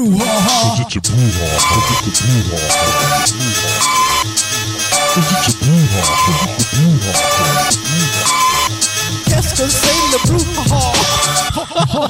[0.00, 0.80] brouhaha.
[0.80, 1.60] Cause it's a brouhaha.
[1.68, 3.20] Cause it's a brouhaha.
[5.12, 6.02] Cause it's a brouhaha.
[6.16, 7.12] Cause it's a brouhaha.
[9.56, 10.18] Cause they the
[11.84, 12.00] brouhaha.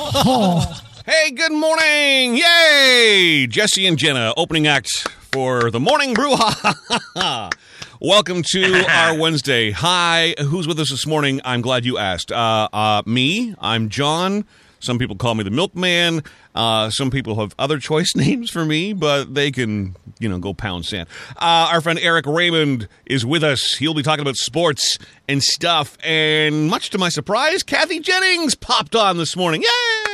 [1.05, 2.37] Hey, good morning!
[2.37, 3.49] Yay!
[3.49, 7.53] Jesse and Jenna, opening act for the morning brouhaha.
[8.01, 9.73] Welcome to our Wednesday.
[9.73, 11.41] Hi, who's with us this morning?
[11.45, 12.31] I'm glad you asked.
[12.31, 14.45] Uh, uh, me, I'm John.
[14.81, 16.23] Some people call me the milkman.
[16.55, 20.53] Uh, some people have other choice names for me, but they can, you know, go
[20.53, 21.09] pound sand.
[21.37, 23.77] Uh, our friend Eric Raymond is with us.
[23.77, 24.99] He'll be talking about sports
[25.29, 25.97] and stuff.
[26.03, 29.63] And much to my surprise, Kathy Jennings popped on this morning.
[29.63, 30.10] Yay!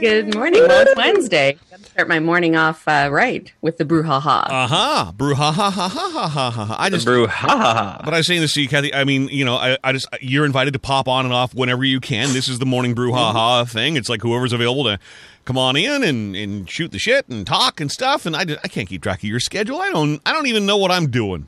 [0.00, 0.60] Good morning.
[0.62, 1.58] Well, it's Wednesday.
[1.70, 4.46] Gotta start my morning off uh, right with the brouhaha.
[4.48, 5.12] Uh huh.
[5.16, 5.52] Brouhaha.
[5.52, 6.76] ha, ha, ha, ha, ha, ha.
[6.78, 8.00] I just Brew, ha ha ha.
[8.04, 8.92] But I was saying this to you, Kathy.
[8.92, 11.84] I mean, you know, I, I just you're invited to pop on and off whenever
[11.84, 12.32] you can.
[12.32, 13.96] This is the morning brouhaha thing.
[13.96, 14.98] It's like whoever's available to
[15.44, 18.26] come on in and, and shoot the shit and talk and stuff.
[18.26, 19.80] And I, just, I can't keep track of your schedule.
[19.80, 21.46] I don't I don't even know what I'm doing.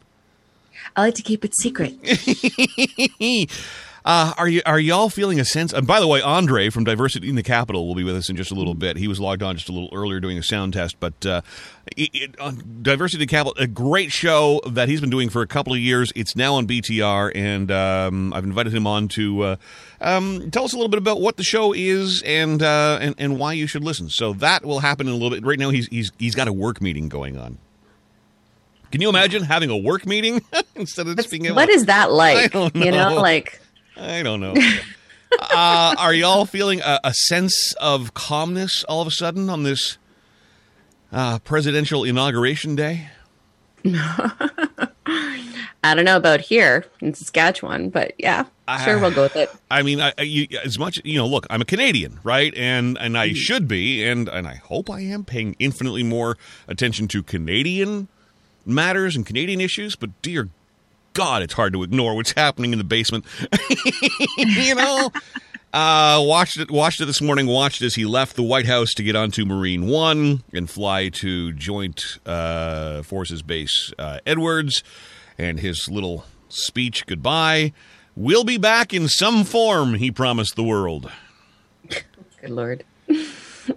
[0.95, 1.95] I like to keep it secret.
[4.07, 5.73] Uh, are you are y'all feeling a sense?
[5.73, 8.37] And by the way, Andre from Diversity in the Capital will be with us in
[8.37, 8.97] just a little bit.
[8.97, 11.41] He was logged on just a little earlier doing a sound test, but uh,
[11.97, 15.43] it, it, uh, Diversity in the Capital, a great show that he's been doing for
[15.43, 16.13] a couple of years.
[16.15, 19.57] It's now on BTR, and um, I've invited him on to uh,
[20.01, 23.41] um, tell us a little bit about what the show is and, uh, and and
[23.41, 24.09] why you should listen.
[24.09, 25.45] So that will happen in a little bit.
[25.45, 27.59] Right now, he's he's he's got a work meeting going on.
[28.93, 30.43] Can you imagine having a work meeting
[30.77, 31.57] instead of just being able?
[31.57, 32.53] what is that like?
[32.53, 33.17] Don't You know.
[33.17, 33.61] know, like
[33.97, 34.55] I don't know.
[35.41, 39.98] uh, are y'all feeling a, a sense of calmness all of a sudden on this
[41.12, 43.08] uh, presidential inauguration day?
[45.86, 48.47] I don't know about here in Saskatchewan, but yeah,
[48.84, 49.50] sure, we'll go with it.
[49.70, 51.27] I mean, I, you, as much you know.
[51.27, 52.52] Look, I'm a Canadian, right?
[52.56, 56.36] And and I should be, and and I hope I am paying infinitely more
[56.67, 58.08] attention to Canadian
[58.64, 59.95] matters and Canadian issues.
[59.95, 60.48] But dear
[61.17, 63.25] God, it's hard to ignore what's happening in the basement.
[64.37, 65.11] you know.
[65.73, 66.71] Uh, watched it.
[66.71, 67.47] Watched it this morning.
[67.47, 71.55] Watched as he left the White House to get onto Marine One and fly to
[71.55, 74.85] Joint uh, Forces Base uh, Edwards,
[75.39, 77.73] and his little speech goodbye.
[78.15, 81.11] We'll be back in some form, he promised the world.
[81.89, 82.85] Good lord.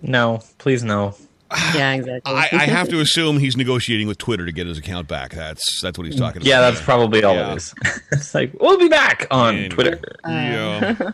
[0.02, 1.16] No, please no.
[1.76, 2.34] Yeah, exactly.
[2.34, 5.32] I, I have to assume he's negotiating with Twitter to get his account back.
[5.34, 6.20] That's that's what he's mm.
[6.20, 6.48] talking about.
[6.50, 7.52] Yeah, that's probably all Yeah.
[7.52, 7.74] it is.
[8.12, 9.70] it's like we'll be back on Anyway.
[9.70, 10.02] Twitter.
[10.26, 11.12] Yeah.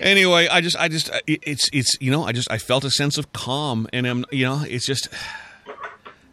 [0.00, 3.18] anyway, I just, I just, it's, it's, you know, I just, I felt a sense
[3.18, 5.08] of calm, and I'm, you know, it's just,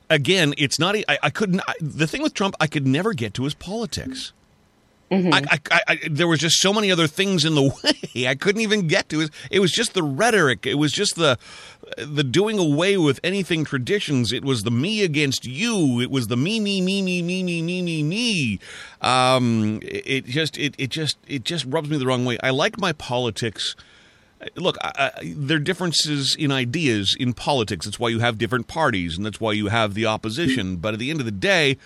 [0.10, 3.34] again, it's not, I, I couldn't, I, the thing with Trump, I could never get
[3.36, 4.32] to his politics.
[5.12, 7.62] I, I, I, I, there was just so many other things in the
[8.16, 8.28] way.
[8.28, 9.30] I couldn't even get to it.
[9.52, 10.66] It was just the rhetoric.
[10.66, 11.38] It was just the
[11.98, 14.32] the doing away with anything traditions.
[14.32, 16.02] It was the me against you.
[16.02, 18.60] It was the me, me, me, me, me, me, me, me, me.
[19.02, 22.38] Um, it, it just, it, it just, it just rubs me the wrong way.
[22.42, 23.76] I like my politics.
[24.56, 27.86] Look, I, I, there are differences in ideas in politics.
[27.86, 30.78] That's why you have different parties, and that's why you have the opposition.
[30.78, 31.78] But at the end of the day,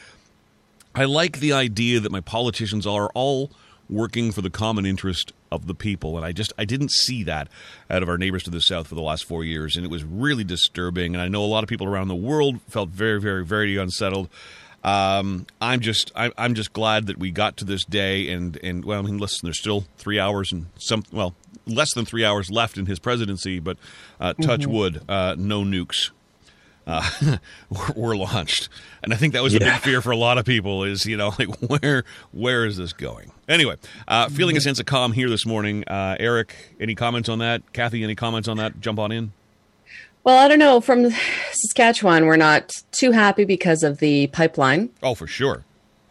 [0.95, 3.51] I like the idea that my politicians are all
[3.89, 7.47] working for the common interest of the people, and I just I didn't see that
[7.89, 10.03] out of our neighbors to the south for the last four years, and it was
[10.03, 11.15] really disturbing.
[11.15, 14.29] And I know a lot of people around the world felt very, very, very unsettled.
[14.83, 18.85] Um, I'm just I, I'm just glad that we got to this day, and and
[18.85, 21.35] well, I mean, listen, there's still three hours and some well
[21.65, 23.77] less than three hours left in his presidency, but
[24.19, 26.11] uh, touch wood, uh, no nukes
[26.89, 27.37] uh,
[27.69, 28.67] were, were launched,
[29.03, 30.83] and I think that was a big fear for a lot of people.
[30.83, 33.31] Is you know like where where is this going?
[33.47, 33.75] Anyway,
[34.07, 35.83] uh, feeling a sense of calm here this morning.
[35.87, 37.71] Uh, Eric, any comments on that?
[37.73, 38.81] Kathy, any comments on that?
[38.81, 39.31] Jump on in.
[40.23, 40.81] well, I don't know.
[40.81, 41.11] From
[41.51, 44.89] Saskatchewan, we're not too happy because of the pipeline.
[45.03, 45.63] Oh, for sure.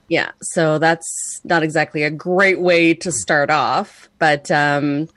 [0.08, 5.08] Yeah, so that's not exactly a great way to start off, but um,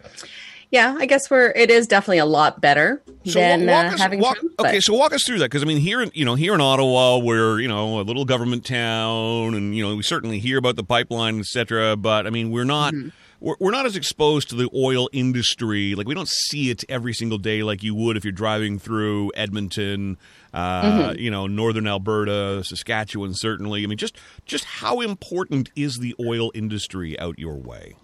[0.71, 4.37] yeah, I guess we're it is definitely a lot better So than uh, having walk,
[4.37, 4.53] Trump.
[4.61, 6.61] okay, so walk us through that because I mean here in you know here in
[6.61, 10.75] Ottawa we're you know a little government town and you know we certainly hear about
[10.77, 11.95] the pipeline etc.
[11.97, 12.93] But I mean we're not.
[12.93, 13.09] Mm-hmm.
[13.43, 15.95] We're, we're not as exposed to the oil industry.
[15.95, 19.31] Like we don't see it every single day like you would if you're driving through
[19.35, 20.19] Edmonton,
[20.53, 21.19] uh, Mm-hmm.
[21.19, 23.33] you know, northern Alberta, Saskatchewan.
[23.33, 24.15] Certainly, I mean, just
[24.45, 27.95] just how important is the oil industry out your way?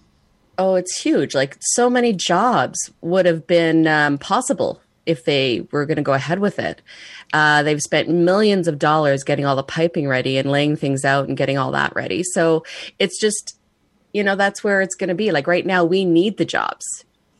[0.57, 1.35] Oh, it's huge.
[1.35, 6.13] Like so many jobs would have been um, possible if they were going to go
[6.13, 6.81] ahead with it.
[7.33, 11.27] Uh, they've spent millions of dollars getting all the piping ready and laying things out
[11.27, 12.23] and getting all that ready.
[12.23, 12.63] So
[12.99, 13.57] it's just,
[14.13, 15.31] you know, that's where it's going to be.
[15.31, 16.85] Like right now, we need the jobs.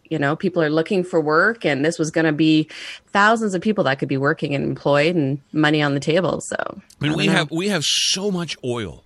[0.10, 2.70] You know, people are looking for work, and this was going to be
[3.08, 6.40] thousands of people that could be working and employed and money on the table.
[6.40, 7.34] So, I mean, don't we know.
[7.34, 9.04] have we have so much oil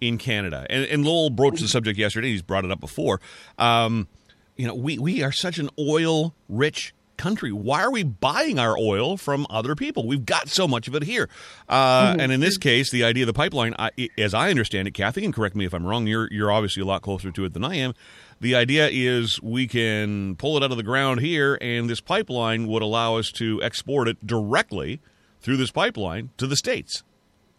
[0.00, 2.28] in Canada, and, and Lowell broached the subject yesterday.
[2.30, 3.20] He's brought it up before.
[3.58, 4.08] Um,
[4.56, 7.52] you know, we we are such an oil rich country.
[7.52, 10.06] Why are we buying our oil from other people?
[10.06, 11.28] We've got so much of it here.
[11.68, 14.92] Uh, And in this case, the idea of the pipeline, I, as I understand it,
[14.92, 16.06] Kathy, and correct me if I'm wrong.
[16.06, 17.94] You're you're obviously a lot closer to it than I am.
[18.40, 22.66] The idea is we can pull it out of the ground here, and this pipeline
[22.68, 25.00] would allow us to export it directly
[25.42, 27.02] through this pipeline to the states.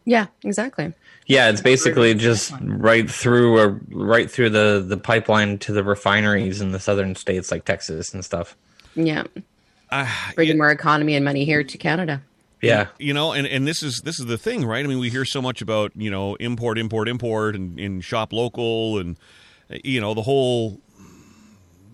[0.05, 0.93] Yeah, exactly.
[1.27, 6.59] Yeah, it's basically just right through or right through the the pipeline to the refineries
[6.61, 8.57] in the southern states like Texas and stuff.
[8.95, 9.23] Yeah,
[9.89, 12.21] Uh, bringing more economy and money here to Canada.
[12.61, 12.87] Yeah.
[12.99, 15.25] you know and, and this is this is the thing right i mean we hear
[15.25, 19.17] so much about you know import import import and, and shop local and
[19.83, 20.79] you know the whole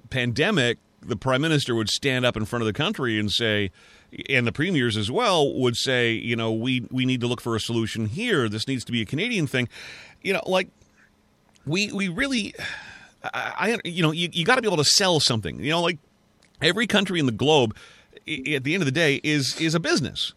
[0.09, 3.71] pandemic the prime minister would stand up in front of the country and say
[4.30, 7.56] and the premiers as well would say you know we we need to look for
[7.56, 9.68] a solution here this needs to be a canadian thing
[10.21, 10.69] you know like
[11.65, 12.54] we we really
[13.33, 15.98] i, you know you, you got to be able to sell something you know like
[16.62, 17.75] every country in the globe
[18.15, 20.33] at the end of the day is is a business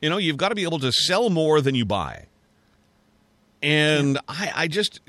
[0.00, 2.26] you know, you've got to be able to sell more than you buy.
[3.62, 5.00] And I, I just,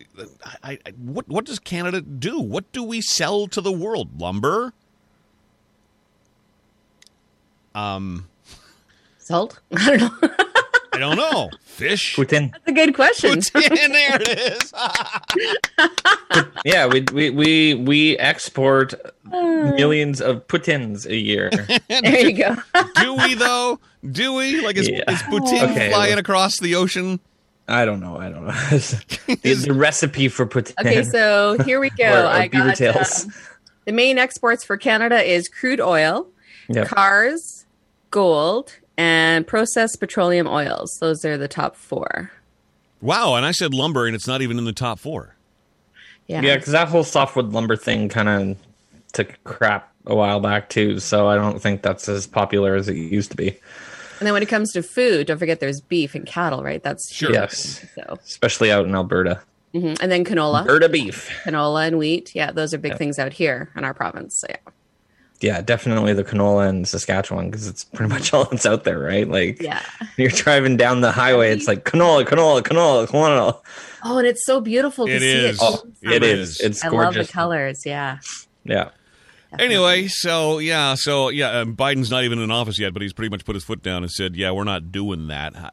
[0.63, 2.39] I, I, what, what does Canada do?
[2.39, 4.19] What do we sell to the world?
[4.19, 4.73] Lumber?
[7.77, 8.27] Um,
[9.19, 9.59] Salt?
[9.77, 10.29] I don't know.
[10.93, 11.49] I don't know.
[11.63, 12.15] Fish?
[12.15, 12.51] Poutine.
[12.51, 13.33] That's a good question.
[13.33, 14.73] and there it is.
[16.65, 18.93] Yeah, we we we we export
[19.23, 21.51] millions of Poutines a year.
[21.89, 22.55] there you go.
[22.95, 23.79] do we though?
[24.11, 24.61] Do we?
[24.65, 25.03] Like, is, Yeah.
[25.11, 27.19] is Poutine Okay, flying well- across the ocean?
[27.69, 28.17] I don't know.
[28.17, 28.53] I don't know.
[28.53, 30.79] the, the recipe for Poutine.
[30.79, 32.05] Okay, so here we go.
[32.05, 33.25] Or- or I got tails.
[33.25, 33.33] um,
[33.85, 36.27] the main exports for Canada is crude oil,
[36.69, 36.87] Yep.
[36.87, 37.56] cars,
[38.11, 40.97] gold, and processed petroleum oils.
[40.99, 42.31] Those are the top four.
[43.01, 43.35] Wow.
[43.35, 45.35] And I said lumber, and it's not even in the top four.
[46.27, 46.41] Yeah.
[46.41, 48.57] Yeah, because that whole softwood lumber thing kind of
[49.13, 50.99] took crap a while back too.
[50.99, 53.49] So I don't think that's as popular as it used to be.
[54.19, 56.81] And then when it comes to food, don't forget there's beef and cattle, right?
[56.81, 57.31] That's Sure.
[57.31, 59.41] Yes, So, especially out in Alberta.
[59.75, 59.97] mhm.
[60.01, 61.29] and then canola, Alberta beef.
[61.43, 62.33] canola and wheat.
[62.33, 64.39] Yeah, those are big things out here in our province.
[64.39, 64.71] So yeah,
[65.39, 69.27] Yeah, definitely the canola in Saskatchewan because it's pretty much all that's out there, right?
[69.27, 69.81] Like yeah.
[70.17, 73.59] you're driving down the highway, it's like canola, canola, canola, canola.
[74.03, 75.55] Oh, and it's so beautiful to It see is.
[75.55, 75.61] it.
[75.61, 76.59] Oh, it is.
[76.61, 76.93] it summer.
[76.93, 77.85] It's I love the colors.
[77.85, 78.19] Yeah.
[78.63, 78.89] Yeah.
[79.59, 83.29] Anyway, so yeah, so yeah, um, Biden's not even in office yet, but he's pretty
[83.29, 85.71] much put his foot down and said, "Yeah, we're not doing that." I,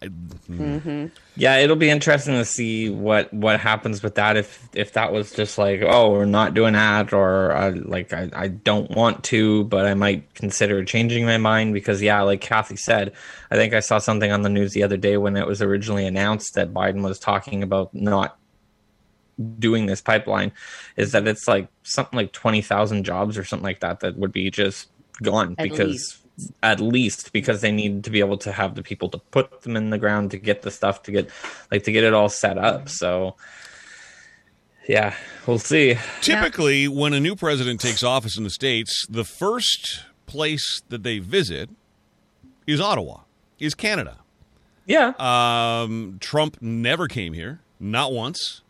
[1.36, 4.36] Yeah, it'll be interesting to see what what happens with that.
[4.36, 8.30] If if that was just like, oh, we're not doing that, or uh, like I,
[8.32, 12.76] I don't want to, but I might consider changing my mind because yeah, like Kathy
[12.76, 13.12] said,
[13.50, 16.06] I think I saw something on the news the other day when it was originally
[16.06, 18.38] announced that Biden was talking about not
[19.58, 20.52] doing this pipeline,
[20.96, 24.32] is that it's like something like twenty thousand jobs or something like that that would
[24.32, 24.88] be just
[25.22, 26.52] gone At because least.
[26.62, 29.76] at least because they need to be able to have the people to put them
[29.76, 31.30] in the ground to get the stuff to get
[31.70, 33.36] like to get it all set up so
[34.88, 35.14] yeah
[35.46, 40.82] we'll see typically, when a new president takes office in the states, the first place
[40.88, 41.70] that they visit
[42.66, 43.20] is Ottawa,
[43.58, 44.18] is Canada.
[44.86, 48.62] yeah Um, Trump never came here, not once.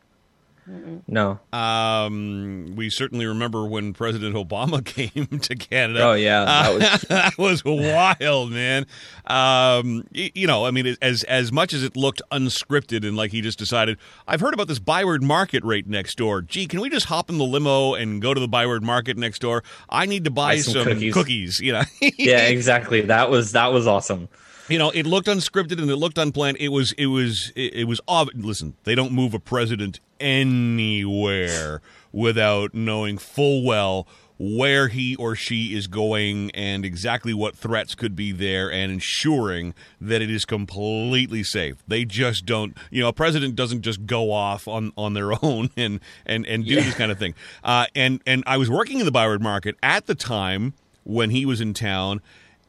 [1.07, 6.03] No Um, we certainly remember when President Obama came to Canada.
[6.03, 8.87] oh yeah that was that was wild, man.
[9.27, 13.41] Um, you know, I mean, as as much as it looked unscripted and like he
[13.41, 16.43] just decided, I've heard about this Byward Market right next door.
[16.43, 19.41] Gee, can we just hop in the limo and go to the Byward Market next
[19.41, 19.63] door?
[19.89, 21.61] I need to buy, Buy some some, cookies." cookies.
[21.61, 24.29] You know, yeah exactly that was that was awesome
[24.69, 26.57] you know, it looked unscripted and it looked unplanned.
[26.59, 28.01] It was, it was, it, it was.
[28.09, 31.81] Ob- Listen, they don't move a president anywhere
[32.13, 34.07] without knowing full well
[34.39, 39.75] where he or she is going and exactly what threats could be there and ensuring
[40.01, 41.77] that it is completely safe.
[41.87, 45.71] They just don't, you know, a president doesn't just go off on, on their own
[45.77, 47.35] and, and, and do this kind of thing.
[47.63, 51.47] Uh, and, and I was working in the Byward Market at the time when he
[51.47, 52.21] was in town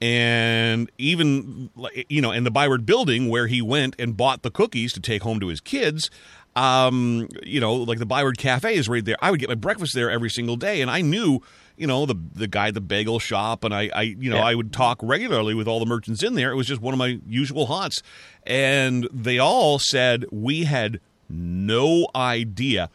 [0.01, 1.69] and even
[2.09, 5.23] you know in the Byward building where he went and bought the cookies to take
[5.23, 6.11] home to his kids
[6.55, 9.93] um you know like the Byward cafe is right there I would get my breakfast
[9.93, 11.41] there every single day and I knew
[11.77, 14.45] you know the the guy at the bagel shop and I I you know Yeah.
[14.45, 16.97] I would talk regularly with all the merchants in there it was just one of
[16.97, 18.01] my usual haunts
[18.45, 22.89] and they all said we had no idea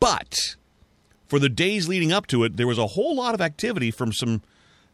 [0.00, 0.56] but
[1.28, 4.12] for the days leading up to it, there was a whole lot of activity from
[4.12, 4.42] some,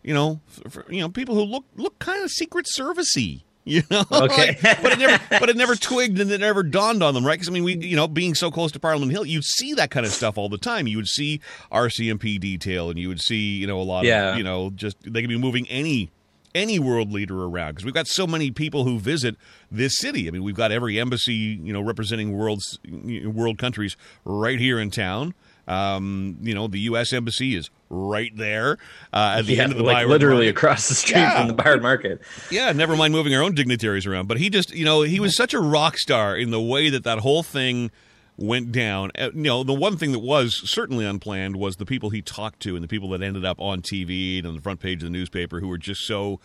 [0.05, 3.43] you know, f- f- you know, people who look look kind of Secret Servicey.
[3.75, 4.57] You know, Okay.
[4.63, 7.35] Like, but it never, but it never twigged and it never dawned on them, right?
[7.35, 9.91] Because I mean, we, you know, being so close to Parliament Hill, you'd see that
[9.91, 10.87] kind of stuff all the time.
[10.87, 14.31] You would see RCMP detail, and you would see, you know, a lot Yeah.
[14.33, 16.11] of, you know, just they could be moving any
[16.55, 19.37] any world leader around because we've got so many people who visit
[19.71, 20.27] this city.
[20.27, 22.79] I mean, we've got every embassy, you know, representing world's
[23.25, 25.35] world countries right here in town.
[25.69, 27.13] Um, you know, the U.S.
[27.13, 28.79] embassy is right there
[29.13, 30.57] uh, at the yeah, end of the like literally Market.
[30.59, 31.39] across the street Yeah.
[31.39, 32.21] from the Byward Market.
[32.51, 34.29] Yeah, never mind moving our own dignitaries around.
[34.29, 37.05] But he just, you know, he was such a rock star in the way that
[37.05, 37.91] that whole thing
[38.37, 39.11] went down.
[39.19, 42.61] Uh, you know, the one thing that was certainly unplanned was the people he talked
[42.61, 45.07] to and the people that ended up on TV and on the front page of
[45.07, 46.39] the newspaper who were just so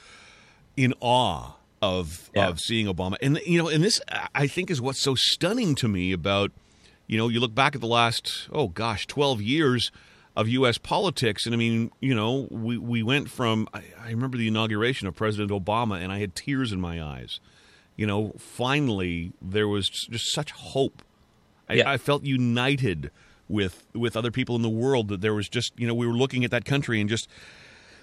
[0.75, 2.47] in awe of Yeah.
[2.47, 3.15] of seeing Obama.
[3.21, 4.01] And you know, and this
[4.33, 6.51] I think is what's so stunning to me about
[7.05, 9.91] you know, you look back at the last oh gosh, 12 years
[10.35, 14.37] of US politics and I mean, you know, we we went from I, I remember
[14.37, 17.39] the inauguration of President Obama and I had tears in my eyes.
[17.95, 21.03] You know, finally there was just such hope.
[21.69, 21.89] I, Yeah.
[21.91, 23.11] I felt united
[23.47, 26.13] with with other people in the world that there was just, you know, we were
[26.13, 27.27] looking at that country and just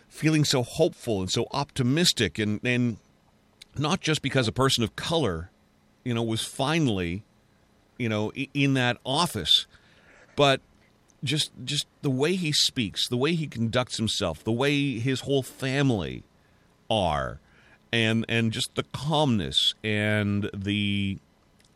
[0.08, 2.98] feeling so hopeful and so optimistic and and
[3.78, 5.50] not just because a person of color
[6.04, 7.22] you know was finally
[7.96, 9.66] you know in that office
[10.34, 10.60] but
[11.22, 15.42] just just the way he speaks the way he conducts himself the way his whole
[15.42, 16.22] family
[16.90, 17.38] are
[17.92, 21.18] and and just the calmness and the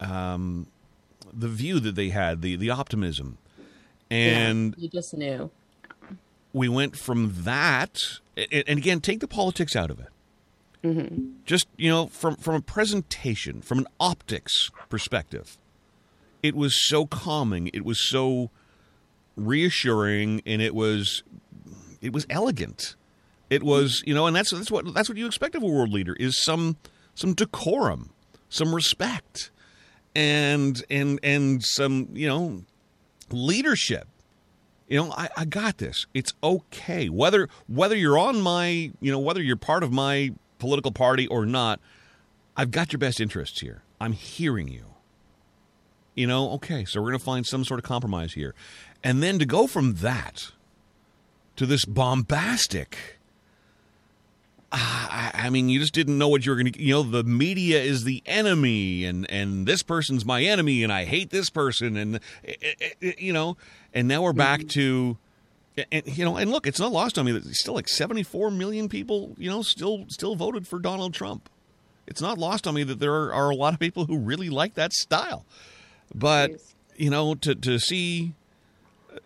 [0.00, 0.66] um
[1.32, 3.38] the view that they had the the optimism.
[4.10, 5.50] And Yeah, you just knew.
[6.52, 7.98] we went from that
[8.36, 10.08] and again take the politics out of it.
[11.44, 15.56] Just you know from from a presentation from an optics perspective
[16.42, 18.50] it was so calming it was so
[19.36, 21.22] reassuring and it was
[22.00, 22.96] it was elegant.
[23.50, 25.92] It was you know and that's that's what that's what you expect of a world
[25.92, 26.76] leader is some
[27.14, 28.10] some decorum
[28.54, 29.50] some respect
[30.14, 32.62] and and and some you know
[33.30, 34.06] leadership.
[34.88, 36.06] You know I, I got this.
[36.14, 37.08] It's okay.
[37.08, 41.44] Whether whether you're on my you know whether you're part of my political party or
[41.44, 41.78] not
[42.56, 43.82] i've got your best interests here.
[44.00, 44.84] I'm hearing you.
[46.14, 48.54] You know okay so we're going to find some sort of compromise here
[49.04, 50.50] and then to go from that
[51.54, 53.14] to this bombastic
[54.76, 56.82] I, I mean, you just didn't know what you were going to.
[56.82, 61.04] You know, the media is the enemy, and and this person's my enemy, and I
[61.04, 63.56] hate this person, and eh, eh, eh, you know,
[63.92, 65.16] and now we're back to,
[65.92, 68.50] and you know, and look, it's not lost on me that still like seventy four
[68.50, 71.48] million people, you know, still still voted for Donald Trump.
[72.08, 74.50] It's not lost on me that there are, are a lot of people who really
[74.50, 75.46] like that style,
[76.12, 76.50] but
[76.96, 78.32] you know, to to see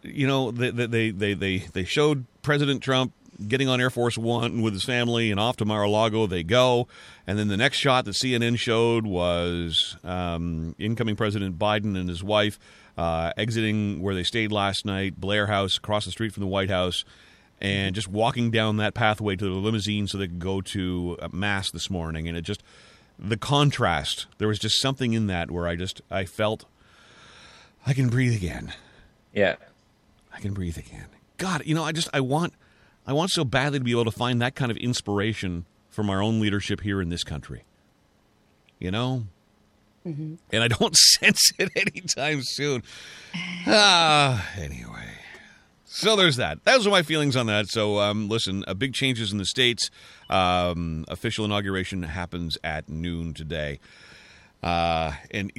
[0.02, 3.12] you know, they they they they they showed President Trump
[3.47, 6.88] getting on Air Force One with his family and off to Mar-a-Lago they go,
[7.26, 12.23] and then the next shot that CNN showed was um, incoming President Biden and his
[12.23, 12.59] wife
[12.97, 16.68] uh, exiting where they stayed last night, Blair House, across the street from the White
[16.68, 17.04] House.
[17.61, 21.73] And just walking down that pathway to the limousine so they could go to mass
[21.73, 22.62] this morning, and it just
[23.18, 24.26] the contrast.
[24.38, 26.66] There was just something in that where I just I felt
[27.85, 28.73] I can breathe again.
[29.33, 29.57] Yeah.
[30.38, 31.07] I can breathe again.
[31.37, 32.54] God, you know, I just I want
[33.07, 36.23] I want so badly to be able to find that kind of inspiration from our
[36.23, 37.64] own leadership here in this country.
[38.78, 39.25] You know?
[40.52, 42.83] And I don't sense it anytime soon.
[43.66, 45.11] Ah, anyway.
[45.85, 46.64] So there's that.
[46.64, 47.66] Those are my feelings on that.
[47.68, 49.90] So um, listen, uh, big changes in the states.
[50.30, 53.80] Um, official inauguration happens at noon today.
[54.60, 55.52] Uh, and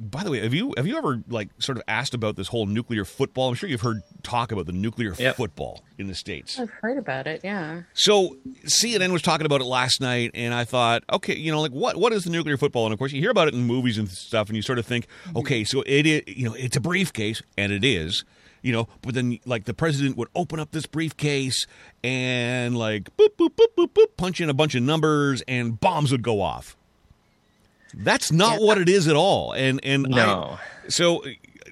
[0.00, 2.66] by the way, have you have you ever like sort of asked about this whole
[2.66, 3.48] nuclear football?
[3.48, 5.36] I'm sure you've heard talk about the nuclear Yep.
[5.36, 6.58] football in the states.
[6.60, 7.40] I've heard about it.
[7.42, 7.82] Yeah.
[7.94, 11.72] So CNN was talking about it last night, and I thought, okay, you know, like
[11.72, 12.84] what what is the nuclear football?
[12.86, 14.86] And of course, you hear about it in movies and stuff, and you sort of
[14.86, 18.24] think, okay, so it is, you know, it's a briefcase, and it is,
[18.62, 21.66] you know, but then like the president would open up this briefcase
[22.04, 26.12] and like boop boop boop boop boop, punch in a bunch of numbers, and bombs
[26.12, 26.76] would go off.
[27.96, 28.66] That's not Yeah.
[28.66, 30.58] what it is at all, and and I-
[30.88, 31.24] so,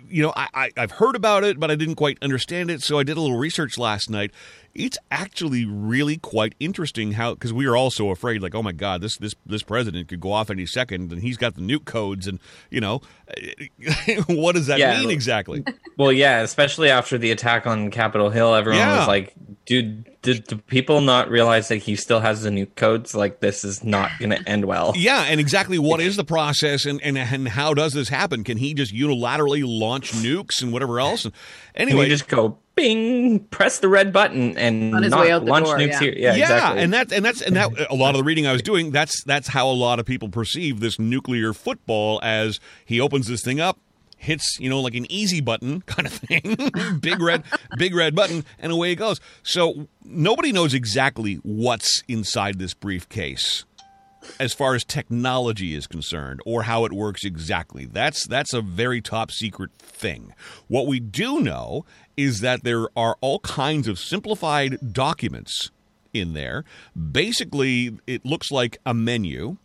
[0.08, 2.82] you know, I, I, I've heard about it, but I didn't quite understand it.
[2.82, 4.30] So I did a little research last night.
[4.74, 8.72] It's actually really quite interesting how because we are all so afraid, like, oh my
[8.72, 11.84] god, this this this president could go off any second, and he's got the nuke
[11.84, 12.38] codes, and
[12.70, 13.02] you know,
[14.28, 15.00] what does that Yeah.
[15.00, 15.64] mean exactly?
[15.98, 19.00] Well, yeah, especially after the attack on Capitol Hill, everyone Yeah.
[19.00, 19.34] was like,
[19.66, 23.14] dude, did do people not realize that he still has the nuke codes?
[23.14, 24.94] Like, this is not going to end well.
[24.96, 28.42] yeah, and exactly what is the process, and, and and how does this happen?
[28.42, 31.26] Can he just unilaterally launch nukes and whatever else?
[31.26, 31.34] And
[31.74, 35.44] Can anyway, just go bing, press the red button and On his not way out
[35.44, 36.00] the launch door, nukes yeah.
[36.00, 36.14] here.
[36.16, 36.82] Yeah, exactly.
[36.82, 38.90] and that's and that's and that a lot of the reading I was doing.
[38.90, 43.42] That's that's how a lot of people perceive this nuclear football as he opens this
[43.42, 43.78] thing up,
[44.16, 46.56] hits you know like an easy button kind of thing,
[47.00, 47.44] big red
[47.76, 49.20] big red button, and away it goes.
[49.42, 53.64] So nobody knows exactly what's inside this briefcase
[54.38, 57.84] as far as technology is concerned or how it works exactly.
[57.84, 60.34] That's that's a very top secret thing.
[60.68, 61.84] What we do know
[62.16, 65.70] is that there are all kinds of simplified documents
[66.12, 66.64] in there.
[67.10, 69.56] Basically, it looks like a menu.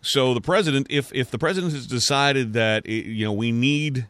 [0.00, 4.06] So the president if if the president has decided that eh, you know we need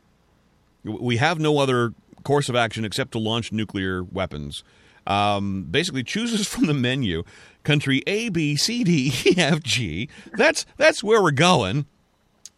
[0.85, 1.93] we have no other
[2.25, 4.63] course of action except to launch nuclear weapons.
[5.07, 7.25] Um, basically, chooses from the menu
[7.69, 10.09] country A, B, C, D, E, F, G.
[10.33, 11.85] That's that's where we're going,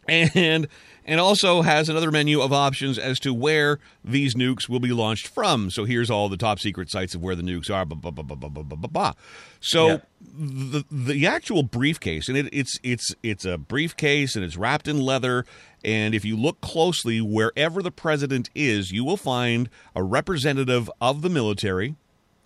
[0.09, 0.69] and
[1.05, 5.27] and also has another menu of options as to where these nukes will be launched
[5.27, 5.69] from.
[5.69, 7.85] So here's all the top secret sites of where the nukes are.
[7.85, 9.13] Blah, blah, blah, blah, blah, blah, blah, blah.
[9.59, 9.99] So yeah.
[10.39, 15.01] the the actual briefcase, and it, it's it's it's a briefcase, and it's wrapped in
[15.01, 15.45] leather.
[15.83, 21.23] And if you look closely, wherever the president is, you will find a representative of
[21.23, 21.97] the military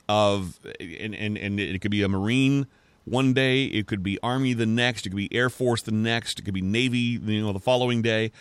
[0.09, 2.67] of and and, and it could be a marine
[3.05, 6.39] one day, it could be army the next, it could be air force the next,
[6.39, 8.33] it could be navy, you know, the following day.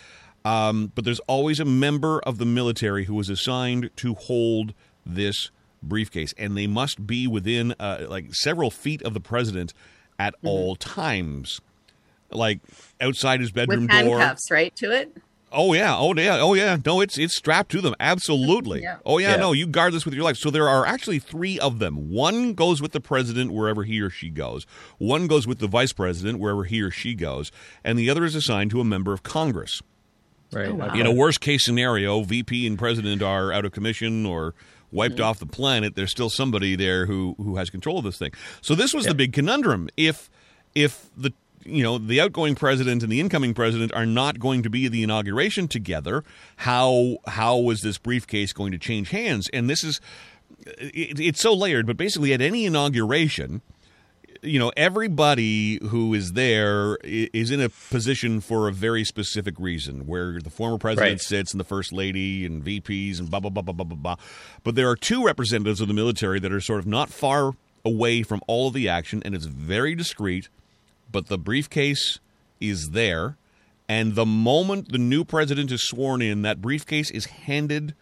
[0.44, 5.50] Um, but there's always a member of the military who is assigned to hold this
[5.82, 9.72] briefcase, and they must be within uh, like several feet of the president
[10.18, 11.60] at all times,
[12.30, 12.60] like
[13.00, 14.18] outside his bedroom with door.
[14.18, 15.16] handcuffs, right, to it.
[15.54, 16.76] Oh yeah, oh yeah, oh yeah.
[16.84, 17.94] No, it's it's strapped to them.
[18.00, 18.82] Absolutely.
[18.82, 18.96] Yeah.
[19.06, 19.36] Oh yeah, Yeah.
[19.36, 20.36] no, you guard this with your life.
[20.36, 22.10] So there are actually three of them.
[22.10, 24.66] One goes with the president wherever he or she goes.
[24.98, 27.52] One goes with the vice president wherever he or she goes,
[27.84, 29.80] and the other is assigned to a member of Congress.
[30.52, 30.68] right.
[30.68, 30.94] Oh, wow.
[30.94, 34.54] In a worst case scenario, VP and president are out of commission or
[34.90, 35.24] wiped mm-hmm.
[35.24, 35.94] off the planet.
[35.96, 38.32] There's still somebody there who who has control of this thing.
[38.60, 39.88] So this was the big conundrum.
[39.96, 40.30] If
[40.74, 41.32] if the
[41.64, 45.02] you know the outgoing president and the incoming president are not going to be the
[45.02, 46.24] inauguration together,
[46.56, 49.48] how how was this briefcase going to change hands?
[49.52, 50.00] And this is
[50.66, 51.86] it, it's so layered.
[51.86, 53.62] But basically, at any inauguration,
[54.42, 60.06] you know everybody who is there is in a position for a very specific reason
[60.06, 61.20] where the former president Right.
[61.20, 64.16] sits and the first lady and VPs and blah blah blah blah blah blah blah
[64.62, 67.52] but there are two representatives of the military that are sort of not far
[67.86, 70.48] away from all of the action and it's very discreet
[71.14, 72.18] but the briefcase
[72.60, 73.36] is there.
[73.88, 77.94] And the moment the new president is sworn in that briefcase is handed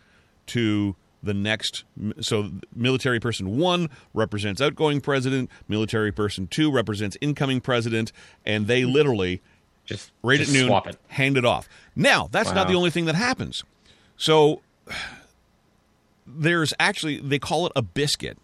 [0.46, 1.84] to the next
[2.20, 8.12] so military person 1 represents outgoing president military person 2 represents incoming president
[8.44, 9.40] and they literally
[9.84, 10.96] Just right just at noon Swap it.
[11.08, 11.68] hand it off.
[11.94, 13.62] Now that's not the only thing that happens.
[14.16, 14.62] So
[16.26, 18.38] there's actually they call it a biscuit.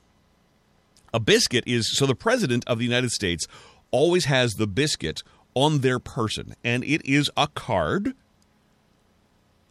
[1.14, 3.48] A biscuit is so the president of the united states
[3.90, 5.22] always has the biscuit
[5.54, 6.54] on their person.
[6.62, 8.14] And it is a card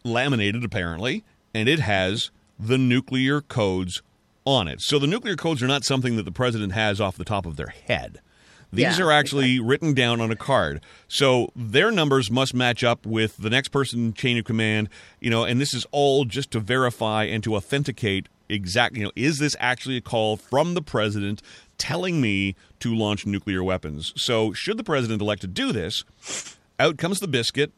[0.04, 4.02] laminated apparently and it has the nuclear codes
[4.46, 4.82] on it.
[4.82, 7.58] So the nuclear codes are not something that the president has off the top of
[7.58, 8.22] their head.
[8.72, 10.82] These Yeah, are actually written down on a card.
[11.08, 14.90] So their numbers must match up with the next person chain of command
[15.22, 19.12] you know and this is all just to verify and to authenticate exactly you know
[19.16, 21.42] is this actually a call from the president
[21.78, 26.04] telling me to launch nuclear weapons so should the president elect to do this
[26.80, 27.72] out comes the biscuit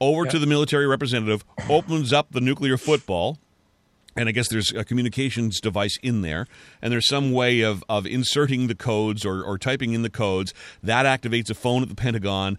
[0.00, 3.38] over to the military representative, opens up the nuclear football,
[4.16, 6.46] and I guess there's a communications device in there,
[6.80, 10.54] and there's some way of, of inserting the codes or, or typing in the codes.
[10.82, 12.58] That activates a phone at the Pentagon.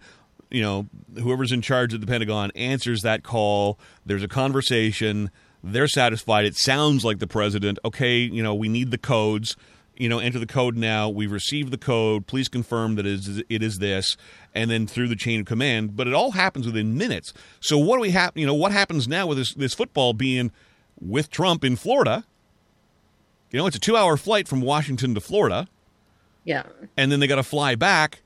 [0.50, 3.78] You know, whoever's in charge at the Pentagon answers that call.
[4.06, 5.30] There's a conversation.
[5.62, 6.46] They're satisfied.
[6.46, 7.78] It sounds like the president.
[7.84, 9.56] Okay, you know, we need the codes
[9.98, 11.08] you know, enter the code now.
[11.08, 12.26] We've received the code.
[12.26, 14.16] Please confirm that it is, it is this,
[14.54, 15.96] and then through the chain of command.
[15.96, 17.32] But it all happens within minutes.
[17.60, 18.32] So what do we have?
[18.36, 20.52] You know, what happens now with this this football being
[21.00, 22.24] with Trump in Florida?
[23.50, 25.68] You know, it's a two hour flight from Washington to Florida,
[26.44, 26.64] Yeah.
[26.96, 28.22] and then they got to fly back.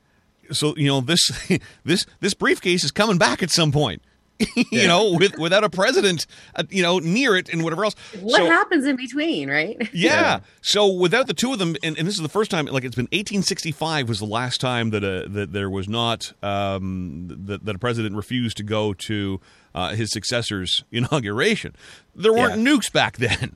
[0.51, 1.31] So you know this
[1.85, 4.01] this this briefcase is coming back at some point.
[4.71, 7.95] you know, with without a president, uh, you know, near it and whatever else.
[8.19, 9.77] What So- happens in between, right?
[9.93, 10.13] yeah.
[10.21, 10.39] Yeah.
[10.61, 12.95] So without the two of them, and, and this is the first time, like it's
[12.95, 17.75] been 1865 was the last time that a, that there was not um, that, that
[17.75, 19.39] a president refused to go to
[19.75, 21.75] uh, his successor's inauguration.
[22.15, 22.71] There weren't Yeah.
[22.73, 23.55] nukes back then.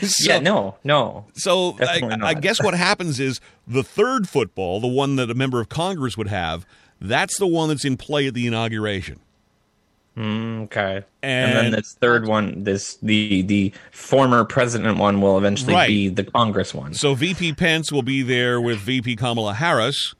[0.00, 1.26] so, yeah, no, no.
[1.34, 5.60] So I, I guess what happens is the third football, the one that a member
[5.60, 6.66] of Congress would have,
[7.00, 9.20] that's the one that's in play at the inauguration.
[10.18, 11.04] Mm, okay.
[11.22, 15.86] And, And- then this third one, this the the former president one will eventually Right.
[15.88, 16.92] be the Congress one.
[16.94, 20.14] So VP Pence will be there with VP Kamala Harris,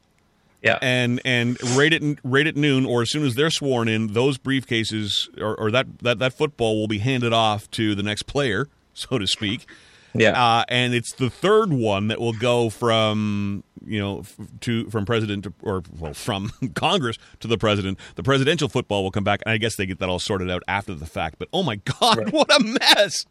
[0.62, 0.78] yeah.
[0.80, 4.38] and and right at right at noon, or as soon as they're sworn in, those
[4.38, 8.68] briefcases or, or that, that that football will be handed off to the next player,
[8.94, 9.66] so to speak.
[10.14, 10.30] Yeah.
[10.58, 15.04] Uh, and it's the third one that will go from you know f- to from
[15.06, 17.98] president to, or well from Congress to the president.
[18.16, 20.62] The presidential football will come back, and I guess they get that all sorted out
[20.68, 21.36] after the fact.
[21.38, 23.26] But oh my god, what a mess!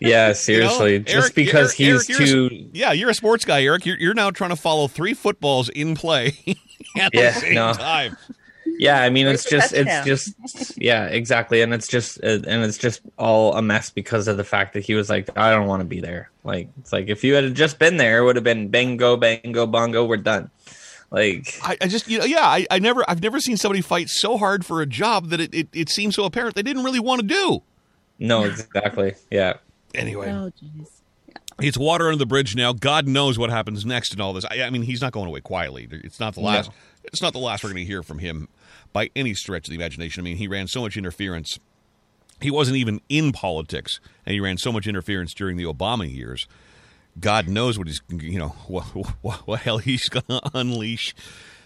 [0.00, 0.32] yeah, You know?
[0.34, 0.98] seriously.
[1.00, 3.84] just Eric- because Eric- he's Eric, too yeah, you're a sports guy, Eric.
[3.86, 6.36] You're, you're now trying to follow three footballs in play
[6.96, 7.72] at Yeah, the same no.
[7.74, 8.16] time.
[8.80, 10.06] Yeah, I mean it's the just it's touchdown?
[10.06, 14.36] just yeah, exactly, and it's just uh, and it's just all a mess because of
[14.38, 16.30] the fact that he was like, I don't want to be there.
[16.44, 19.66] Like it's like if you had just been there, it would have been bingo, bango,
[19.66, 20.50] bongo, we're done.
[21.10, 24.08] Like I, I just, you know, yeah, I, I never, I've never seen somebody fight
[24.08, 27.00] so hard for a job that it, it, it seems so apparent they didn't really
[27.00, 27.62] want to do.
[28.18, 29.54] no, exactly, yeah,
[29.94, 30.88] Anyway, Oh, jeez.
[31.60, 32.72] it's water under the bridge now.
[32.72, 34.44] God knows what happens next in all this.
[34.44, 35.88] I, I mean, he's not going away quietly.
[35.90, 36.68] It's not the last.
[36.70, 36.74] No.
[37.04, 38.46] It's not the last we're going to hear from him
[38.92, 40.22] by any stretch of the imagination.
[40.22, 41.58] I mean, he ran so much interference.
[42.40, 46.46] He wasn't even in politics, and he ran so much interference during the Obama years.
[47.18, 48.84] God knows what he's, you know, what,
[49.22, 51.14] what, what hell he's going to unleash,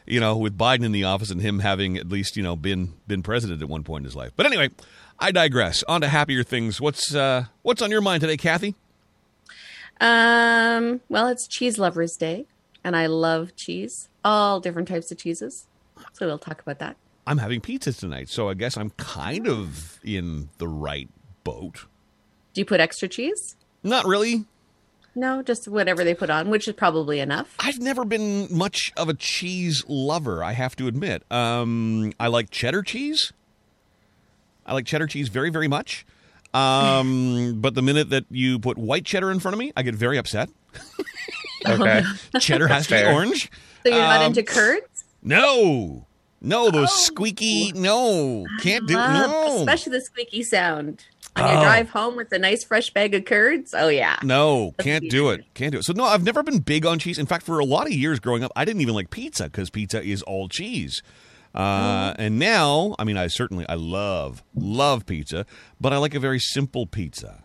[0.07, 2.95] you know, with Biden in the office and him having at least, you know, been
[3.07, 4.33] been president at one point in his life.
[4.37, 4.71] But anyway,
[5.19, 5.83] I digress.
[5.85, 6.81] On to happier things.
[6.81, 8.75] What's uh, what's on your mind today, Kathy?
[10.01, 12.47] Um, well, it's Cheese Lovers Day,
[12.83, 15.67] and I love cheese, all different types of cheeses.
[16.13, 16.97] So we'll talk about that.
[17.27, 21.09] I'm having pizza tonight, so I guess I'm kind of in the right
[21.43, 21.87] boat.
[22.53, 23.57] Do you put extra cheese?
[23.83, 24.45] Not really.
[25.17, 27.55] No, just whatever they put on, which is probably enough.
[27.61, 31.23] I've never been much of a cheese lover, I have to admit.
[31.31, 33.33] Um, I like cheddar cheese.
[34.67, 36.05] I like cheddar cheese very, very much.
[36.53, 39.95] Um, but the minute that you put white cheddar in front of me, I get
[39.95, 40.49] very upset.
[41.67, 42.03] okay,
[42.41, 43.51] Cheddar has to be orange.
[43.85, 45.05] So you're not Um, into curds?
[45.23, 46.07] No,
[46.45, 47.73] no, those squeaky.
[47.73, 48.95] No, can't do.
[48.95, 51.05] Love, No, especially the squeaky sound
[51.37, 51.63] on your Oh.
[51.65, 53.75] drive home with a nice fresh bag of curds.
[53.77, 55.45] Oh yeah, No, That's can't do it.
[55.55, 55.85] Can't do it.
[55.85, 57.19] So no, I've never been big on cheese.
[57.19, 59.71] In fact, for a lot of years growing up, I didn't even like pizza because
[59.71, 61.03] pizza is all cheese.
[61.55, 62.23] Uh, Oh.
[62.23, 65.47] And now, I mean, I certainly I love love pizza,
[65.81, 67.44] but I like a very simple pizza,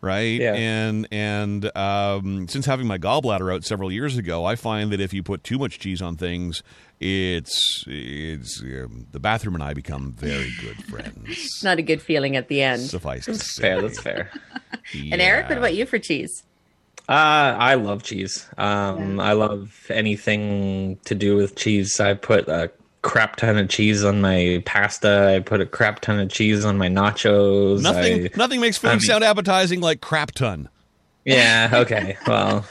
[0.00, 0.40] right?
[0.40, 0.54] Yeah.
[0.54, 5.12] And and um, since having my gallbladder out several years ago, I find that if
[5.12, 6.62] you put too much cheese on things,
[7.00, 11.24] it's it's um, the bathroom and I become very good friends.
[11.28, 12.82] it's not a good feeling at the end.
[12.82, 13.62] Suffice to say.
[13.62, 13.82] fair.
[13.82, 14.30] That's fair.
[14.94, 16.42] And Eric, what about you for cheese?
[17.08, 18.46] Uh, I love cheese.
[18.58, 21.98] Um, I love anything to do with cheese.
[22.00, 22.70] I put a
[23.08, 25.34] crap ton of cheese on my pasta.
[25.34, 27.80] I put a crap ton of cheese on my nachos.
[27.82, 30.68] Nothing, I- nothing makes food I mean- sound appetizing like crap ton.
[31.24, 31.70] yeah.
[31.72, 32.16] Okay.
[32.26, 32.66] Well,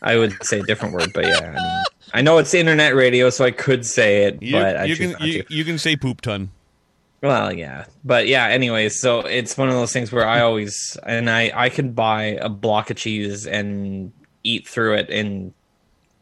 [0.00, 1.38] I would say a different word, but yeah.
[1.38, 4.84] I, mean, I know it's internet radio, so I could say it, You, but I
[4.84, 6.50] you can you, you can say poop ton.
[7.22, 8.46] Well, yeah, but yeah.
[8.46, 12.38] Anyways, so it's one of those things where I always and I I could buy
[12.40, 15.52] a block of cheese and eat through it in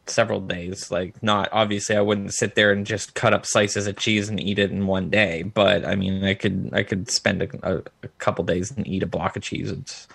[0.09, 0.91] several days.
[0.91, 4.39] Like, not obviously, I wouldn't sit there and just cut up slices of cheese and
[4.39, 5.43] eat it in one day.
[5.43, 9.03] But I mean, I could I could spend a, a, a couple days and eat
[9.03, 9.71] a block of cheese.
[9.71, 10.07] It's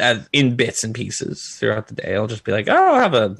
[0.00, 2.14] uh, in bits and pieces throughout the day.
[2.14, 3.36] I'll just be like, oh, I'll have a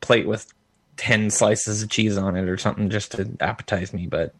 [0.00, 0.52] plate with
[0.96, 4.06] ten slices of cheese on it or something just to appetize me.
[4.06, 4.34] But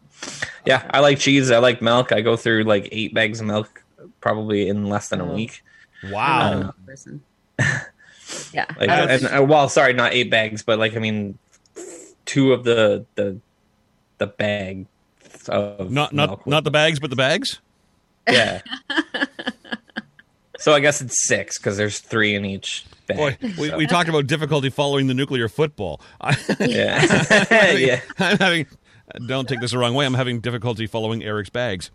[0.65, 1.49] yeah, I like cheese.
[1.51, 2.11] I like milk.
[2.11, 3.83] I go through like eight bags of milk
[4.21, 5.33] probably in less than a Oh.
[5.35, 5.63] week.
[6.11, 6.39] Wow.
[6.51, 7.21] I'm not a person.
[8.53, 11.37] yeah, Like, I and uh, well, sorry, not eight bags, but like I mean,
[12.25, 13.39] two of the the
[14.17, 14.85] the bag
[15.47, 16.47] of not not milk.
[16.47, 17.59] not the bags, but the bags.
[18.29, 18.61] yeah.
[20.59, 23.17] so I guess it's six because there's three in each bag.
[23.17, 26.01] Boy, we, so, we talked about difficulty following the nuclear football.
[26.21, 27.35] I, yeah,
[27.75, 28.67] yeah, I'm having.
[29.25, 30.05] Don't take this the wrong way.
[30.05, 31.89] I'm having difficulty following Eric's bags.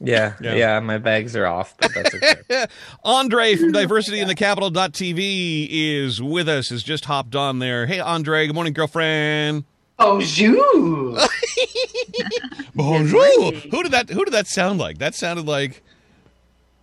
[0.00, 0.54] Yeah, Yeah.
[0.54, 2.66] yeah, My bags are off, but that's okay.
[3.04, 7.86] Andre from Diversity in the Capital.tv is with us, has just hopped on there.
[7.86, 8.46] Hey, Andre.
[8.46, 9.64] Good morning, girlfriend.
[9.98, 11.18] Bonjour.
[12.74, 13.52] Bonjour.
[13.52, 14.08] Who did that?
[14.10, 14.98] Who did that sound like?
[14.98, 15.82] That sounded like.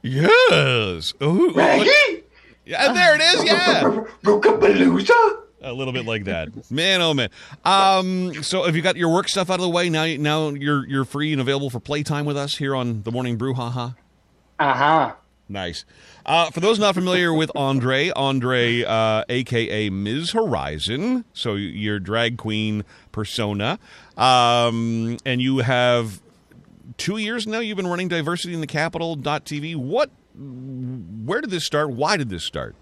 [0.04, 1.14] Yes.
[1.20, 2.24] Oh, who- Raggy.
[2.66, 3.44] yeah, there it is.
[3.44, 3.82] Yeah.
[4.24, 5.42] Rookapalooza.
[5.62, 7.02] A little bit like that, man.
[7.02, 7.30] Oh man.
[7.66, 8.44] Um.
[8.44, 10.06] So, have you got your work stuff out of the way now?
[10.06, 13.54] Now you're you're free and available for playtime with us here on the Morning Brew.
[13.54, 13.92] Haha.
[14.60, 15.14] Uh huh.
[15.50, 15.86] Nice.
[16.26, 20.32] Uh, for those not familiar with Andre, Andre, uh, aka Ms.
[20.32, 23.80] Horizon, so your drag queen persona,
[24.18, 26.22] um, and you have
[26.98, 29.78] two years now you've been running diversity in the capital.tv.
[29.78, 31.92] What, where did this start?
[31.92, 32.76] Why did this start?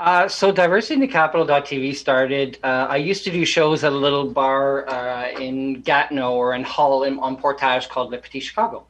[0.00, 2.58] Uh, so diversity in capital.tv started.
[2.62, 6.62] Uh, I used to do shows at a little bar uh, in Gatineau or in
[6.62, 8.86] Hull in, on Portage called Le Petit Chicago.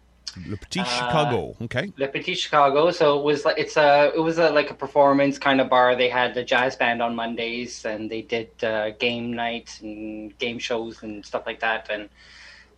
[0.46, 1.56] Le Petit Chicago.
[1.62, 1.90] Okay.
[1.96, 2.90] Le Petit Chicago.
[2.90, 5.96] So it was like it's a it was a, like a performance kind of bar.
[5.96, 10.58] They had the jazz band on Mondays, and they did uh, game nights and game
[10.58, 11.88] shows and stuff like that.
[11.90, 12.10] And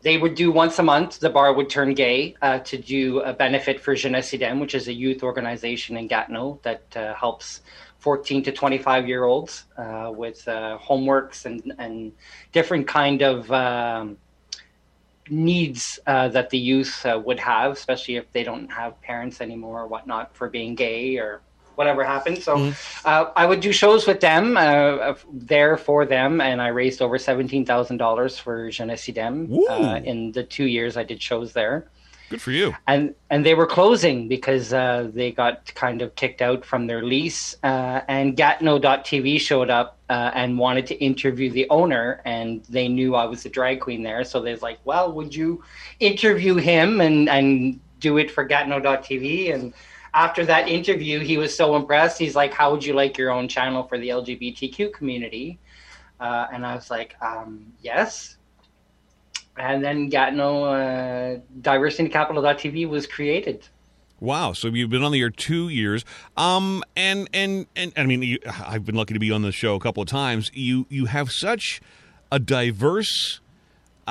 [0.03, 1.21] they would do once a month.
[1.21, 4.89] The bar would turn gay uh, to do a benefit for Jeunesse Idem, which is
[4.89, 7.61] a youth organization in Gatineau that uh, helps
[8.01, 12.13] 14 to 25 year olds uh, with uh, homeworks and and
[12.53, 14.17] different kind of um,
[15.29, 19.83] needs uh, that the youth uh, would have, especially if they don't have parents anymore
[19.83, 21.41] or whatnot for being gay or
[21.77, 22.43] whatever happened.
[22.43, 22.73] So
[23.05, 27.19] uh, I would do shows with them uh, there for them, and I raised over
[27.19, 31.91] seventeen thousand dollars for Jeunesse Idem uh, in the two years I did shows there
[32.31, 32.77] Good for you.
[32.87, 37.03] and and they were closing because uh, they got kind of kicked out from their
[37.03, 37.57] lease.
[37.65, 43.17] Uh, and Gatineau.tv showed up uh, and wanted to interview the owner, and they knew
[43.17, 45.65] I was a drag queen there, so they're like, "Well, would you
[45.99, 49.75] interview him and and do it for Gatineau.tv?" And
[50.15, 52.17] after that interview, he was so impressed.
[52.17, 55.59] He's like, "How would you like your own channel for the LGBTQ community?"
[56.21, 58.37] Uh, and I was like, um, "Yes."
[59.61, 63.69] And then Gatineau uh, DiversityCapital.tv was created.
[64.21, 64.53] Wow.
[64.53, 66.05] So you've been on the air two years.
[66.37, 69.75] Um, and, and, and, I mean, you, I've been lucky to be on the show
[69.75, 70.51] a couple of times.
[70.55, 71.81] You, you have such
[72.31, 73.41] a diverse,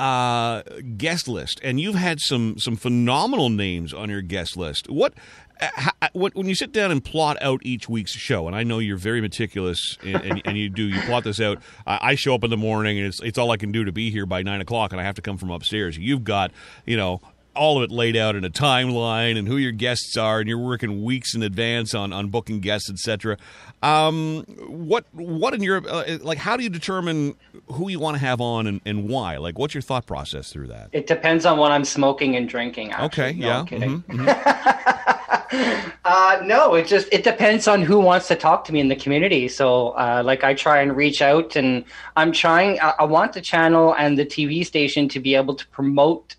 [0.00, 0.62] uh,
[0.96, 4.88] guest list, and you've had some some phenomenal names on your guest list.
[4.88, 5.12] What,
[5.60, 8.62] uh, ha- when when you sit down and plot out each week's show, and I
[8.62, 11.58] know you're very meticulous, and, and, and you do you plot this out.
[11.86, 13.92] I I show up in the morning, and it's it's all I can do to
[13.92, 15.98] be here by nine o'clock, and I have to come from upstairs.
[15.98, 16.50] You've got
[16.86, 17.20] you know
[17.54, 20.58] all of it laid out in a timeline and who your guests are, and you're
[20.58, 23.36] working weeks in advance on, on booking guests, etc.
[23.82, 26.38] Um, what what in your uh, like?
[26.38, 27.34] How do you determine
[27.66, 29.36] who you want to have on and, and why?
[29.38, 30.90] Like, what's your thought process through that?
[30.92, 32.92] It depends on what I'm smoking and drinking.
[32.92, 33.24] Actually.
[33.24, 34.02] Okay, No, yeah, I'm kidding.
[34.02, 35.92] mhm, mhm.
[36.04, 38.96] Uh, no, it just it depends on who wants to talk to me in the
[38.96, 39.48] community.
[39.48, 41.84] So, uh, like, I try and reach out, and
[42.16, 42.80] I'm trying.
[42.80, 46.36] I, I want the channel and the TV station to be able to promote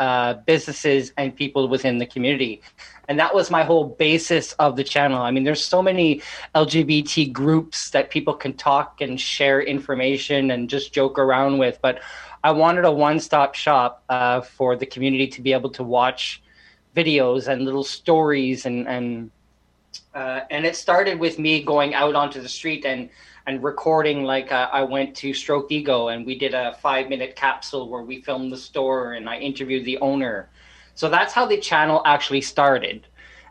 [0.00, 2.62] uh, businesses and people within the community.
[3.06, 5.20] And that was my whole basis of the channel.
[5.20, 6.22] I mean, there's so many
[6.54, 11.78] LGBT groups that people can talk and share information and just joke around with.
[11.82, 12.00] But
[12.42, 16.42] I wanted a one stop shop uh, for the community to be able to watch
[16.96, 19.30] videos and little stories and, and
[20.14, 23.10] uh, and it started with me going out onto the street and
[23.50, 27.34] and recording like uh, I went to Stroked Ego and we did a five minute
[27.34, 30.48] capsule where we filmed the store and I interviewed the owner.
[30.94, 33.08] So that's how the channel actually started.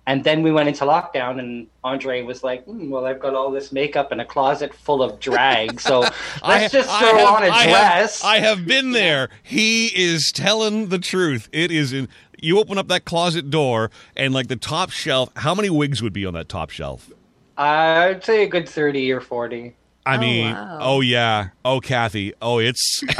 [0.07, 3.51] And then we went into lockdown, and Andre was like, "Hmm, "Well, I've got all
[3.51, 7.43] this makeup in a closet full of drag, so let's I- just throw have- on
[7.43, 9.29] a I have- dress." I have been there.
[9.43, 11.47] He is telling the truth.
[11.51, 12.07] It is in.
[12.41, 15.29] You open up that closet door, and like the top shelf.
[15.35, 17.11] How many wigs would be on that top shelf?
[17.57, 20.77] I'd say a good thirty or forty, I Oh, mean, wow.
[20.81, 23.17] oh yeah, oh Kathy, oh it's, it's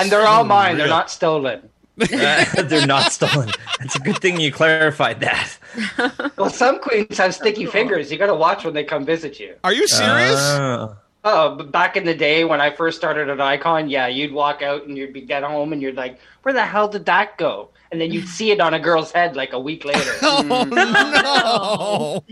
[0.00, 0.76] and they're all mine.
[0.78, 1.68] They're not stolen.
[1.96, 3.50] They're not stolen.
[3.80, 5.58] It's a good thing you clarified that.
[6.38, 8.10] Well, some queens have sticky fingers.
[8.10, 9.54] You got to watch when they come visit you.
[9.62, 10.38] Are you serious?
[10.40, 10.96] Ah.
[11.24, 14.62] Oh, but back in the day when I first started at Icon, yeah, you'd walk
[14.62, 17.68] out and you'd be get home and you're like, "Where the hell did that go?"
[17.92, 20.00] And then you'd see it on a girl's head like a week later.
[20.22, 22.24] oh mm.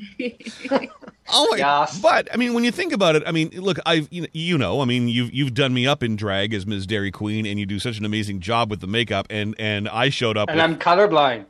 [0.71, 0.89] no!
[1.29, 1.57] oh my!
[1.59, 2.01] Yes.
[2.01, 4.87] But I mean, when you think about it, I mean, look, I've you know, I
[4.87, 6.87] mean, you've you've done me up in drag as Ms.
[6.87, 10.09] Dairy Queen, and you do such an amazing job with the makeup, and and I
[10.09, 10.49] showed up.
[10.49, 11.47] and with, I'm colorblind.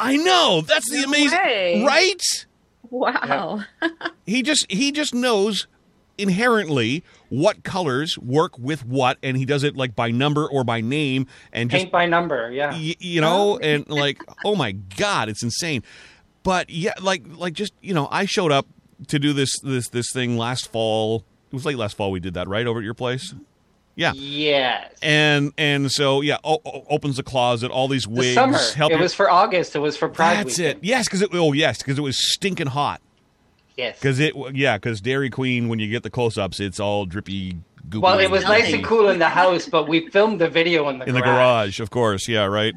[0.00, 1.84] I know that's the No amazing, way.
[1.86, 2.22] right?
[2.90, 3.64] Wow.
[4.26, 5.66] He just he just knows
[6.18, 10.80] inherently what colors work with what, and he does it like by number or by
[10.80, 12.70] name, and just Paint by number, yeah.
[12.72, 13.58] y- you know, oh.
[13.58, 15.82] and like, oh my god, it's insane.
[16.42, 18.66] But yeah, like like just you know, I showed up
[19.08, 21.24] to do this this this thing last fall.
[21.50, 23.34] It was late last fall we did that right over at your place.
[23.96, 24.92] Yeah, Yes.
[25.02, 28.34] and and so yeah, o- opens the closet, all these The wigs.
[28.34, 28.58] summer.
[28.74, 29.76] help It you- was for August.
[29.76, 30.78] It was for Pride that's weekend.
[30.78, 30.84] it.
[30.84, 33.00] Yes, because it oh yes, because it was stinking hot.
[33.76, 33.98] Yes.
[33.98, 37.58] Because it yeah, because Dairy Queen when you get the close ups, it's all drippy.
[37.88, 40.88] Goopy Well, it was nice and cool in the house, but we filmed the video
[40.88, 42.28] in the in the garage, of course.
[42.28, 42.74] Yeah, right.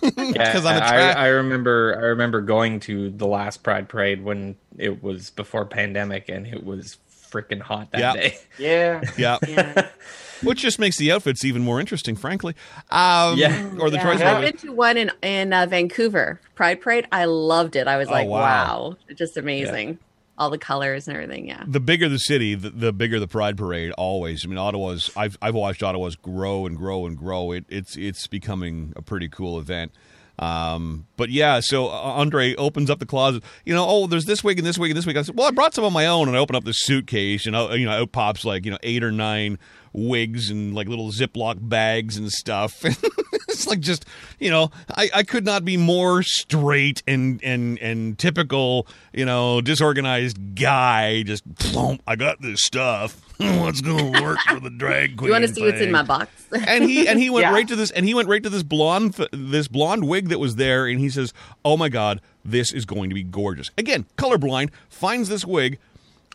[0.00, 4.22] Because I'm a I, tra- I remember I remember going to the last Pride Parade
[4.22, 6.98] when it was before pandemic and it was
[7.30, 8.12] freaking hot that Yeah.
[8.14, 8.38] day.
[8.58, 9.00] Yeah.
[9.16, 9.88] Yeah, Yeah.
[10.42, 12.54] which just makes the outfits even more interesting, frankly.
[12.90, 13.70] Um, Yeah.
[13.78, 14.02] or the yeah.
[14.02, 14.20] choice.
[14.20, 17.06] I've been to one in in uh, Vancouver Pride Parade.
[17.12, 17.86] I loved it.
[17.86, 18.40] I was Oh, like, wow.
[18.40, 19.98] wow, just amazing.
[20.40, 21.46] All the colors and everything.
[21.46, 21.62] Yeah.
[21.66, 23.92] the bigger the city, the, the bigger the Pride Parade.
[23.92, 24.44] Always.
[24.44, 25.10] I mean, Ottawa's.
[25.14, 27.52] I've I've watched Ottawa's grow and grow and grow.
[27.52, 29.92] It it's it's becoming a pretty cool event.
[30.38, 33.44] Um, but yeah, so uh, Andre opens up the closet.
[33.66, 35.18] You know, oh, there's this wig and this wig and this wig.
[35.18, 37.44] I said, well, I brought some of my own, and I open up the suitcase,
[37.46, 39.58] and uh, you know, out pops like you know eight or nine
[39.92, 42.82] wigs and like little Ziploc bags and stuff.
[43.60, 44.04] it's like just
[44.38, 49.60] you know, I, I could not be more straight and and and typical, you know,
[49.60, 51.22] disorganized guy.
[51.22, 53.20] Just plump, I got this stuff.
[53.38, 55.28] What's gonna work for the drag queen?
[55.28, 56.30] You want to see what's in my box?
[56.66, 57.52] and he and he went Yeah.
[57.52, 60.56] right to this and he went right to this blonde this blonde wig that was
[60.56, 61.32] there and he says
[61.64, 65.78] oh my god this is going to be gorgeous again colorblind finds this wig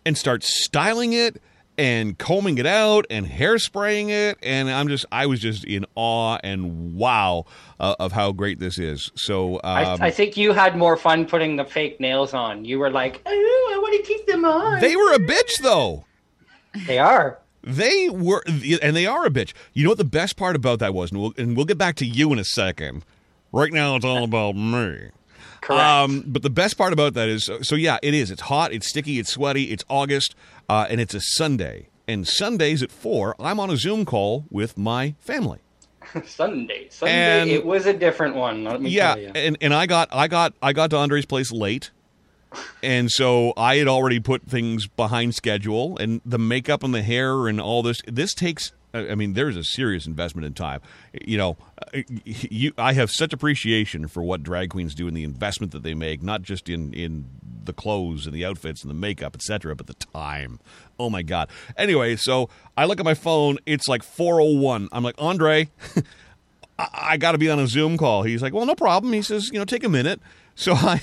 [0.04, 1.40] and starts styling it
[1.78, 6.38] and combing it out and hairspraying it and i'm just i was just in awe
[6.44, 7.46] and wow
[7.80, 11.26] uh, of how great this is so um, I, I think you had more fun
[11.26, 12.64] putting the fake nails on.
[12.64, 14.80] You were like, oh, I want to keep them on.
[14.80, 16.06] they were a bitch though
[16.88, 17.40] They are.
[17.64, 19.54] They were, and they are a bitch.
[19.74, 21.96] You know what the best part about that was, and we'll, and we'll get back
[21.96, 23.04] to you in a second.
[23.52, 25.10] Right now, it's all about me.
[25.66, 25.82] Correct.
[25.84, 28.30] Um, but the best part about that is, so yeah, it is.
[28.30, 30.36] It's hot, it's sticky, it's sweaty, it's August,
[30.70, 31.90] uh, and it's a Sunday.
[32.08, 35.58] And Sundays at four, I'm on a Zoom call with my family.
[36.26, 36.88] Sunday.
[36.92, 37.42] Sunday.
[37.42, 38.64] and- it was a different one.
[38.64, 39.32] Let me Yeah, tell you.
[39.34, 41.90] and and I got I got I got to Andre's place late,
[42.84, 47.48] and so I had already put things behind schedule, and the makeup and the hair
[47.48, 48.02] and all this.
[48.08, 48.72] This takes.
[48.96, 50.82] I mean, there's a serious investment in time.
[51.26, 51.58] You know,
[51.94, 55.84] uh, you, I have such appreciation for what drag queens do and the investment that
[55.84, 57.26] they make, not just in in
[57.66, 60.60] the clothes and the outfits and the makeup, etc., but the time.
[61.00, 61.50] Oh my god.
[61.78, 63.58] Anyway, so I look at my phone.
[63.66, 64.88] It's like 4:01.
[64.92, 65.70] I'm like, Andre.
[66.80, 68.24] I, I got to be on a Zoom call.
[68.24, 69.14] He's like, well, no problem.
[69.14, 70.20] He says, you know, take a minute.
[70.56, 71.02] So I,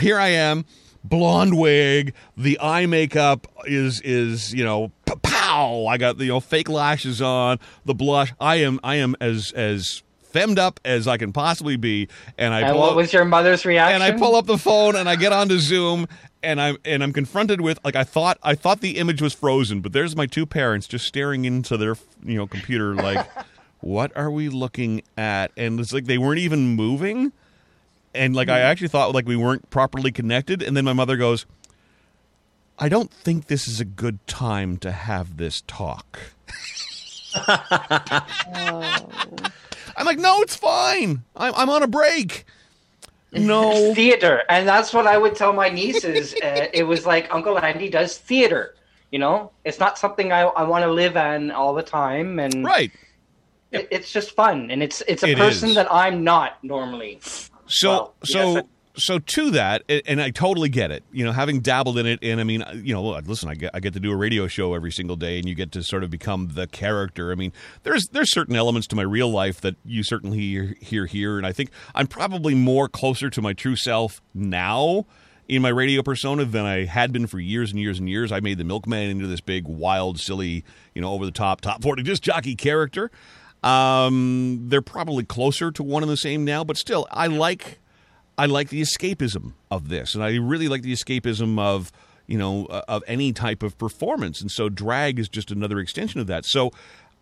[0.00, 0.64] here I am,
[1.04, 5.14] blonde wig, the eye makeup is is you know, p-
[5.54, 5.86] pow.
[5.86, 8.32] I got the you know fake lashes on, the blush.
[8.40, 12.60] I am I am as as femmed up as I can possibly be, and I
[12.60, 13.94] and pull what up, was your mother's reaction?
[13.94, 16.06] and I pull up the phone and I get onto Zoom
[16.42, 19.80] and I'm and I'm confronted with like I thought I thought the image was frozen,
[19.80, 23.26] but there's my two parents just staring into their you know computer like,
[23.80, 25.52] what are we looking at?
[25.56, 27.32] And it's like they weren't even moving,
[28.14, 28.66] and like I mm-hmm.
[28.66, 30.62] actually thought like we weren't properly connected.
[30.62, 31.46] And then my mother goes,
[32.78, 36.18] I don't think this is a good time to have this talk.
[39.96, 41.24] I'm like, no, it's fine.
[41.36, 42.44] I'm, I'm on a break.
[43.32, 43.70] No.
[43.94, 46.34] theater, and that's what I would tell my nieces.
[46.42, 48.74] uh, it was like Uncle Andy does theater.
[49.10, 52.64] You know, it's not something I, I want to live on all the time, and
[52.64, 52.90] Right.
[53.70, 55.74] it, it's just fun, and it's it's a It person is.
[55.76, 57.20] that I'm not normally.
[57.66, 58.64] So Well, so yes,
[58.96, 61.04] so to that, and I totally get it.
[61.12, 63.70] You know, having dabbled in it, and I mean, uh, you know, listen, I get
[63.74, 66.04] I get to do a radio show every single day, and you get to sort
[66.04, 67.32] of become the character.
[67.32, 67.52] I mean,
[67.82, 71.46] there's there's certain elements to my real life that you certainly hear hear here, and
[71.46, 75.06] I think I'm probably more closer to my true self now
[75.48, 78.32] in my radio persona than I had been for years and years and years.
[78.32, 81.82] I made the milkman into this big, wild, silly, you know, over the top, top
[81.82, 83.10] forty just jockey character.
[83.62, 87.80] Um, they're probably closer to one and the same now, but still, I like
[88.36, 91.92] I like the escapism of this, and I really like the escapism of
[92.26, 96.20] you know uh, of any type of performance, and so drag is just another extension
[96.20, 96.44] of that.
[96.44, 96.72] So,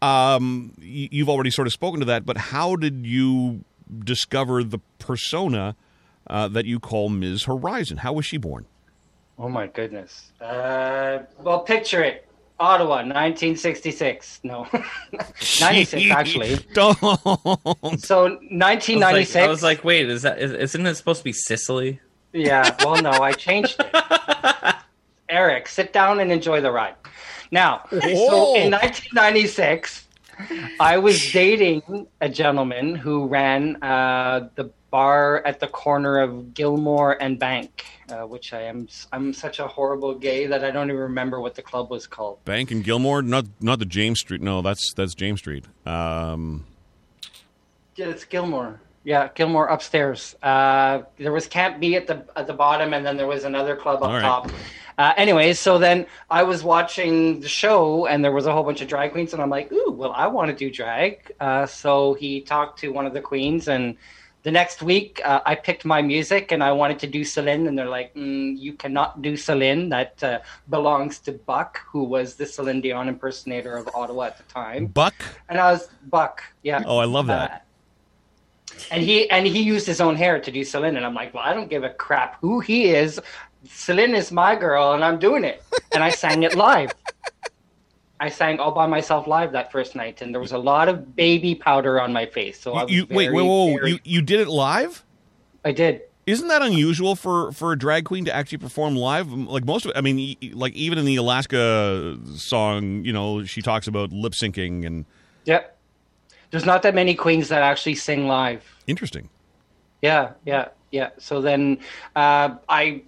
[0.00, 3.64] um, you've already sort of spoken to that, but how did you
[4.04, 5.76] discover the persona
[6.28, 7.44] uh, that you call Ms.
[7.44, 7.98] Horizon?
[7.98, 8.66] How was she born?
[9.38, 10.32] Oh my goodness.
[10.40, 12.26] Uh, well, picture it.
[12.60, 14.40] Ottawa, 1966.
[14.44, 14.66] No,
[15.60, 16.56] 96 actually.
[16.74, 16.96] Don't.
[16.98, 19.34] So I was, 1996.
[19.34, 22.00] like, I was like, wait, is that is, isn't it supposed to be Sicily?
[22.32, 23.94] Yeah, well, no, I changed it.
[25.28, 26.94] Eric, sit down and enjoy the ride.
[27.50, 30.06] Now, so in 1996,
[30.80, 37.16] I was dating a gentleman who ran uh, the bar at the corner of Gilmour
[37.18, 38.86] and Bank, uh, which I am.
[39.10, 42.44] I'm such a horrible gay that I don't even remember what the club was called.
[42.44, 44.42] Bank and Gilmour, not not the James Street.
[44.42, 45.64] No, that's that's James Street.
[45.84, 46.66] Um,
[47.96, 48.78] Yeah, it's Gilmour.
[49.04, 50.36] Yeah, Gilmour upstairs.
[50.42, 53.74] Uh, there was Camp B at the at the bottom, and then there was another
[53.74, 54.22] club up right.
[54.22, 54.50] top.
[54.98, 58.82] Uh, anyways, so then I was watching the show, and there was a whole bunch
[58.82, 62.14] of drag queens, and I'm like, "Ooh, well, I want to do drag." Uh, so
[62.14, 63.96] he talked to one of the queens, and
[64.42, 67.78] the next week, uh, I picked my music and I wanted to do Celine, and
[67.78, 69.88] they're like, mm, "You cannot do Celine.
[69.88, 74.44] That uh, belongs to Buck, who was the Celine Dion impersonator of Ottawa at the
[74.44, 75.14] time." Buck.
[75.48, 76.82] And I was Buck, yeah.
[76.84, 77.50] Oh, I love that.
[77.50, 77.58] Uh,
[78.90, 81.44] and he and he used his own hair to do Celine, and I'm like, well,
[81.44, 83.20] I don't give a crap who he is.
[83.68, 85.62] Celine is my girl, and I'm doing it.
[85.94, 86.92] And I sang it live.
[88.22, 91.16] I sang all by myself live that first night, and there was a lot of
[91.16, 92.60] baby powder on my face.
[92.60, 95.04] So I was You, wait, very, wait, whoa, very- you you did it live?
[95.64, 96.02] I did.
[96.24, 99.32] Isn't that unusual for for a drag queen to actually perform live?
[99.32, 103.88] Like most of I mean, like even in the Alaska song, you know, she talks
[103.88, 105.04] about lip syncing and
[105.46, 105.76] Yep.
[106.52, 108.62] There's not that many queens that actually sing live.
[108.86, 109.30] interesting.
[110.00, 111.10] Yeah, yeah, yeah.
[111.18, 111.78] So then
[112.14, 113.02] uh, I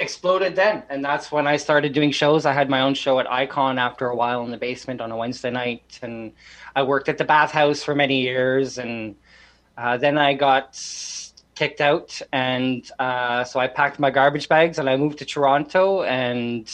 [0.00, 2.46] exploded then, and that's when I started doing shows.
[2.46, 5.16] I had my own show at Icon after a while in the basement on a
[5.16, 6.32] Wednesday night, and
[6.74, 9.16] I worked at the bathhouse for many years, and
[9.76, 10.78] uh, then I got
[11.54, 16.02] kicked out, and uh, so I packed my garbage bags and I moved to Toronto,
[16.02, 16.70] and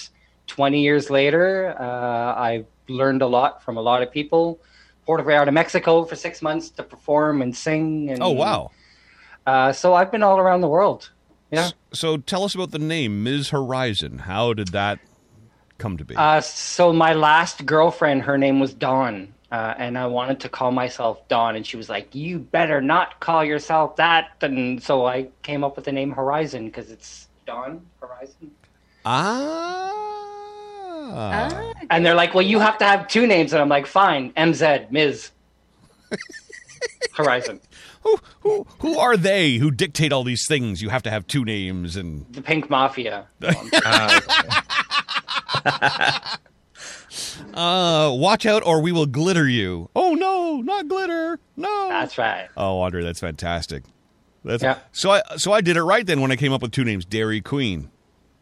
[0.47, 4.61] 20 years later, uh, I learned a lot from a lot of people.
[5.07, 8.11] Puerto Vallarta, Mexico, for six months to perform and sing.
[8.11, 8.71] And, Oh wow!
[9.47, 11.11] uh, so I've been all around the world.
[11.51, 11.71] Yeah.
[11.93, 13.51] So tell us about the name Ms.
[13.51, 14.19] Horizon.
[14.21, 14.99] How did that
[15.79, 16.15] come to be?
[16.17, 20.71] Uh, so my last girlfriend, her name was Dawn, uh, and I wanted to call
[20.71, 25.29] myself Dawn, and she was like, "You better not call yourself that." And so I
[25.43, 28.51] came up with the name Horizon because it's Dawn Horizon.
[29.05, 29.87] ah.
[31.91, 34.91] And they're like, "Well, you have to have two names," and I'm like, "Fine, MZ,
[34.93, 35.31] Ms.
[37.17, 37.61] Horizon,
[38.03, 40.81] Who who who are they who dictate all these things?
[40.83, 43.27] You have to have two names and the Pink Mafia."
[47.55, 49.91] Uh, watch out or we will glitter you.
[49.97, 51.39] Oh no, not glitter.
[51.57, 51.89] No.
[51.89, 52.49] That's right.
[52.57, 53.83] Oh, Andre, that's fantastic.
[54.45, 54.79] That's Yeah.
[54.93, 57.05] so I so I did it right then when I came up with two names,
[57.05, 57.91] Dairy Queen.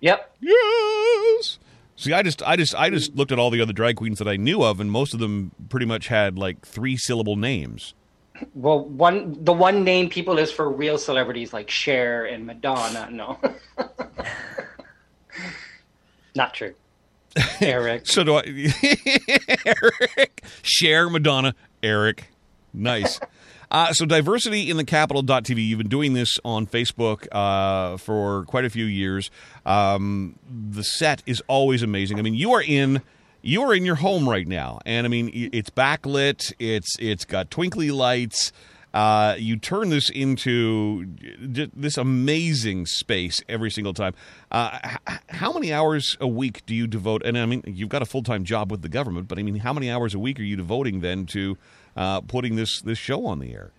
[0.00, 0.36] Yep.
[0.40, 1.58] Yes.
[1.96, 4.28] See, I just I just I just looked at all the other drag queens that
[4.28, 7.94] I knew of and most of them pretty much had like three syllable names.
[8.54, 13.08] Well, one the one name people is for real celebrities like Cher and Madonna.
[13.10, 13.38] No,
[16.34, 16.74] not true.
[17.60, 18.06] Eric.
[18.06, 18.42] So do I
[19.64, 22.28] Eric share Madonna Eric.
[22.72, 23.20] Nice.
[23.70, 28.64] Uh, so diversity in the capital.tv you've been doing this on facebook uh, for quite
[28.64, 29.30] a few years
[29.66, 33.02] um, the set is always amazing i mean you are in
[33.48, 37.50] you are in your home right now and i mean it's backlit it's it's got
[37.50, 38.52] twinkly lights
[38.94, 41.06] uh, you turn this into
[41.40, 44.14] this amazing space every single time.
[44.50, 47.22] Uh, h- how many hours a week do you devote?
[47.24, 49.56] And I mean, you've got a full time job with the government, but I mean,
[49.56, 51.58] how many hours a week are you devoting then to
[51.96, 53.72] uh, putting this this show on the air?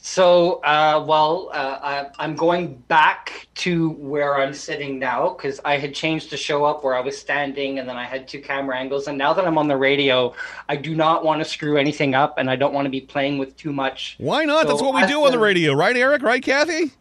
[0.00, 5.76] So, uh, well, uh, I, I'm going back to where I'm sitting now because I
[5.76, 8.78] had changed the show up where I was standing and then I had two camera
[8.78, 9.08] angles.
[9.08, 10.34] And now that I'm on the radio,
[10.68, 13.38] I do not want to screw anything up and I don't want to be playing
[13.38, 14.14] with too much.
[14.18, 14.68] Why not?
[14.68, 16.22] That's what we do on the radio, right, Eric?
[16.22, 16.92] Right, Kathy?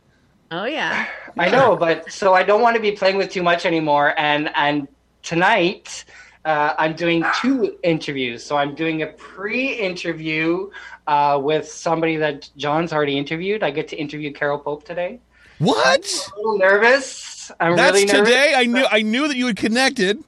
[0.50, 1.08] Oh yeah.
[1.38, 4.16] I know, but so I don't want to be playing with too much anymore.
[4.18, 4.88] And and
[5.22, 6.04] tonight
[6.48, 8.42] uh, I'm doing two interviews.
[8.42, 10.70] So I'm doing a pre-interview
[11.06, 13.64] uh, with somebody that John's already interviewed.
[13.64, 15.20] I get to interview Carol Pope today.
[15.60, 16.08] What?
[16.34, 17.52] A little nervous.
[17.60, 18.30] I'm That's really nervous.
[18.30, 18.54] today.
[18.56, 20.24] I knew I knew that you had connected.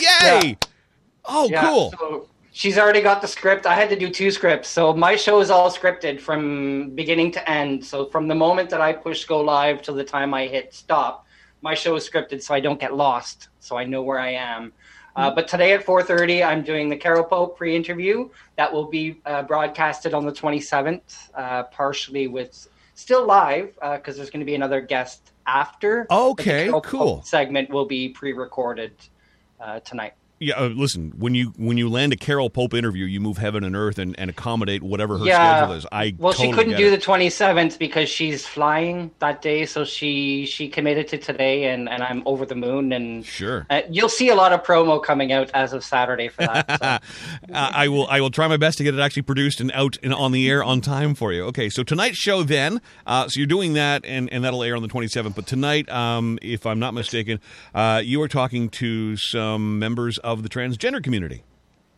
[0.00, 0.56] Yay!
[1.26, 1.90] Oh, Yeah, cool.
[1.98, 3.66] So she's already got the script.
[3.66, 4.68] I had to do two scripts.
[4.70, 7.84] So my show is all scripted from beginning to end.
[7.84, 11.26] So from the moment that I push go live till the time I hit stop,
[11.60, 13.48] my show is scripted so I don't get lost.
[13.60, 14.72] So I know where I am.
[15.16, 19.42] Uh, but today at 4:30, I'm doing the Carol Pope pre-interview that will be uh,
[19.42, 24.80] broadcasted on the 27th, uh, partially with still live because there's going to be another
[24.80, 26.06] guest after.
[26.10, 27.16] Okay, cool.
[27.16, 28.92] Pope segment will be pre-recorded
[29.60, 30.14] uh, tonight.
[30.40, 31.12] Yeah, uh, listen.
[31.18, 34.14] When you when you land a Carol Pope interview, you move heaven and earth and,
[34.18, 35.56] and accommodate whatever her Yeah.
[35.58, 35.86] schedule is.
[35.90, 36.90] I Well, totally she couldn't do it.
[36.90, 42.02] the 27th because she's flying that day, so she she committed to today, and and
[42.04, 43.66] I'm over the moon, and Sure.
[43.70, 46.78] uh, you'll see a lot of promo coming out as of Saturday for that.
[46.80, 46.98] so.
[47.58, 48.06] Uh, I will.
[48.08, 50.48] I will try my best to get it actually produced and out and on the
[50.48, 51.44] air on time for you.
[51.46, 52.80] Okay, so tonight's show then.
[53.06, 55.34] Uh, so you're doing that, and, and that'll air on the 27th.
[55.34, 57.40] But tonight, um, if I'm not mistaken,
[57.74, 61.42] uh, you are talking to some members of the transgender community.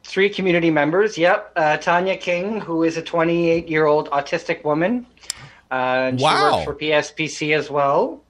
[0.04, 1.16] Three community members.
[1.18, 5.06] Yep, uh, Tanya King, who is a 28 year old autistic woman.
[5.70, 5.74] Uh,
[6.08, 6.30] and Wow.
[6.36, 8.22] She works for PSPC as well.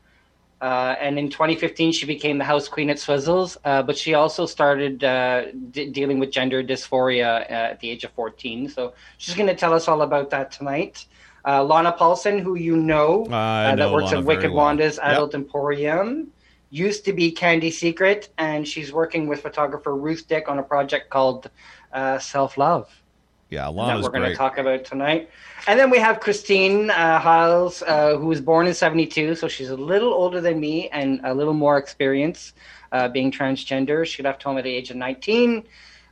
[0.61, 3.57] Uh, and in 2015, she became the house queen at Swizzles.
[3.65, 8.05] Uh, but she also started uh, d- dealing with gender dysphoria uh, at the age
[8.05, 8.69] of 14.
[8.69, 11.07] So she's going to tell us all about that tonight.
[11.47, 14.57] Uh, Lana Paulson, who you know, uh, know that works Lana at Wicked well.
[14.67, 15.07] Wanda's Yep.
[15.13, 16.31] Adult Emporium,
[16.71, 21.11] used to be Candy Secret, and she's working with photographer Ruth Dick on a project
[21.11, 21.51] called
[21.93, 22.89] uh, Self Love
[23.51, 25.29] Yeah, that we're going to talk about tonight.
[25.67, 29.71] And then we have Christine uh, Hiles, uh, who was born in 72, so she's
[29.71, 32.55] a little older than me and a little more experience
[32.93, 34.07] uh, being transgender.
[34.07, 35.65] She left home at the age of 19.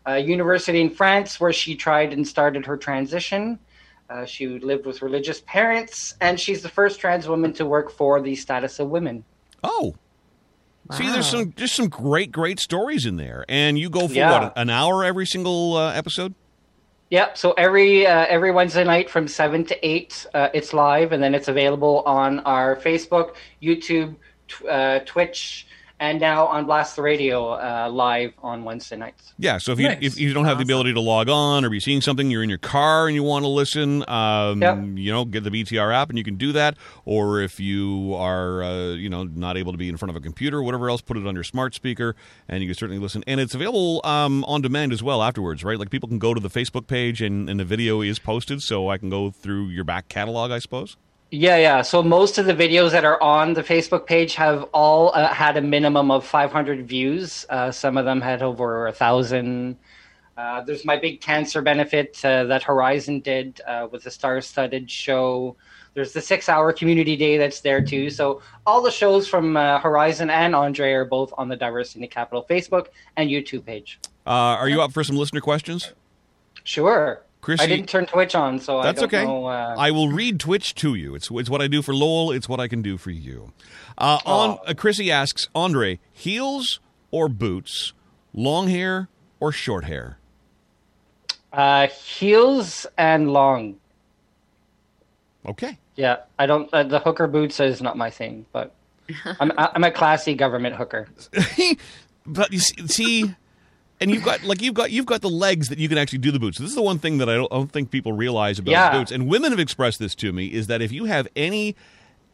[0.06, 3.58] Uh, university in France, where she tried and started her transition.
[4.08, 8.20] Uh, she lived with religious parents, and she's the first trans woman to work for
[8.20, 9.22] the status of women.
[9.62, 9.94] Oh.
[10.92, 14.40] See, there's some just some great, great stories in there, and you go for Yeah.
[14.40, 16.34] what an hour every single uh, episode.
[17.10, 17.38] Yep.
[17.38, 21.34] So every uh, every Wednesday night from seven to eight, uh, it's live, and then
[21.34, 24.16] it's available on our Facebook, YouTube,
[24.48, 25.66] tw- uh, Twitch,
[26.00, 29.32] and now on Blast the Radio uh, live on Wednesday nights.
[29.38, 29.98] Yeah, so if you Nice.
[30.02, 32.48] if you don't have the ability to log on or be seeing something, you're in
[32.48, 34.78] your car and you want to listen, um, Yep.
[34.94, 36.76] you know, get the BTR app and you can do that.
[37.04, 40.20] Or if you are, uh, you know, not able to be in front of a
[40.20, 42.14] computer, whatever else, put it on your smart speaker
[42.48, 43.24] and you can certainly listen.
[43.26, 45.78] And it's available um, on demand as well afterwards, right?
[45.78, 48.88] Like people can go to the Facebook page and, and the video is posted, so
[48.88, 50.96] I can go through your back catalog, I suppose.
[51.30, 51.82] Yeah, yeah.
[51.82, 55.58] So most of the videos that are on the Facebook page have all uh, had
[55.58, 57.44] a minimum of 500 views.
[57.50, 59.76] Uh, some of them had over a thousand.
[60.38, 65.54] Uh, there's my big cancer benefit uh, that Horizon did uh, with the star-studded show.
[65.94, 68.08] There's the six-hour community day that's there too.
[68.08, 72.02] So all the shows from uh, Horizon and Andre are both on the Diversity in
[72.02, 73.98] the Capital Facebook and YouTube page.
[74.26, 75.92] Uh, are you up for some listener questions?
[76.62, 77.22] Sure.
[77.40, 79.24] Chrissy- I didn't turn Twitch on, so That's I don't okay.
[79.24, 79.46] know.
[79.46, 81.14] Uh, I will read Twitch to you.
[81.14, 82.32] It's it's what I do for Lowell.
[82.32, 83.52] It's what I can do for you.
[83.96, 86.80] Uh, on uh, Chrissy asks Andre heels
[87.10, 87.92] or boots,
[88.34, 89.08] long hair
[89.40, 90.18] or short hair.
[91.52, 93.76] uh, heels and long.
[95.46, 95.78] Okay.
[95.96, 96.68] Yeah, I don't.
[96.72, 98.74] Uh, the hooker boots is not my thing, but
[99.40, 101.08] I'm I'm a classy government hooker.
[102.26, 103.34] but you see, see,
[104.00, 106.30] and you've got like you've got you've got the legs that you can actually do
[106.30, 106.58] the boots.
[106.58, 108.92] This is the one thing that I don't, I don't think people realize about Yeah.
[108.92, 109.10] boots.
[109.10, 111.74] And women have expressed this to me is that if you have any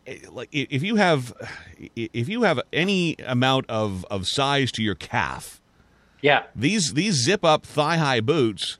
[0.06, 1.32] eh, like if you have
[1.96, 5.60] if you have any amount of of size to your calf,
[6.22, 8.78] Yeah, these these zip up thigh high boots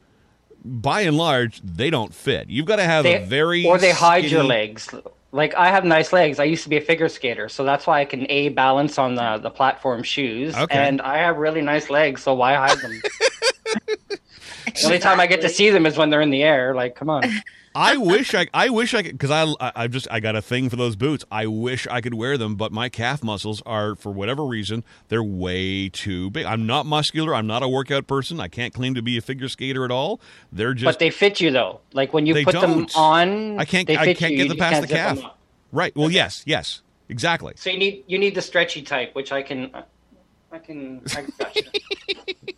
[0.66, 3.92] by and large they don't fit you've got to have they, a very or they
[3.92, 4.88] hide your legs.
[5.34, 6.38] Like I have nice legs.
[6.38, 9.16] I used to be a figure skater, so that's why I can a balance on
[9.16, 10.54] the the platform shoes.
[10.54, 10.78] Okay.
[10.78, 13.02] And I have really nice legs, so why hide them?
[14.74, 16.74] the only time I get to see them is when they're in the air.
[16.74, 17.22] Like, come on.
[17.76, 20.40] i wish i i wish i could because i I- i've just i got a
[20.40, 23.96] thing for those boots i wish i could wear them but my calf muscles are
[23.96, 28.38] for whatever reason they're way too big i'm not muscular i'm not a workout person
[28.38, 30.20] i can't claim to be a figure skater at all
[30.52, 31.80] they're just But they fit you though.
[31.92, 32.96] Like when you put them don't.
[32.96, 34.44] on, i can't They i can't you.
[34.44, 35.38] get them past the can't zip them calf
[35.72, 39.42] right well yes yes exactly So you need you need the stretchy type, which I
[39.42, 39.74] can.
[40.52, 41.02] I can.
[41.16, 42.53] I got you.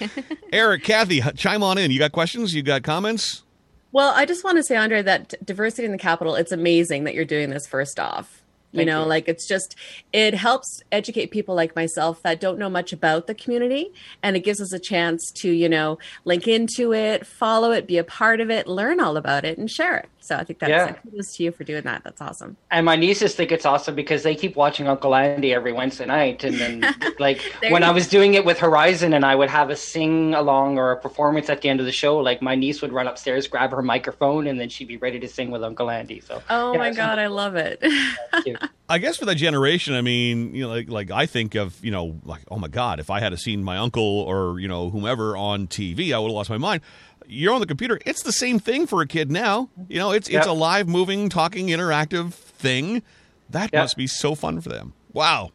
[0.52, 3.42] eric kathy chime on in you got questions you got comments
[3.90, 7.14] Well, I just want to say, Andre, that diversity in the capital, it's amazing that
[7.14, 8.42] you're doing this first off.
[8.72, 9.08] You Thank know, you.
[9.08, 9.76] like it's just,
[10.12, 13.90] it helps educate people like myself that don't know much about the community.
[14.22, 17.96] And it gives us a chance to, you know, link into it, follow it, be
[17.96, 20.10] a part of it, learn all about it, and share it.
[20.28, 20.84] So I think that's Yeah.
[20.84, 22.04] Uh, kudos to you for doing that.
[22.04, 22.58] That's awesome.
[22.70, 26.44] And my nieces think it's awesome because they keep watching Uncle Andy every Wednesday night.
[26.44, 29.70] And then, like, when you I was doing it with Horizon and I would have
[29.70, 32.82] a sing along or a performance at the end of the show, like, my niece
[32.82, 35.88] would run upstairs, grab her microphone, and then she'd be ready to sing with Uncle
[35.88, 36.20] Andy.
[36.20, 37.82] So, Oh yeah, my it's God, I love it.
[38.90, 41.90] I guess for that generation, I mean, you know, like, like I think of, you
[41.90, 45.36] know, like, oh my God, if I had seen my uncle or, you know, whomever
[45.36, 46.82] on TV, I would have lost my mind.
[47.28, 48.00] You're on the computer.
[48.06, 49.68] It's the same thing for a kid now.
[49.88, 53.02] You know, it's it's a live, moving, talking, interactive thing.
[53.50, 53.82] That Yep.
[53.82, 54.94] must be so fun for them.
[55.12, 55.50] Wow.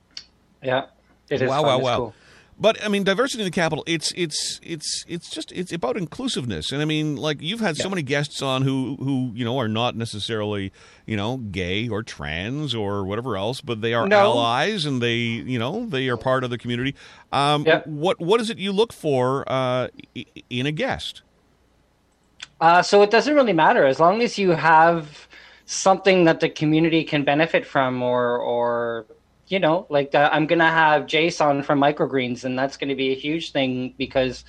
[0.61, 0.85] Yeah.
[1.29, 1.65] It is wow, fun.
[1.65, 1.97] wow, It's wow.
[1.97, 2.13] cool.
[2.59, 3.83] But I mean, diversity in the capital.
[3.87, 7.89] It's it's it's it's just it's about inclusiveness, and I mean, like you've had so
[7.89, 10.71] many guests on who who you know are not necessarily
[11.07, 14.19] you know gay or trans or whatever else, but they are No.
[14.19, 16.93] allies and they you know they are part of the community.
[17.31, 17.81] Um, Yeah.
[17.85, 19.87] What what is it you look for uh,
[20.51, 21.23] in a guest?
[22.61, 25.27] Uh, so it doesn't really matter as long as you have
[25.65, 29.05] something that the community can benefit from, or or
[29.47, 33.15] you know, like uh, I'm gonna have Jason from Microgreens, and that's gonna be a
[33.15, 34.45] huge thing because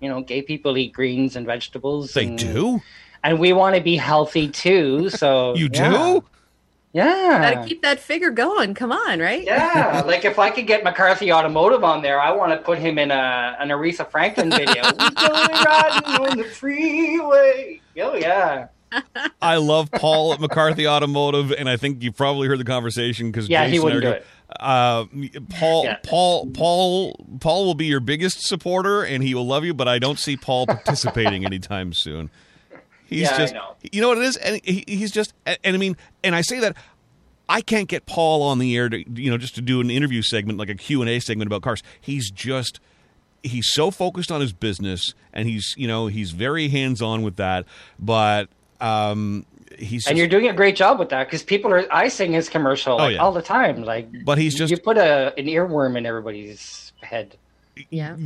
[0.00, 2.14] you know, gay people eat greens and vegetables.
[2.14, 2.80] They and, do.
[3.24, 5.10] and we want to be healthy too.
[5.10, 5.90] So You yeah.
[5.90, 6.24] do.
[6.92, 7.54] Yeah.
[7.54, 8.74] Gotta keep that figure going.
[8.74, 9.44] Come on, right?
[9.44, 12.98] Yeah, like if I could get McCarthy Automotive on there, I want to put him
[12.98, 14.82] in a an Aretha Franklin video.
[14.98, 17.80] we going riding on the freeway.
[18.00, 18.68] Oh yeah,
[19.42, 23.48] I love Paul at McCarthy Automotive, and I think you probably heard the conversation because
[23.48, 24.26] Yeah, he wouldn't do it.
[24.58, 25.04] Uh,
[25.50, 25.98] Paul, Yeah.
[26.02, 29.74] Paul, Paul, Paul will be your biggest supporter, and he will love you.
[29.74, 32.30] But I don't see Paul participating anytime soon.
[33.08, 33.74] He's Yeah, I just, know.
[33.90, 36.42] you know what it is, and he, he's just, and, and I mean, and I
[36.42, 36.76] say that
[37.48, 40.20] I can't get Paul on the air to, you know, just to do an interview
[40.22, 41.82] segment like a Q and A segment about cars.
[42.00, 42.80] He's just,
[43.42, 47.36] he's so focused on his business, and he's, you know, he's very hands on with
[47.36, 47.64] that.
[47.98, 48.48] But
[48.82, 49.46] um,
[49.78, 51.86] he's, And you're doing a great job with that because people are.
[51.90, 53.18] I sing his commercial like, Oh, yeah.
[53.20, 53.82] all the time.
[53.82, 57.36] Like, But he's just- you put a an earworm in everybody's head.
[57.90, 58.16] Yeah.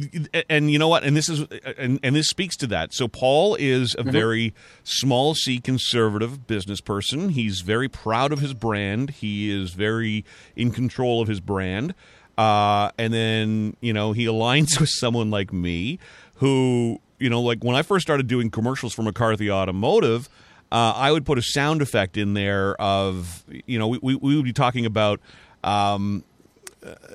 [0.48, 1.04] and you know what?
[1.04, 1.46] And this is
[1.78, 2.94] and, and this speaks to that.
[2.94, 7.30] So paul is a very small c conservative business person.
[7.30, 9.10] He's very proud of his brand.
[9.10, 10.24] He is very
[10.56, 11.94] in control of his brand.
[12.38, 15.98] Uh, and then you know he aligns with someone like me
[16.36, 20.28] who you know like when i first started doing commercials for mccarthy automotive
[20.72, 24.34] uh, i would put a sound effect in there of you know we, we, we
[24.34, 25.20] would be talking about
[25.62, 26.24] um,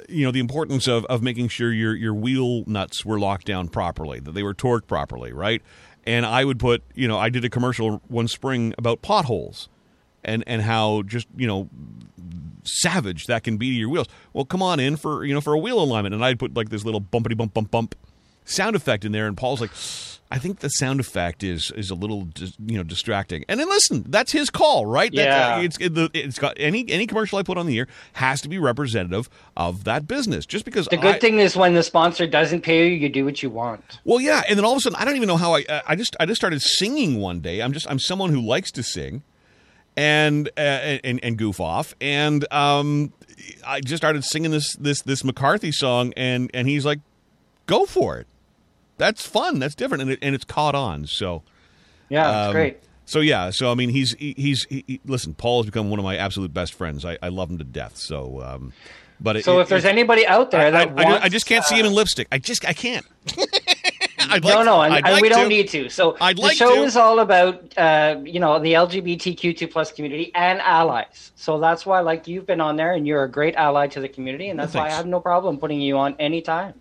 [0.09, 3.67] you know the importance of, of making sure your your wheel nuts were locked down
[3.67, 5.61] properly, that they were torqued properly, right?
[6.05, 9.67] And I would put, you know, I did a commercial one spring about potholes,
[10.23, 11.69] and and how just you know
[12.63, 14.07] savage that can be to your wheels.
[14.33, 16.69] Well, come on in for you know for a wheel alignment, and I'd put like
[16.69, 17.95] this little bumpity bump bump bump
[18.45, 19.71] sound effect in there, and Paul's like.
[20.29, 22.27] I think the sound effect is is a little
[22.65, 23.45] you know distracting.
[23.47, 25.11] And then listen, that's his call, right?
[25.13, 25.55] Yeah.
[25.57, 28.57] uh, it's it's got any any commercial I put on the air has to be
[28.57, 30.45] representative of that business.
[30.45, 33.23] Just because The good I- thing is when the sponsor doesn't pay you, you do
[33.23, 33.99] what you want.
[34.03, 35.63] well, yeah, and then all of a sudden, I don't even know how I.
[35.69, 37.61] uh, I just I just started singing one day.
[37.61, 39.23] I'm just I'm someone who likes to sing,
[39.95, 43.13] and uh, and and goof off, and um,
[43.65, 46.99] I just started singing this this this McCarthy song, and and he's like,
[47.65, 48.27] "Go for it."
[48.97, 49.59] That's fun.
[49.59, 51.07] That's different, and it, and it's caught on.
[51.07, 51.43] So.
[52.09, 52.77] Yeah, it's Um, great.
[53.05, 55.33] So yeah, so I mean, he's he, he's he, he- listen.
[55.33, 57.05] Paul has become one of my absolute best friends.
[57.05, 57.95] I, I love him to death.
[57.97, 58.73] So, um,
[59.21, 61.25] but it- So it- if there's it- anybody out there that I, I just, wants,
[61.25, 62.27] I just can't see him uh, in lipstick.
[62.31, 63.05] I just I can't.
[64.29, 64.81] I'd no, like no, to.
[64.81, 65.87] and, like we don't need to.
[65.89, 66.81] So I'd the like show to.
[66.83, 71.31] is all about, uh, you know, the LGBTQ2 plus community and allies.
[71.35, 74.09] So that's why, like, you've been on there, and you're a great ally to the
[74.09, 76.73] community, and that's why I have no problem putting you on anytime.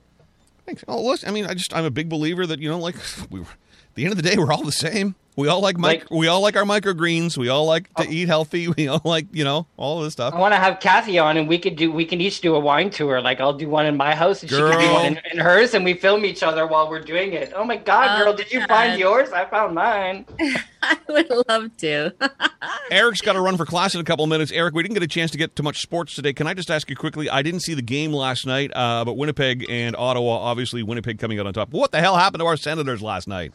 [0.67, 0.85] Thanks.
[0.89, 2.97] Oh, listen, I mean, I just I'm a big believer that you know, like
[3.31, 3.47] we, at
[3.95, 5.15] the end of the day, we're all the same.
[5.37, 7.37] We all like, mic- Like- we all like our microgreens.
[7.37, 8.69] We all like to eat healthy.
[8.77, 10.33] We all like you know all of this stuff.
[10.35, 11.93] I want to have Kathy on, and we could do.
[11.93, 13.21] We can each do a wine tour.
[13.21, 15.75] Like I'll do one in my house, and she can do one in, in hers,
[15.75, 17.53] and we film each other while we're doing it.
[17.55, 18.35] Oh my God, Oh, girl!
[18.35, 18.69] Did you God.
[18.69, 19.31] find yours?
[19.31, 20.25] I found mine.
[20.83, 22.15] I would love to.
[22.91, 24.53] Eric's got to run for class in a couple of minutes.
[24.53, 26.33] Eric, we didn't get a chance to get to much sports today.
[26.33, 27.29] Can I just ask you quickly?
[27.29, 31.39] I didn't see the game last night, uh, but Winnipeg and Ottawa, obviously Winnipeg coming
[31.41, 31.71] out on top.
[31.73, 33.53] What the hell happened to our Senators last night?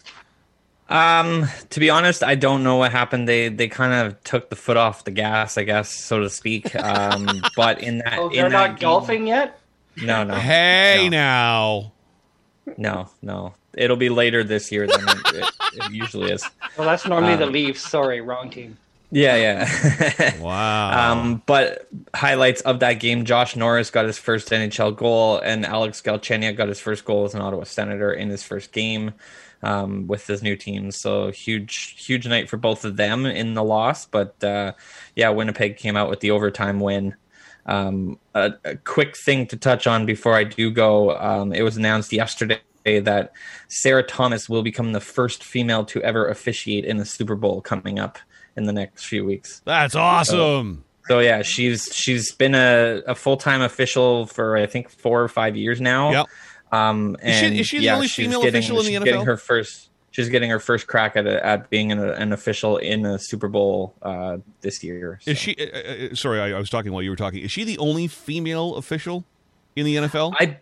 [0.92, 3.28] Um, to be honest, I don't know what happened.
[3.28, 6.76] They they kind of took the foot off the gas, I guess, so to speak.
[6.76, 9.60] Um, but in that, Oh, in they're that not game- golfing yet.
[9.98, 11.92] No, no, Hey no, now.
[12.78, 13.54] no, no.
[13.74, 16.44] It'll be later this year than it, it, it usually is.
[16.78, 17.82] Well, that's normally the Um, Leafs.
[17.90, 18.78] Sorry, wrong team.
[19.12, 20.38] Yeah, yeah.
[20.42, 21.12] Wow.
[21.14, 26.02] Um, but highlights of that game: Josh Norris got his first NHL goal, and Alex
[26.02, 29.14] Galchenyuk got his first goal as an Ottawa Senator in his first game
[29.64, 30.92] um, with his new team.
[30.92, 34.06] So huge, huge night for both of them in the loss.
[34.06, 34.74] But uh,
[35.16, 37.16] yeah, Winnipeg came out with the overtime win.
[37.66, 41.78] Um, a, a quick thing to touch on before I do go: um, it was
[41.78, 43.34] announced yesterday that
[43.68, 48.00] Sarah Thomas will become the first female to ever officiate in the Super Bowl coming
[48.00, 48.18] up
[48.56, 49.62] in the next few weeks.
[49.66, 50.84] That's awesome.
[51.08, 55.28] So yeah, she's she's been a, a full time official for I think four or
[55.28, 56.12] five years now.
[56.12, 56.28] Yep.
[56.72, 58.92] Um, Is she- and is she the yeah, only she's female getting, official in the
[58.92, 59.06] she's NFL?
[59.06, 59.90] Getting her first.
[60.12, 63.48] She's getting her first crack at a, at being an, an official in a Super
[63.48, 65.20] Bowl uh, this year.
[65.26, 65.56] Is she?
[65.56, 67.40] Uh, uh, sorry, I, I was talking while you were talking.
[67.42, 69.24] Is she the only female official
[69.76, 70.34] in the NFL?
[70.40, 70.58] I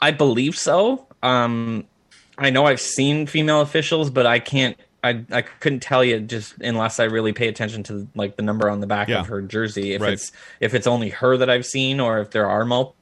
[0.00, 1.06] I believe so.
[1.22, 1.84] Um,
[2.38, 4.78] I know I've seen female officials, but I can't.
[5.04, 8.68] I, I couldn't tell you just unless I really pay attention to like the number
[8.68, 9.20] on the back Yeah.
[9.20, 10.14] of her jersey if Right.
[10.14, 12.94] it's if it's only her that I've seen or if there are multiple.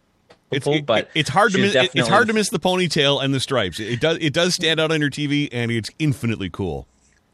[0.50, 1.74] It's, it- but it's hard to miss.
[1.94, 3.80] It's hard to miss the ponytail and the stripes.
[3.80, 4.18] It does.
[4.20, 6.86] It does stand out on your TV, and it's infinitely cool.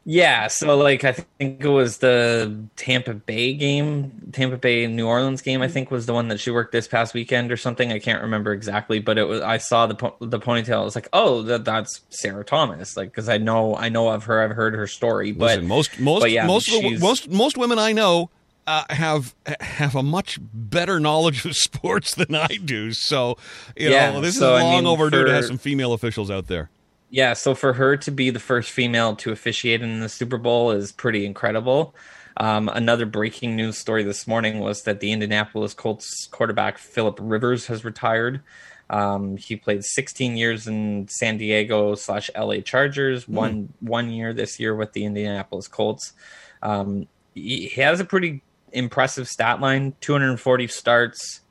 [0.03, 5.43] Yeah, so like I think it was the Tampa Bay game, Tampa Bay New Orleans
[5.43, 5.61] game.
[5.61, 7.91] I think was the one that she worked this past weekend or something.
[7.91, 9.41] I can't remember exactly, but it was.
[9.41, 10.81] I saw the po- the ponytail.
[10.81, 14.23] I was like, oh, that that's Sarah Thomas, like because I know I know of
[14.23, 14.41] her.
[14.41, 17.77] I've heard her story, but Listen, most most yeah, most of the, most most women
[17.77, 18.31] I know
[18.71, 22.93] uh, have have a much better knowledge of sports than I do.
[22.93, 23.37] So
[23.75, 26.31] you Yeah, know, this so, is I long mean, overdue to have some female officials
[26.31, 26.69] out there.
[27.09, 30.71] Yeah, so for her to be the first female to officiate in the Super Bowl
[30.71, 31.93] is pretty incredible.
[32.37, 37.67] Um, another breaking news story this morning was that the Indianapolis Colts quarterback Philip Rivers
[37.67, 38.41] has retired.
[38.89, 44.59] Um, he played 16 years in San Diego slash LA Chargers, one one year this
[44.59, 46.13] year with the Indianapolis Colts.
[46.61, 48.41] Um, he has a pretty
[48.71, 51.41] impressive stat line: 240 starts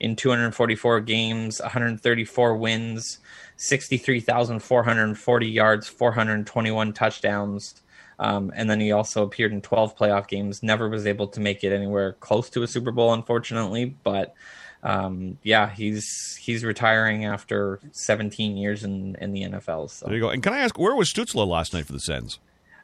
[0.00, 3.18] in 244 games, 134 wins,
[3.56, 7.82] 63,440 yards, 421 touchdowns.
[8.20, 10.62] Um, and then he also appeared in 12 playoff games.
[10.62, 13.96] Never was able to make it anywhere close to a Super Bowl, unfortunately.
[14.02, 14.34] But
[14.82, 19.90] um, yeah, he's he's retiring after 17 years in, in the NFL.
[19.90, 20.30] So There you go.
[20.30, 22.38] And can I ask, where was Stützle last night for the Sens?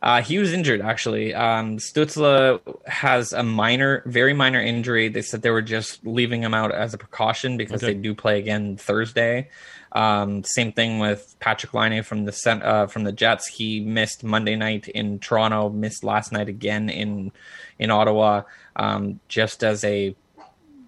[0.04, 1.32] Uh, he was injured actually.
[1.34, 5.08] Um, Stützle has a minor, very minor injury.
[5.08, 7.94] They said they were just leaving him out as a precaution because Okay.
[7.94, 9.48] they do play again Thursday.
[9.92, 13.46] Um, same thing with Patrik Laine from the Cent- uh, from the Jets.
[13.46, 17.32] He missed Monday night in Toronto, missed last night again in
[17.78, 18.42] in Ottawa,
[18.76, 20.14] um, just as a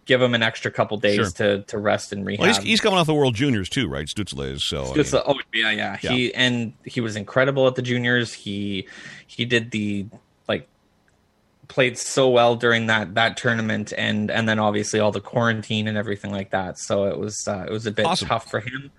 [0.06, 1.30] give him an extra couple days Sure.
[1.30, 2.40] to to rest and rehab.
[2.40, 4.06] Well, he's, he's coming off the World Juniors too, right?
[4.06, 4.64] Stützle is.
[4.64, 8.32] So I mean, oh yeah, yeah, He and he was incredible at the juniors.
[8.32, 8.88] He
[9.26, 10.06] he did the
[10.48, 10.68] like
[11.68, 15.98] played so well during that that tournament and and then obviously all the quarantine and
[15.98, 16.78] everything like that.
[16.78, 18.28] So it was uh, it was a bit Awesome.
[18.28, 18.90] tough for him.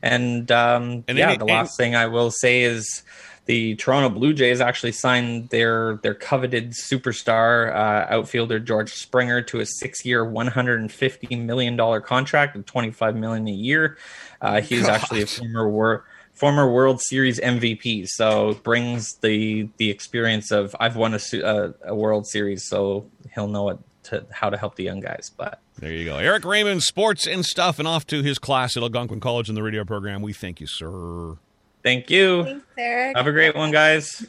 [0.00, 3.02] And um And yeah, any- the last thing I will say is
[3.46, 9.60] the Toronto Blue Jays actually signed their their coveted superstar uh, outfielder George Springer to
[9.60, 13.98] a six-year, one hundred and fifty million dollar contract of twenty-five million a year.
[14.40, 20.50] Uh, he's actually a former war, former World Series MVP, so brings the the experience
[20.52, 24.50] of I've won a, su- a, a World Series, so he'll know it to how
[24.50, 25.30] to help the young guys.
[25.36, 26.18] But There you go.
[26.18, 29.62] Eric Raymond, sports and stuff, and off to his class at Algonquin College in the
[29.62, 30.22] radio program.
[30.22, 31.38] We thank you, sir.
[31.82, 32.44] Thank you.
[32.44, 33.16] Thanks, Eric.
[33.16, 34.24] Have a great one, guys.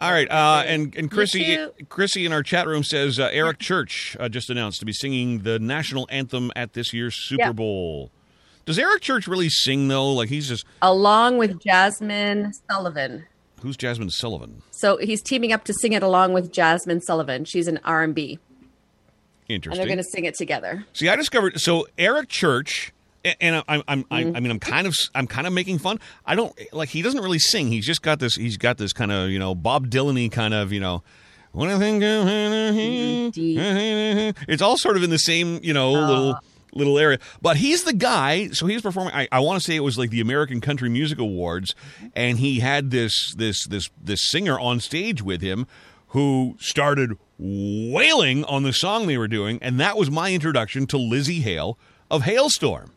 [0.00, 1.72] All right, uh, and and Chrissy, too.
[1.88, 5.40] Chrissy in our chat room says uh, Eric Church uh, just announced to be singing
[5.40, 7.52] the national anthem at this year's Super Yeah.
[7.52, 8.12] Bowl.
[8.64, 10.12] Does Eric Church really sing though?
[10.12, 13.26] Like he's just Along with Jazmine Sullivan.
[13.60, 14.62] who's Jazmine Sullivan?
[14.70, 17.44] So he's teaming up to sing it along with Jazmine Sullivan.
[17.44, 18.38] She's an R and B,
[19.48, 19.48] Interesting.
[19.48, 19.78] and Interesting.
[19.80, 20.84] they're going to sing it together.
[20.92, 24.36] See, I discovered so Eric Church, a- and I'm, I'm, I'm Mm-hmm.
[24.36, 25.98] I mean, I'm kind of, I'm kind of making fun.
[26.26, 26.88] I don't like.
[26.88, 27.68] He doesn't really sing.
[27.68, 28.34] He's just got this.
[28.34, 31.02] He's got this kind of, you know, Bob Dylan-y kind of, you know.
[31.52, 32.26] When I think of
[34.48, 36.38] it's all sort of in the same, you know, little
[36.74, 37.18] little area.
[37.40, 38.48] But he's the guy.
[38.48, 39.14] So he's performing.
[39.14, 41.74] I, I want to say it was like the American Country Music Awards,
[42.14, 45.66] and he had this this this this singer on stage with him
[46.08, 50.96] who started wailing on the song they were doing, and that was my introduction to
[50.96, 51.78] Lzzy Hale
[52.10, 52.90] of Halestorm.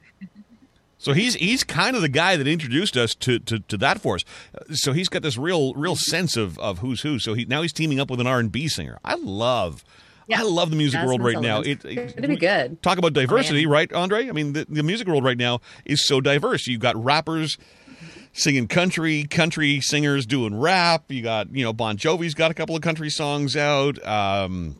[1.02, 4.24] So he's he's kind of the guy that introduced us to, to, to that force.
[4.72, 7.18] So he's got this real real sense of, of who's who.
[7.18, 9.00] So he now he's teaming up with an R and B singer.
[9.04, 9.84] I love
[10.28, 10.42] yeah.
[10.42, 11.62] I love the music world Jazmine right now.
[11.62, 12.82] It, it- gonna be good.
[12.84, 13.70] Talk about diversity, yeah.
[13.70, 14.30] right, Andre?
[14.30, 16.68] I mean, the, the music world right now is so diverse.
[16.68, 17.58] You've got rappers
[18.32, 21.06] singing country, country singers doing rap.
[21.10, 24.06] You got you know Bon Jovi's got a couple of country songs out.
[24.06, 24.80] Um,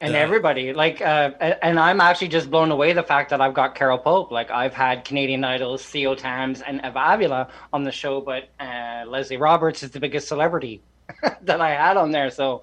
[0.00, 1.30] and everybody like uh
[1.62, 4.74] and i'm actually just blown away the fact that i've got carol pope like i've
[4.74, 9.82] had canadian idols theo tams and eva avila on the show but uh leslie roberts
[9.82, 10.80] is the biggest celebrity
[11.42, 12.62] that i had on there so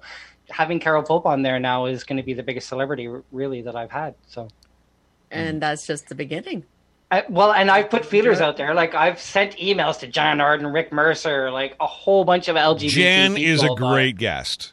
[0.50, 3.76] having carol pope on there now is going to be the biggest celebrity really that
[3.76, 4.48] i've had so
[5.30, 6.64] And that's just the beginning.
[7.10, 8.74] I, well, and I've put feelers out there.
[8.74, 12.90] Like I've sent emails to Jann Arden, Rick Mercer, like a whole bunch of LGBT.
[12.90, 14.72] Jann is a great guest.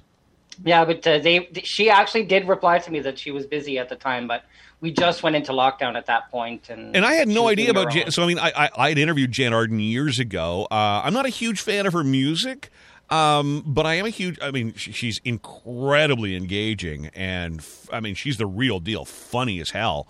[0.66, 3.90] Yeah, but uh, they she actually did reply to me that she was busy at
[3.90, 4.44] the time, but
[4.82, 7.92] we just went into lockdown at that point, and And I had no idea about
[7.92, 8.12] Jann.
[8.12, 10.68] So I mean, I, I had interviewed Jann Arden years ago.
[10.70, 12.70] Uh, I'm not a huge fan of her music,
[13.10, 14.38] um, but I am a huge.
[14.42, 19.72] I mean, she's incredibly engaging, and f- I mean, she's the real deal, funny as
[19.72, 20.08] hell.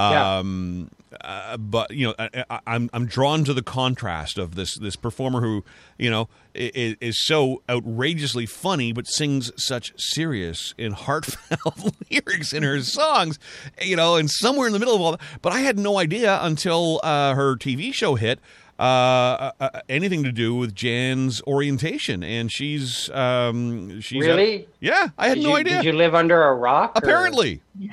[0.00, 0.38] Yeah.
[0.38, 0.90] Um,
[1.20, 4.94] uh, but you know, I, I, I'm I'm drawn to the contrast of this this
[4.96, 5.64] performer who
[5.98, 12.62] you know is, is so outrageously funny, but sings such serious and heartfelt lyrics in
[12.62, 13.38] her songs.
[13.82, 15.20] You know, and somewhere in the middle of all that.
[15.42, 18.38] But I had no idea until uh, her TV show hit.
[18.78, 24.68] Uh, uh, uh, anything to do with Jann's orientation, and she's um, she's Really?
[24.80, 25.08] yeah.
[25.18, 25.76] I had Did no you, idea.
[25.82, 26.92] Did you live under a rock?
[26.96, 27.60] or- Apparently.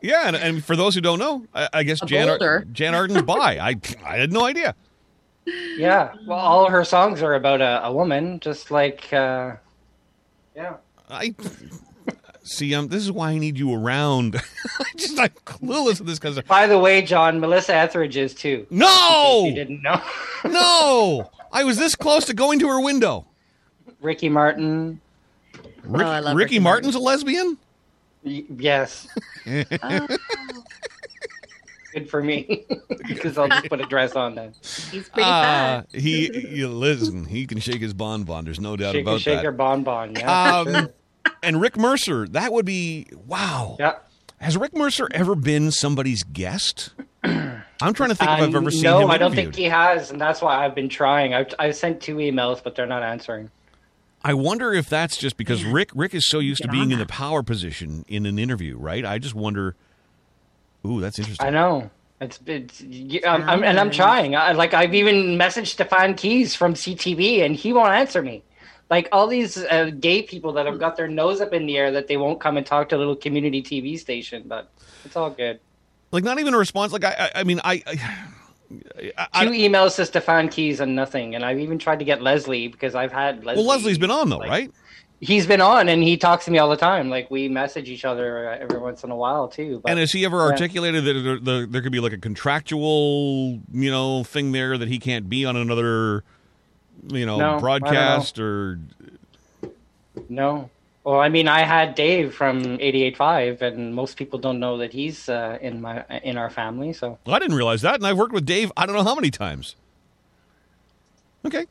[0.00, 2.66] yeah, and, and for those who don't know, I, I guess A Jan, boulder.
[2.72, 3.58] Jann Arden's bi.
[3.58, 4.74] I I had no idea.
[5.76, 6.12] Yeah.
[6.26, 9.12] Well, all her songs are about a, a woman, just like.
[9.12, 9.56] Uh,
[10.54, 10.76] yeah.
[11.08, 11.34] I
[12.42, 14.36] See, um, this is why I need you around.
[14.80, 18.66] I just I'm clueless at this because By the way, John, Melissa Etheridge is too.
[18.70, 20.00] no, You didn't know.
[20.44, 23.26] no, I was this close to going to her window.
[24.00, 25.00] Ricky Martin.
[25.82, 27.58] Rick, Oh, I love Ricky, Ricky Martin's a lesbian.
[28.26, 29.06] Y- yes.
[31.94, 32.64] Good for me.
[33.08, 34.52] Because I'll just put a dress on then.
[34.90, 35.86] He's pretty Uh, fat.
[35.92, 37.24] he, you listen.
[37.24, 38.44] He can shake his bonbon.
[38.44, 39.56] There's no doubt Shaker, about shaker, that.
[39.56, 40.14] bonbon.
[40.16, 40.64] Yeah.
[40.64, 40.92] for Um, sure.
[41.44, 43.76] and Rick Mercer, that would be wow.
[43.78, 43.92] yeah.
[44.40, 46.90] Has Rick Mercer ever been somebody's guest?
[47.24, 47.62] I'm
[47.94, 49.64] trying to think if I've Um, ever seen no, him No, I don't think he
[49.64, 51.32] has, and that's why I've been trying.
[51.32, 53.50] I've, I've sent two emails, but they're not answering.
[54.26, 57.06] I wonder if that's just because Rick Rick is so used to being in the
[57.06, 59.04] power position in an interview, right?
[59.04, 59.76] I just wonder.
[60.84, 61.46] Ooh, that's interesting.
[61.46, 61.90] I know.
[62.20, 64.34] It's, it's y- um, I'm, and I'm trying.
[64.34, 68.42] I, like I've even messaged Stefan Keyes from CTV, and he won't answer me.
[68.90, 71.92] Like all these uh, gay people that have got their nose up in the air
[71.92, 74.72] that they won't come and talk to a little community TV station, but
[75.04, 75.60] it's all good.
[76.10, 76.92] Like not even a response.
[76.92, 78.24] Like I, I, I mean, I, I,
[79.32, 82.68] I, Two emails to Stefan Keyes and nothing, and I've even tried to get Leslie
[82.68, 83.62] because I've had Leslie.
[83.62, 84.70] well, Leslie's been on though, like, right?
[85.20, 87.08] He's been on, and he talks to me all the time.
[87.08, 89.80] Like we message each other every once in a while too.
[89.82, 90.50] But And has he ever yeah.
[90.50, 94.88] articulated that there, there, there could be like a contractual, you know, thing there that
[94.88, 96.22] he can't be on another,
[97.08, 97.60] you know, No, don't know.
[97.60, 98.78] broadcast or
[100.28, 100.68] No.
[101.06, 105.28] Well, I mean, I had Dave from 88.5, and most people don't know that he's
[105.28, 106.92] uh, in my in our family.
[106.92, 108.72] So Well, I didn't realize that, and I've worked with Dave.
[108.76, 109.76] I don't know how many times.
[111.44, 111.66] Okay.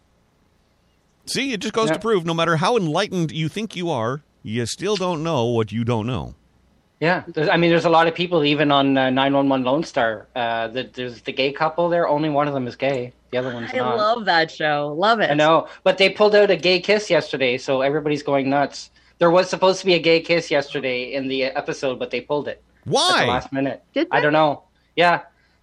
[1.25, 1.95] See, it just goes Yeah.
[1.95, 5.69] to prove no matter how enlightened you think you are, you still don't know what
[5.73, 6.35] you don't know.
[7.01, 10.27] yeah, there's, I mean, there's a lot of people even on uh, 911 Lone Star.
[10.33, 12.07] Uh, that there's the gay couple there.
[12.07, 13.11] Only one of them is gay.
[13.31, 13.95] The other one's I not.
[13.95, 14.95] I love that show.
[14.97, 15.29] Love it.
[15.29, 18.91] I know, but they pulled out a gay kiss yesterday, so everybody's going nuts.
[19.17, 22.47] There was supposed to be a gay kiss yesterday in the episode, but they pulled
[22.47, 22.61] it.
[22.83, 23.19] Why?
[23.21, 23.83] At the last minute.
[23.93, 24.17] Did they?
[24.17, 24.63] I don't know.
[24.95, 25.21] Yeah,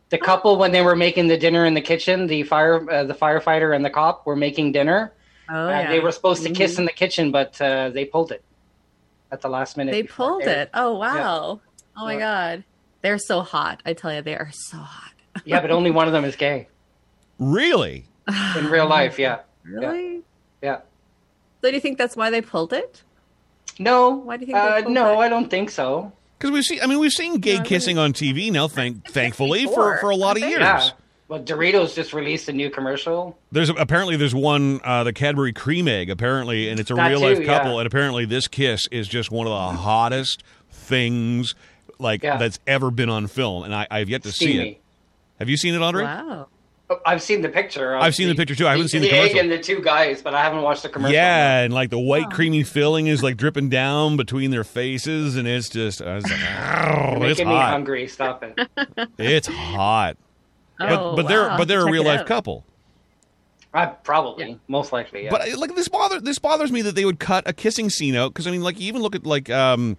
[0.08, 3.14] the couple when they were making the dinner in the kitchen, the fire, uh, the
[3.14, 5.12] firefighter and the cop were making dinner.
[5.50, 5.90] Oh, Uh, yeah.
[5.90, 6.54] They were supposed to Mhm.
[6.56, 8.42] kiss in the kitchen, but uh, they pulled it
[9.30, 9.92] at the last minute.
[9.92, 10.58] They pulled aired.
[10.58, 10.70] it.
[10.74, 11.60] Oh wow.
[11.96, 12.64] Oh my god.
[13.02, 13.82] They're so hot.
[13.84, 15.12] I tell you, they are so hot.
[15.44, 16.68] Yeah, but only one of them is gay
[17.38, 18.06] Really?
[18.56, 19.18] in real life.
[19.18, 20.22] Yeah, Really?
[20.62, 20.80] yeah.
[21.60, 23.02] So do you think that's why they pulled it?
[23.82, 25.24] No, Why do you think they Uh, no, it?
[25.24, 26.12] I don't think so.
[26.38, 26.80] Because we've seen.
[26.82, 28.66] I mean, we've seen gay Yeah, I kissing on TV now.
[28.68, 30.60] Thank, thankfully, for for a lot of years.
[30.60, 30.90] Yeah.
[31.28, 33.38] Well, Doritos just released a new commercial.
[33.52, 37.20] There's apparently there's one uh, the Cadbury cream egg apparently, and it's a That real
[37.20, 37.78] life couple, yeah.
[37.78, 41.54] and apparently this kiss is just one of the hottest things
[41.98, 42.36] like Yeah.
[42.36, 44.80] that's ever been on film, and I, I've yet to see it.
[45.38, 46.04] Have you seen it, Audrey?
[46.04, 46.48] Wow.
[46.96, 47.96] Oh, I've seen the picture.
[47.96, 48.66] I've seen the picture, too.
[48.66, 49.40] I haven't seen the egg commercial.
[49.40, 51.14] and the two guys, but I haven't watched the commercial.
[51.14, 55.46] Yeah, and like the white creamy filling is like dripping down between their faces, and
[55.48, 57.70] it's just I was like, "Argh, You're it's making me hot.
[57.70, 58.06] hungry.
[58.08, 58.58] Stop it.
[59.18, 60.16] It's hot.
[60.78, 62.26] But Oh, but they're but they're a real life out.
[62.26, 62.64] couple.
[63.74, 65.24] I probably, most likely.
[65.24, 65.30] Yeah.
[65.30, 68.14] But uh, like this bother this bothers me that they would cut a kissing scene
[68.16, 69.96] out because I mean like you even look at like um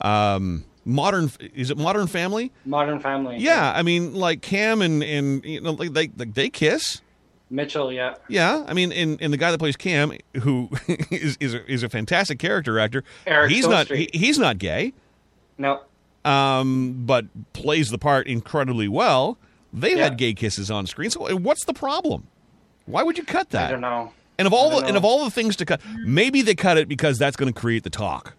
[0.00, 2.52] um modern is it Modern Family?
[2.64, 3.36] Modern Family.
[3.38, 7.00] Yeah, I mean like Cam and and you know like they like they kiss.
[7.50, 7.92] Mitchell.
[7.92, 8.14] Yeah.
[8.26, 10.70] Yeah, I mean, and, and the guy that plays Cam, who
[11.10, 14.92] is is a, is a fantastic character actor, Eric he's not he, he's not gay,
[15.58, 15.82] No.
[16.24, 19.38] um, but plays the part incredibly well.
[19.72, 20.04] They've Yeah.
[20.04, 22.26] had gay kisses on screen, so what's the problem?
[22.86, 24.12] Why would you cut that I don't know.
[24.38, 26.88] And of all the and of all the things to cut, maybe they cut it
[26.88, 28.34] because that's going to create the talk.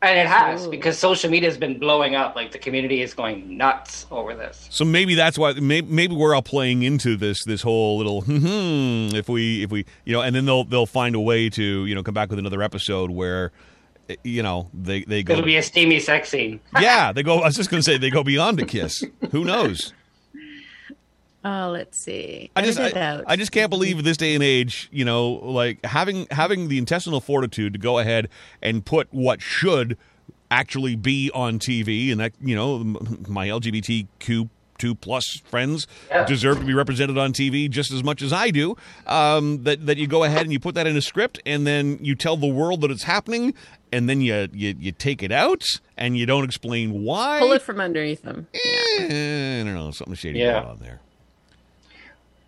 [0.00, 0.70] And it has Ooh.
[0.70, 2.36] because social media has been blowing up.
[2.36, 4.68] Like the community is going nuts over this.
[4.70, 9.16] So maybe that's why maybe, maybe we're all playing into this this whole little hmm,
[9.16, 11.94] if we if we you know, and then they'll they'll find a way to you
[11.96, 13.50] know come back with another episode where
[14.08, 16.60] eh, you know they they go It'll be a steamy sex scene.
[16.80, 19.02] yeah they go I was just going to say they go beyond a kiss.
[19.32, 19.92] Who knows?
[21.44, 22.50] Oh, let's see.
[22.56, 23.24] I just I, out.
[23.26, 27.20] I just can't believe this day and age, you know, like having having the intestinal
[27.20, 28.28] fortitude to go ahead
[28.60, 29.96] and put what should
[30.50, 32.78] actually be on TV, and that you know,
[33.28, 36.24] my LGBTQ two plus friends Yeah.
[36.24, 38.76] deserve to be represented on TV just as much as I do.
[39.08, 41.98] Um, that that you go ahead and you put that in a script, and then
[42.02, 43.54] you tell the world that it's happening,
[43.92, 45.62] and then you you, you take it out,
[45.96, 47.38] and you don't explain why.
[47.40, 48.48] pull it from underneath them.
[48.54, 50.60] Eh, I don't know, something shady Yeah.
[50.60, 51.00] going on there.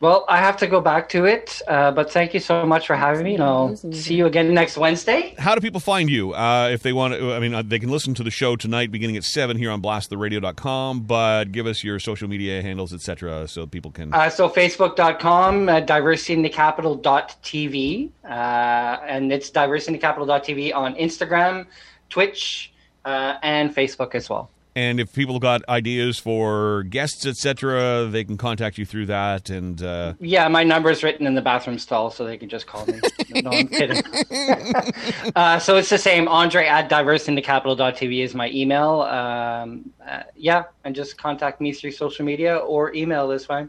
[0.00, 2.96] Well, I have to go back to it, uh, but thank you so much for
[2.96, 5.34] having me, and I'll see you again next Wednesday.
[5.36, 7.34] how do people find you uh, if they want to?
[7.34, 9.82] I mean, uh, they can listen to the show tonight beginning at 7 here on
[9.82, 14.14] blasttheradio.com, but give us your social media handles, etc., so people can.
[14.14, 18.28] Uh, so facebook.com, uh, diversityinthecapital.tv, uh,
[19.06, 21.66] and it's diversityinthecapital.tv on Instagram,
[22.08, 22.72] Twitch,
[23.04, 24.48] uh, and Facebook as well.
[24.80, 29.50] And if people got ideas for guests, etc., they can contact you through that.
[29.50, 32.66] And uh, Yeah, my number is written in the bathroom stall, so they can just
[32.66, 32.98] call me.
[33.42, 34.02] no, I'm kidding.
[35.36, 36.28] uh, so it's the same.
[36.28, 39.02] Andre at diversitycapital.tv is my email.
[39.02, 43.68] Um, uh, yeah, and just contact me through social media or email is fine.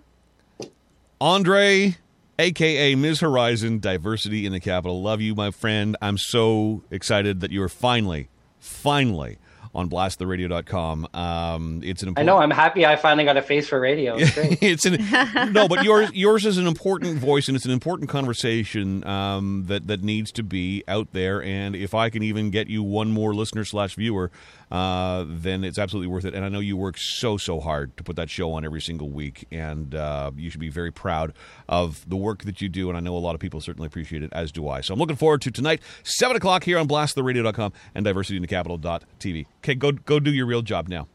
[1.20, 1.98] Andre,
[2.40, 3.20] aka Ms.
[3.20, 5.02] Horizon, diversity in the capital.
[5.02, 5.98] Love you, my friend.
[6.02, 8.30] I'm so excited that you are finally,
[8.62, 9.40] finally
[9.74, 11.08] on blasttheradio.com.
[11.14, 12.38] Um, it's an I important know.
[12.38, 14.16] I'm happy I finally got a face for radio.
[14.18, 18.10] It's it's an no, but yours yours is an important voice and it's an important
[18.10, 21.42] conversation um, that that needs to be out there.
[21.42, 24.32] And if I can even get you one more listener slash viewer,
[24.72, 26.34] uh, then it's absolutely worth it.
[26.34, 29.10] And I know you work so so hard to put that show on every single
[29.10, 31.34] week, and uh, you should be very proud
[31.68, 32.88] of the work that you do.
[32.90, 34.82] And I know a lot of people certainly appreciate it, as do I.
[34.82, 39.46] So I'm looking forward to tonight, seven o'clock here on BlastTheRadio.com and DiversityInTheCapital.tv.
[39.58, 41.08] Okay, go go do your real job now.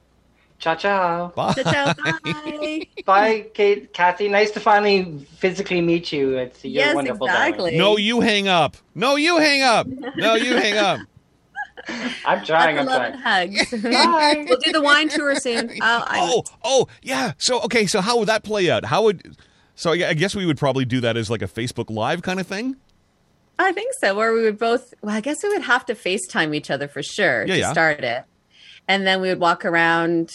[0.59, 1.28] Ciao, ciao.
[1.36, 1.52] Bye.
[1.52, 1.92] Ciao,
[2.24, 2.86] bye.
[3.04, 4.28] Bye, Kate, Kathy.
[4.28, 6.36] Nice to finally physically meet you.
[6.36, 7.26] It's you're yes, wonderful.
[7.26, 7.48] darling.
[7.48, 7.78] exactly.
[7.78, 8.76] No, you hang up.
[8.94, 9.86] No, you hang up.
[10.16, 11.00] No, you hang up.
[12.26, 12.78] I'm trying.
[12.78, 13.55] I'm Lots of love and trying.
[13.57, 13.82] hugs.
[13.82, 14.47] Bye.
[14.49, 15.70] we'll do the wine tour soon.
[15.80, 17.32] I'll, I, Oh, oh, yeah.
[17.39, 18.87] So, okay, so how would that play out?
[18.87, 19.37] How would
[19.74, 19.93] so?
[19.93, 22.47] I I guess we would probably do that as like a Facebook Live kind of
[22.47, 22.76] thing.
[23.59, 24.18] I think so.
[24.18, 24.93] Or we would both.
[25.03, 27.72] Well, I guess we would have to FaceTime each other for sure Yeah, to yeah.
[27.72, 28.24] start it,
[28.89, 30.30] and then we would walk around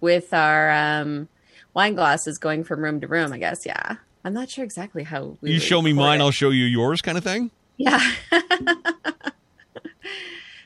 [0.00, 1.28] with our um,
[1.74, 3.32] wine glasses, going from room to room.
[3.32, 3.66] I guess.
[3.66, 3.96] Yeah.
[4.26, 5.36] I'm not sure exactly how.
[5.42, 6.24] We You would show me mine, it.
[6.24, 7.50] I'll show you yours, kind of thing.
[7.76, 8.00] Yeah.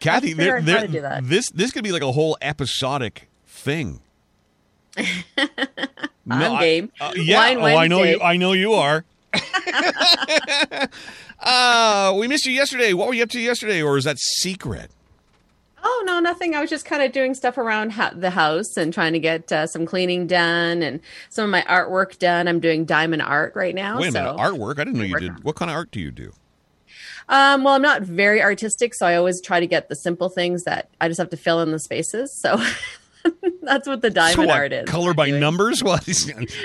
[0.01, 1.28] Kathy, figure there, out how there, to do that.
[1.28, 4.01] this this could be like a whole episodic thing.
[6.30, 6.92] I'm game.
[7.01, 8.20] uh, yeah, Wine oh, I know you.
[8.20, 9.05] I know you are.
[11.40, 12.92] uh, we missed you yesterday.
[12.92, 14.90] What were you up to yesterday, or is that secret?
[15.82, 16.55] Oh no, nothing.
[16.55, 19.51] I was just kind of doing stuff around ha- the house and trying to get
[19.53, 22.49] uh, some cleaning done and some of my artwork done.
[22.49, 23.99] I'm doing diamond art right now.
[23.99, 24.20] Wait a so.
[24.20, 24.78] minute, artwork.
[24.78, 25.44] I didn't know you did.
[25.44, 26.32] What kind of art do you do?
[27.29, 30.64] Um, well, I'm not very artistic, so I always try to get the simple things
[30.64, 32.33] that I just have to fill in the spaces.
[32.41, 32.57] So
[33.62, 34.89] that's what the so diamond what, art is.
[34.89, 35.41] color by Doing.
[35.41, 35.83] numbers.
[35.89, 36.09] What?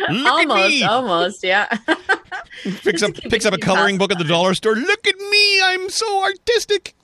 [0.10, 1.68] Almost, almost, yeah.
[2.84, 4.76] picks up picks up a coloring book at the dollar store.
[4.76, 6.96] Look at me, I'm so artistic.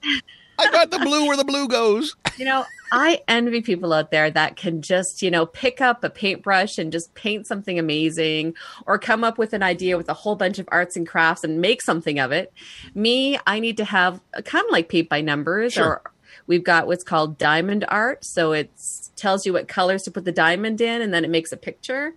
[0.59, 2.15] I got the blue where the blue goes.
[2.37, 6.09] you know, I envy people out there that can just, you know, pick up a
[6.09, 8.55] paintbrush and just paint something amazing
[8.85, 11.61] or come up with an idea with a whole bunch of arts and crafts and
[11.61, 12.51] make something of it.
[12.93, 15.85] Me, I need to have kind of like paint by numbers Sure.
[15.85, 16.11] or
[16.47, 18.25] we've got what's called diamond art.
[18.25, 18.71] So it
[19.15, 22.13] tells you what colors to put the diamond in and then it makes a picture.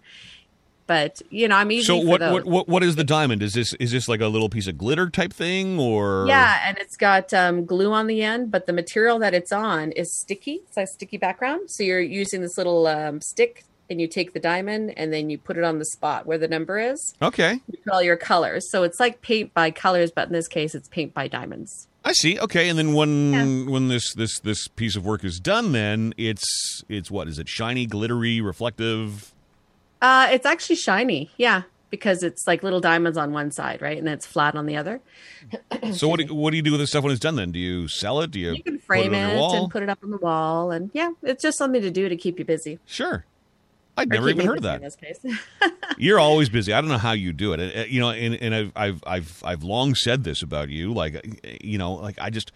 [0.86, 3.42] But, you know, I'm easy So what, what what what is the diamond?
[3.42, 6.76] Is this is this like a little piece of glitter type thing or Yeah, and
[6.78, 10.60] it's got um, glue on the end, but the material that it's on is sticky.
[10.68, 11.70] It's a sticky background.
[11.70, 15.38] So you're using this little um, stick, and you take the diamond, and then you
[15.38, 17.14] put it on the spot where the number is.
[17.22, 17.60] Okay.
[17.70, 18.70] You put all your colors.
[18.70, 21.88] So it's like paint by colors, but in this case, it's paint by diamonds.
[22.04, 22.38] I see.
[22.40, 26.82] Okay, and then when when this this this piece of work is done, then it's
[26.88, 27.48] it's what is it?
[27.48, 29.31] Shiny, glittery, reflective.
[30.02, 34.06] Uh, it's actually shiny, yeah, because it's like little diamonds on one side, right, and
[34.06, 35.00] then it's flat on the other.
[35.92, 37.36] So what do, what do you do with this stuff when it's done?
[37.36, 38.30] Then do you sell it?
[38.30, 40.70] Do you, You can frame it on it and put it up on the wall,
[40.70, 42.78] and yeah, it's just something to do to keep you busy.
[42.86, 43.24] sure.
[43.94, 44.76] I'd never even heard of that.
[44.76, 45.18] In this case.
[45.98, 46.72] You're always busy.
[46.72, 47.60] I don't know how you do it.
[47.60, 50.94] Uh, You know, and, and I've, I've I've I've long said this about you.
[50.94, 51.20] Like, uh,
[51.60, 52.52] you know, like I just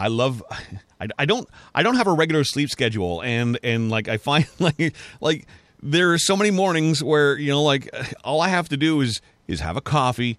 [0.00, 0.42] I love.
[1.00, 4.46] I, I don't I don't have a regular sleep schedule, and and like I find
[4.58, 5.46] like like
[5.82, 7.88] there are so many mornings where you know like
[8.24, 10.38] all I have to do is is have a coffee.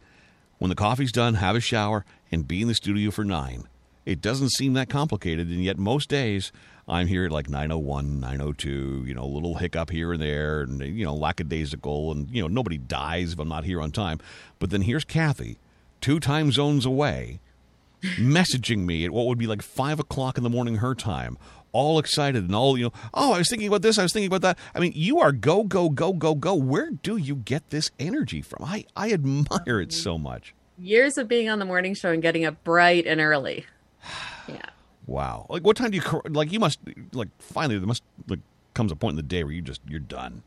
[0.58, 3.64] When the coffee's done, have a shower and be in the studio for nine.
[4.06, 6.52] It doesn't seem that complicated, and yet most days
[6.90, 10.82] I'm here at like 901, 902, you know, a little hiccup here and there, and,
[10.82, 14.20] you know, lackadaisical, and, you know, nobody dies if I'm not here on time.
[14.58, 15.58] But then here's Kathy,
[16.02, 17.40] two time zones away,
[18.18, 21.38] messaging me at what would be like 5 o'clock in the morning her time,
[21.72, 24.28] all excited and all, you know, oh, I was thinking about this, I was thinking
[24.28, 24.58] about that.
[24.74, 26.54] I mean, you are go, go, go, go, go.
[26.56, 28.66] Where do you get this energy from?
[28.66, 30.54] I, I admire it so much.
[30.78, 33.66] Years of being on the morning show and getting up bright and early.
[34.48, 34.62] Yeah.
[35.06, 35.46] Wow.
[35.48, 36.52] Like, what time do you like?
[36.52, 36.80] You must
[37.14, 38.40] like finally there must like
[38.74, 40.42] comes a point in the day where you just you're done.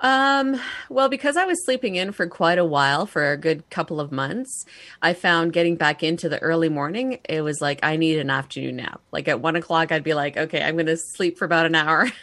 [0.00, 4.00] Um, well, because I was sleeping in for quite a while, for a good couple
[4.00, 4.64] of months,
[5.02, 8.76] I found getting back into the early morning, it was like I need an afternoon
[8.76, 9.00] nap.
[9.10, 11.74] Like at one o'clock, I'd be like, okay, I'm going to sleep for about an
[11.74, 12.08] hour.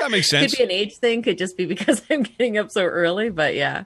[0.00, 0.52] That makes sense.
[0.52, 3.54] could be an age thing, could just be because I'm getting up so early, but
[3.54, 3.84] yeah.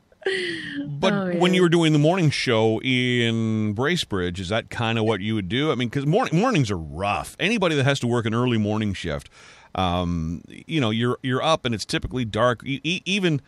[0.87, 5.05] But Oh, when you were doing the morning show in Bracebridge, is that kind of
[5.05, 5.71] what you would do?
[5.71, 7.37] I mean, because morning, mornings are rough.
[7.39, 9.29] Anybody that has to work an early morning shift,
[9.77, 12.65] um, you know, you're you're up and it's typically dark.
[12.65, 13.41] E- even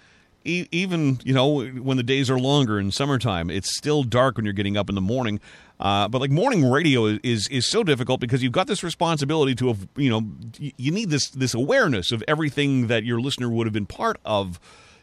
[0.45, 4.45] e- even you know when the days are longer in summertime, it's still dark when
[4.45, 5.41] you're getting up in the morning.
[5.81, 9.55] Uh, but like morning radio is, is is so difficult because you've got this responsibility
[9.55, 10.22] to have you know
[10.59, 14.61] you need this this awareness of everything that your listener would have been part of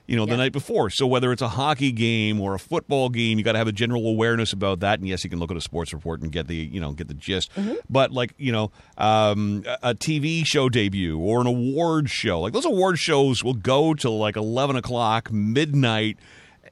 [0.07, 0.89] you know, the night before.
[0.89, 3.71] So whether it's a hockey game or a football game, you got to have a
[3.71, 4.99] general awareness about that.
[4.99, 7.07] And yes, you can look at a sports report and get the you know get
[7.07, 7.51] the gist.
[7.89, 12.53] But like you know, um, a a TV show debut or an award show, like
[12.53, 16.17] those award shows will go till like eleven o'clock midnight.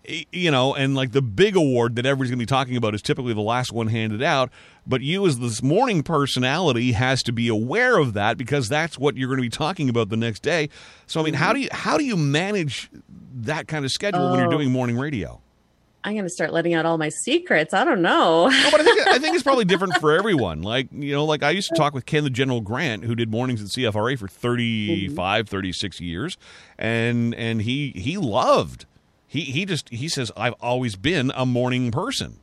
[0.06, 3.02] You know, and like the big award that everybody's going to be talking about is
[3.02, 4.52] typically the last one handed out.
[4.86, 9.16] But you, as this morning personality, has to be aware of that because that's what
[9.16, 10.68] you're going to be talking about the next day.
[11.08, 11.56] So, I mean, how mm-hmm.
[11.56, 12.90] do you how do you manage
[13.36, 14.58] that kind of schedule when you're Oh.
[14.58, 15.40] doing morning radio?
[16.06, 17.74] I'm going to start letting out all my secrets.
[17.74, 18.48] I don't know.
[18.50, 20.62] No, but I think I think it's probably different for everyone.
[20.64, 23.32] Like you know, like I used to talk with Ken the General Grant, who did
[23.32, 25.50] mornings at CFRA for 35, mm-hmm.
[25.50, 26.38] 36 years,
[26.78, 28.86] and and he he loved.
[29.34, 32.38] He he just he says I've always been a morning person.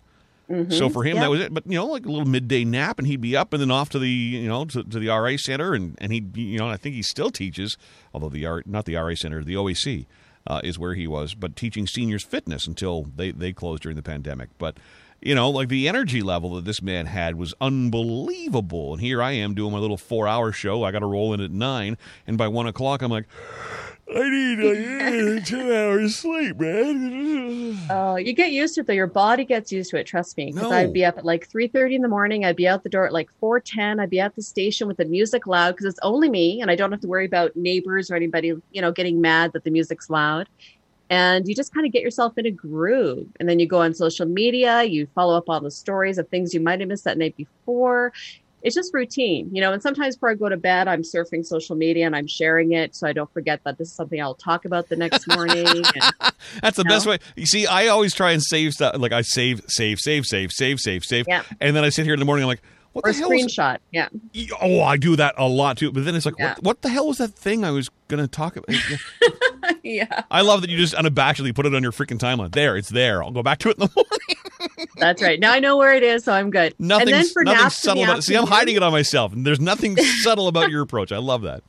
[0.70, 1.20] So for him Yeah.
[1.22, 1.54] that was it.
[1.54, 3.88] But you know, like a little midday nap, and he'd be up and then off
[3.90, 6.76] to the you know to, to the RA center, and and he you know I
[6.76, 7.76] think he still teaches,
[8.12, 10.06] although the R, not the RA center, the OAC
[10.48, 14.02] uh, is where he was, but teaching seniors fitness until they they closed during the
[14.02, 14.48] pandemic.
[14.58, 14.78] But
[15.22, 18.92] you know, like the energy level that this man had was unbelievable.
[18.94, 20.82] And here I am doing my little four hour show.
[20.82, 23.26] I got to roll in at nine, and by one o'clock, I'm like.
[24.14, 27.78] I need like two hours sleep, man.
[27.90, 28.92] Oh, you get used to it though.
[28.92, 30.04] Your body gets used to it.
[30.06, 30.46] Trust me.
[30.52, 30.76] Because No.
[30.76, 32.44] I'd be up at like three thirty in the morning.
[32.44, 34.00] I'd be out the door at like four ten.
[34.00, 36.76] I'd be at the station with the music loud because it's only me, and I
[36.76, 40.10] don't have to worry about neighbors or anybody, you know, getting mad that the music's
[40.10, 40.48] loud.
[41.08, 43.94] And you just kind of get yourself in a groove, and then you go on
[43.94, 44.84] social media.
[44.84, 48.12] You follow up on the stories of things you might have missed that night before.
[48.62, 49.72] It's just routine, you know.
[49.72, 52.94] And sometimes before I go to bed, I'm surfing social media and I'm sharing it
[52.94, 55.66] so I don't forget that this is something I'll talk about the next morning.
[55.66, 55.84] And,
[56.62, 57.12] That's the best No.
[57.12, 57.18] way.
[57.36, 58.96] You see, I always try and save stuff.
[58.98, 61.42] Like I save, save, save, save, save, save, save, Yeah.
[61.60, 62.44] and then I sit here in the morning.
[62.44, 63.30] I'm like, what or the hell?
[63.30, 64.08] Screenshot, yeah.
[64.60, 65.92] oh, I do that a lot too.
[65.92, 66.54] But then it's like, Yeah.
[66.54, 68.74] what, what the hell was that thing I was going to talk about?
[69.82, 72.52] yeah, I love that you just unabashedly put it on your freaking timeline.
[72.52, 73.22] There, it's there.
[73.22, 74.88] I'll go back to it in the morning.
[74.96, 75.38] that's right.
[75.38, 76.74] Now I know where it is, so I'm good.
[76.78, 78.22] Nothing, and then for nothing subtle about it.
[78.22, 81.12] See, I'm hiding it on myself, and there's nothing subtle about your approach.
[81.12, 81.62] I love that.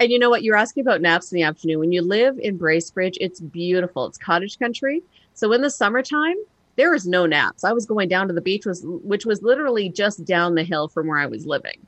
[0.00, 0.42] And you know what?
[0.42, 1.78] You're asking about naps in the afternoon.
[1.78, 4.06] When you live in Bracebridge, it's beautiful.
[4.06, 5.02] It's cottage country.
[5.34, 6.34] So in the summertime,
[6.82, 7.62] there is no naps.
[7.62, 10.88] I was going down to the beach, was which was literally just down the hill
[10.88, 11.78] from where I was living.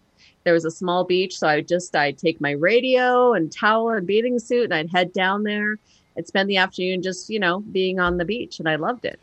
[0.44, 3.90] There was a small beach, so I would just I'd take my radio and towel
[3.90, 5.78] and bathing suit, and I'd head down there
[6.14, 9.18] and spend the afternoon just you know being on the beach, and I loved it.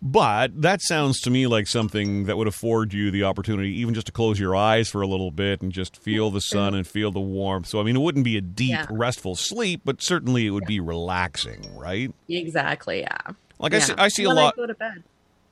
[0.00, 4.06] But that sounds to me like something that would afford you the opportunity, even just
[4.06, 7.10] to close your eyes for a little bit and just feel the sun and feel
[7.10, 7.66] the warmth.
[7.66, 8.86] So, I mean, it wouldn't be a deep, Yeah.
[8.90, 12.12] restful sleep, but certainly it would be relaxing, right?
[12.28, 13.00] Exactly.
[13.00, 13.16] Yeah.
[13.58, 14.56] Like I see, I see a And then I'd lot.
[14.56, 15.02] Go to bed.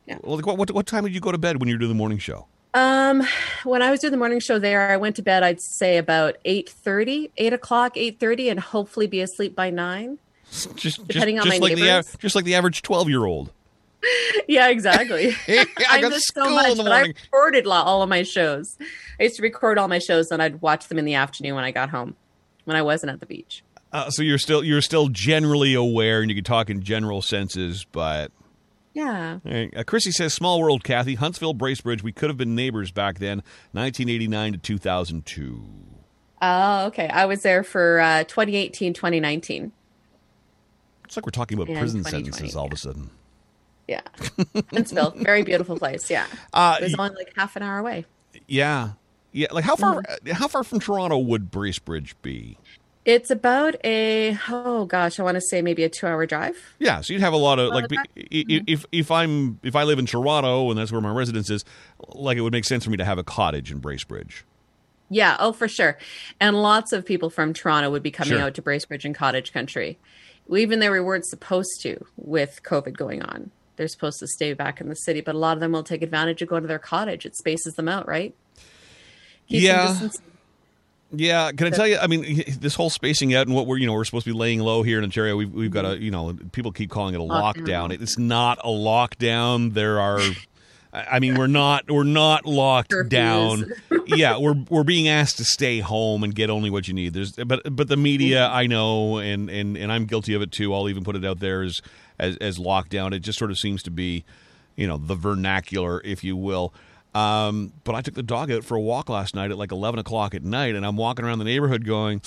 [0.07, 1.95] Well, like what, what what time did you go to bed when you do the
[1.95, 2.47] morning show?
[2.75, 3.23] Um,
[3.63, 5.45] when I was doing the morning show there, I went to bed.
[5.45, 10.19] I'd say about 8.30, 8 o'clock, eight thirty, and hopefully be asleep by nine.
[10.51, 12.15] Just just, Depending on just my like the neighbors.
[12.15, 13.53] av- just like the average twelve year old.
[14.49, 15.35] yeah, exactly.
[15.49, 18.77] I I got school so much, in the but I recorded all of my shows.
[19.19, 21.65] I used to record all my shows, and I'd watch them in the afternoon when
[21.65, 22.15] I got home,
[22.65, 23.63] when I wasn't at the beach.
[23.93, 27.87] Uh, so you're still you're still generally aware, and you can talk in general senses,
[27.91, 28.31] but
[28.95, 29.41] Yeah.
[29.45, 29.77] Right.
[29.77, 31.17] Uh, Chrissy says, "Small world, Kathy.
[31.17, 32.03] Huntsville, Bracebridge.
[32.03, 33.43] We could have been neighbors back then,
[33.73, 35.65] 1989 to 2002."
[36.41, 37.09] Oh, okay.
[37.09, 39.73] I was there for uh, 2018, 2019.
[41.05, 43.11] It's like we're talking about And prison sentences all of a sudden.
[43.89, 44.01] Yeah.
[44.73, 46.11] Huntsville, very beautiful place.
[46.11, 46.27] Yeah.
[46.53, 48.05] Uh, It was only like half an hour away.
[48.47, 48.91] yeah,
[49.33, 49.49] yeah.
[49.53, 50.03] Like how far?
[50.03, 50.31] Mm-hmm.
[50.33, 52.59] How far from Toronto would Bracebridge be?
[53.05, 56.56] It's about a, oh gosh, I want to say maybe a two hour drive.
[56.78, 58.64] Yeah, so you'd have a lot of like i- mm-hmm.
[58.66, 61.64] if if I'm if I live in Toronto and that's where my residence is,
[62.09, 64.43] like it would make sense for me to have a cottage in Bracebridge.
[65.10, 65.98] Yeah, oh, for sure.
[66.40, 68.40] And lots of people from Toronto would be coming Sure.
[68.40, 69.98] out to Bracebridge and Cottage Country.
[70.51, 73.51] Even though we weren't supposed to with COVID going on.
[73.76, 76.01] They're supposed to stay back in the city, but a lot of them will take
[76.02, 77.26] advantage of going to their cottage.
[77.26, 78.35] It spaces them out, right?
[79.48, 80.09] Keeps Yeah.
[81.16, 81.99] Yeah, can I tell you?
[81.99, 84.39] I mean, this whole spacing out and what we're you know we're supposed to be
[84.39, 85.36] laying low here in Ontario.
[85.36, 87.93] We've we've got a you know people keep calling it a lockdown.
[87.93, 89.74] It's not a lockdown.
[89.74, 90.20] There are,
[90.93, 93.09] I I mean, we're not we're not locked Curfews.
[93.09, 93.73] down.
[94.07, 97.15] yeah, we're we're being asked to stay home and get only what you need.
[97.15, 98.57] There's but but the media, mm-hmm.
[98.57, 100.74] I know, and and and I'm guilty of it too.
[100.74, 101.81] I'll even put it out there as
[102.19, 103.12] as as lockdown.
[103.12, 104.24] It just sort of seems to be,
[104.77, 106.73] you know, the vernacular, if you will.
[107.15, 110.01] Um, but I took the dog out for a walk last night at like 11
[110.01, 112.20] o'clock at night, and I'm walking around the neighborhood going,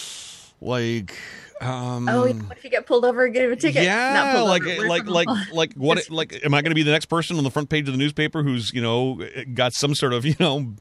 [0.60, 1.16] like,
[1.60, 3.84] um, Oh, what if you get pulled over and get a ticket?
[3.84, 5.98] Yeah, like over, like work like like what?
[6.10, 7.98] Like, am I going to be the next person on the front page of the
[7.98, 9.20] newspaper who's you know
[9.54, 10.74] got some sort of you know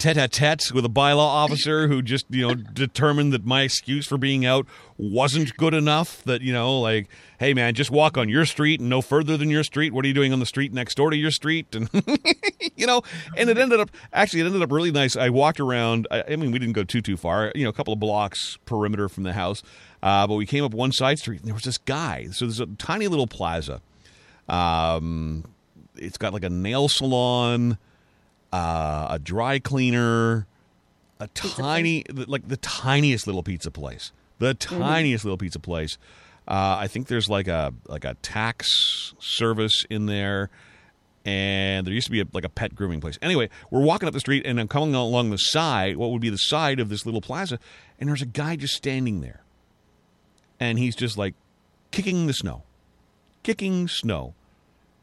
[0.00, 4.44] tete-a-tete with a bylaw officer who just you know determined that my excuse for being
[4.44, 4.66] out
[4.96, 6.24] wasn't good enough?
[6.24, 7.08] That you know, like,
[7.38, 9.92] hey man, just walk on your street and no further than your street.
[9.92, 11.66] What are you doing on the street next door to your street?
[11.80, 11.88] And
[12.76, 13.02] you know,
[13.36, 15.16] and it ended up actually it ended up really nice.
[15.16, 16.08] I walked around.
[16.10, 17.52] I, I mean, we didn't go too too far.
[17.54, 19.62] You know, a couple of blocks perimeter from the house.
[20.02, 22.28] Uh, but we came up one side street and there was this guy.
[22.32, 23.82] So there's a tiny little plaza.
[24.48, 25.44] Um,
[25.96, 27.78] it's got like a nail salon,
[28.52, 30.46] uh, a dry cleaner,
[31.18, 34.12] a tiny, like the tiniest little pizza place.
[34.38, 35.98] The tiniest little pizza place.
[36.48, 40.50] Uh, I think there's like a like a tax service in there,
[41.24, 43.18] and there used to be a, like a pet grooming place.
[43.22, 46.30] Anyway, we're walking up the street, and I'm coming along the side, what would be
[46.30, 47.58] the side of this little plaza,
[47.98, 49.42] and there's a guy just standing there,
[50.58, 51.34] and he's just like
[51.90, 52.64] kicking the snow,
[53.42, 54.34] kicking snow,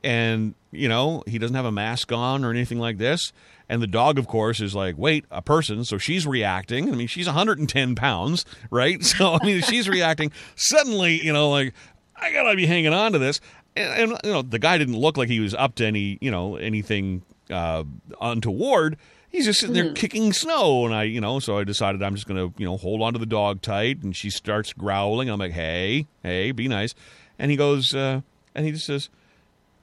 [0.07, 3.33] and you know he doesn't have a mask on or anything like this.
[3.69, 5.83] And the dog, of course, is like, wait, a person.
[5.83, 6.89] So she's reacting.
[6.89, 9.03] I mean, she's 110 pounds, right?
[9.03, 10.31] So, I mean, she's reacting.
[10.55, 11.73] Suddenly, you know, like,
[12.15, 13.41] I got to be hanging on to this.
[13.75, 16.31] And, and, you know, the guy didn't look like he was up to any, you
[16.31, 17.83] know, anything uh,
[18.21, 18.95] untoward.
[19.29, 20.85] He's just sitting there kicking snow.
[20.85, 23.11] And I, you know, so I decided I'm just going to, you know, hold on
[23.13, 24.01] to the dog tight.
[24.01, 25.29] And she starts growling.
[25.29, 26.95] I'm like, hey, hey, be nice.
[27.37, 28.21] And he goes, uh,
[28.55, 29.09] and he just says,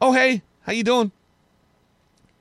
[0.01, 1.13] oh, hey, how you doing?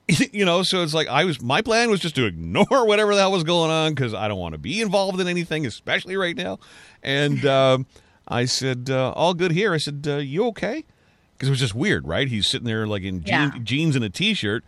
[0.32, 1.40] you know, so it's like I was.
[1.40, 4.38] My plan was just to ignore whatever the hell was going on because I don't
[4.38, 6.58] want to be involved in anything, especially right now.
[7.02, 7.86] And um,
[8.28, 10.84] I said, uh, "All good here." I said, uh, "You okay?"
[11.32, 12.28] Because it was just weird, right?
[12.28, 13.50] He's sitting there like in Yeah.
[13.62, 14.62] jeans and a t-shirt,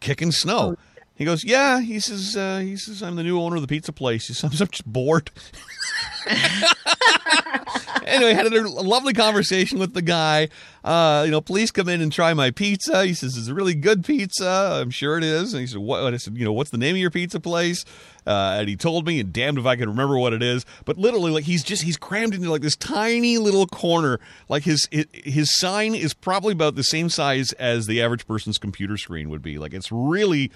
[0.00, 0.76] kicking snow.
[1.14, 3.92] He goes, "Yeah." He says, uh, "He says I'm the new owner of the pizza
[3.92, 5.30] place." He says, "I'm just bored."
[8.06, 10.48] Anyway, I had a lovely conversation with the guy.
[10.82, 13.04] Uh, you know, please come in and try my pizza.
[13.04, 14.80] He says it's a really good pizza.
[14.80, 15.52] I'm sure it is.
[15.52, 16.02] And he said, what?
[16.02, 17.84] and I said, you know, what's the name of your pizza place?
[18.26, 20.64] Uh, and he told me, and damned if I could remember what it is.
[20.84, 24.20] But literally, like he's just he's crammed into like this tiny little corner.
[24.48, 28.58] Like his his, his sign is probably about the same size as the average person's
[28.58, 29.58] computer screen would be.
[29.58, 30.50] Like it's really,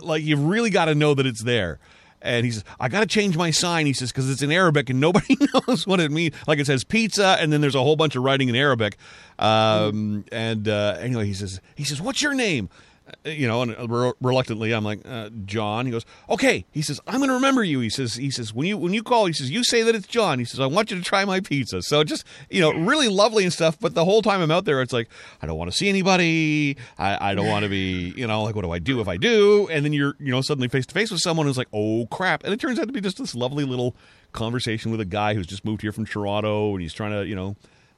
[0.00, 1.78] like you've really got to know that it's there.
[2.22, 3.86] And he says, I got to change my sign.
[3.86, 5.36] He says, because it's in Arabic and nobody
[5.68, 6.34] knows what it means.
[6.46, 8.96] Like it says pizza, and then there's a whole bunch of writing in Arabic.
[9.38, 12.68] Um, and uh, anyway, he says, he says, what's your name?
[13.06, 15.86] Uh, You know, and re- reluctantly, I'm like uh, John.
[15.86, 16.64] He goes, okay.
[16.72, 17.80] He says, I'm going to remember you.
[17.80, 20.06] He says, he says, when you when you call, he says, you say that it's
[20.06, 20.38] John.
[20.38, 21.82] He says, I want you to try my pizza.
[21.82, 23.78] So just you know, really lovely and stuff.
[23.80, 25.08] But the whole time I'm out there, it's like
[25.42, 26.76] I don't want to see anybody.
[26.98, 29.16] I, I don't want to be, you know, like what do I do if I
[29.16, 29.68] do?
[29.70, 32.44] And then you're you know suddenly face to face with someone who's like, oh crap,
[32.44, 33.94] and it turns out to be just this lovely little
[34.32, 37.34] conversation with a guy who's just moved here from Toronto and he's trying to you
[37.34, 37.56] know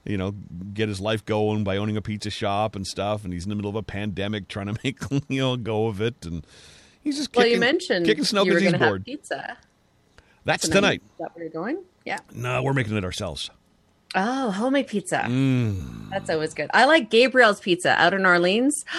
[0.08, 0.32] you know,
[0.72, 3.24] get his life going by owning a pizza shop and stuff.
[3.24, 4.98] And he's in the middle of a pandemic trying to make,
[5.28, 6.24] you know, go of it.
[6.24, 6.46] And
[7.00, 9.04] he's just well, you mentioned kicking snow because he's going to have bored.
[9.04, 9.56] pizza
[10.44, 10.74] That's tonight.
[10.74, 11.02] tonight.
[11.04, 11.82] Is that where you're going?
[12.04, 12.18] Yeah.
[12.32, 13.50] No, we're making it ourselves.
[14.14, 15.18] Oh, homemade pizza.
[15.26, 16.08] Mm.
[16.10, 16.70] That's always good.
[16.72, 18.84] I like Gabriel's Pizza out in Orleans.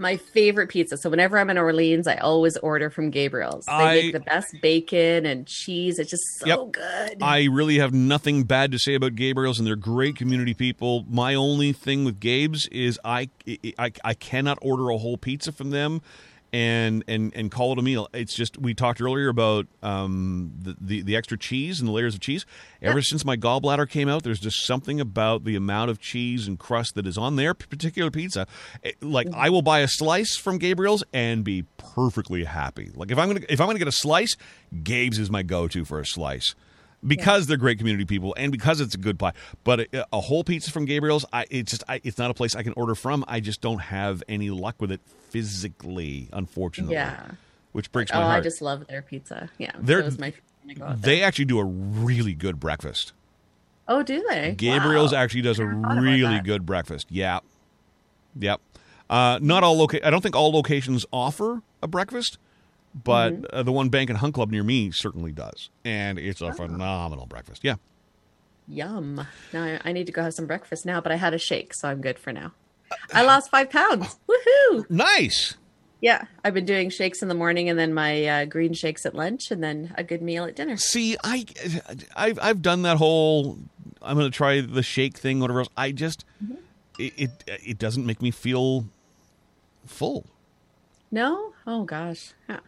[0.00, 0.96] My favorite pizza.
[0.96, 3.66] So whenever I'm in Orleans, I always order from Gabriel's.
[3.66, 5.98] They I- make the best bacon and cheese.
[5.98, 6.72] It's just so Yep.
[6.72, 7.22] good.
[7.22, 11.04] I really have nothing bad to say about Gabriel's, and they're great community people.
[11.08, 13.28] My only thing with Gabe's is I,
[13.78, 16.00] I, I cannot order a whole pizza from them
[16.52, 18.08] and and and call it a meal.
[18.12, 22.14] It's just we talked earlier about um, the, the the extra cheese and the layers
[22.14, 22.46] of cheese.
[22.80, 26.58] Ever since my gallbladder came out, there's just something about the amount of cheese and
[26.58, 28.46] crust that is on their particular pizza.
[29.00, 32.90] Like I will buy a slice from Gabriel's and be perfectly happy.
[32.94, 34.36] Like if I'm gonna if I'm gonna get a slice,
[34.82, 36.54] Gabe's is my go-to for a slice
[37.06, 39.32] because they're great community people and because it's a good pie.
[39.64, 42.54] But a, a whole pizza from Gabriel's, I it's just I, it's not a place
[42.56, 43.24] I can order from.
[43.28, 45.00] I just don't have any luck with it
[45.30, 46.94] physically, unfortunately.
[46.94, 47.30] Yeah.
[47.72, 49.48] which breaks my oh, my I just love their pizza.
[49.58, 49.72] Yeah.
[49.78, 51.16] They're- my favorite when I go out there.
[51.16, 53.12] they actually do a really good breakfast.
[53.86, 54.54] Oh, do they?
[54.56, 55.20] Gabriel's Wow.
[55.20, 57.06] actually does a Never thought about really good breakfast.
[57.10, 57.38] Yeah,
[58.38, 58.60] yep.
[59.08, 62.36] Uh, not all loca- I don't think all locations offer a breakfast,
[63.04, 63.44] but Mm-hmm.
[63.52, 66.48] uh, the one bank and Hunt Club near me certainly does, and it's Oh.
[66.48, 67.62] a phenomenal breakfast.
[67.64, 67.76] Yeah.
[68.66, 69.26] Yum.
[69.52, 71.72] Now I, I need to go have some breakfast now, but I had a shake,
[71.74, 72.52] so I'm good for now.
[73.14, 74.16] I lost five pounds.
[74.28, 74.88] Woohoo!
[74.90, 75.54] Nice.
[76.00, 79.14] Yeah, I've been doing shakes in the morning and then my uh, green shakes at
[79.14, 80.76] lunch and then a good meal at dinner.
[80.76, 81.44] See, I,
[82.14, 83.58] I've I've done that whole.
[84.00, 85.68] I'm going to try the shake thing, whatever else.
[85.76, 86.24] I just,
[87.00, 87.30] it, it
[87.66, 88.84] it doesn't make me feel
[89.86, 90.26] full.
[91.10, 91.52] No?
[91.66, 92.32] Oh gosh.
[92.46, 92.60] Huh.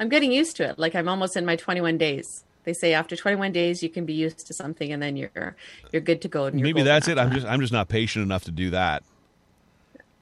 [0.00, 0.78] I'm getting used to it.
[0.78, 2.44] Like I'm almost in my 21 days.
[2.64, 5.54] They say after 21 days you can be used to something and then you're
[5.92, 6.46] you're good to go.
[6.46, 7.18] And Maybe that's it.
[7.18, 7.34] I'm that.
[7.36, 9.02] just I'm just not patient enough to do that.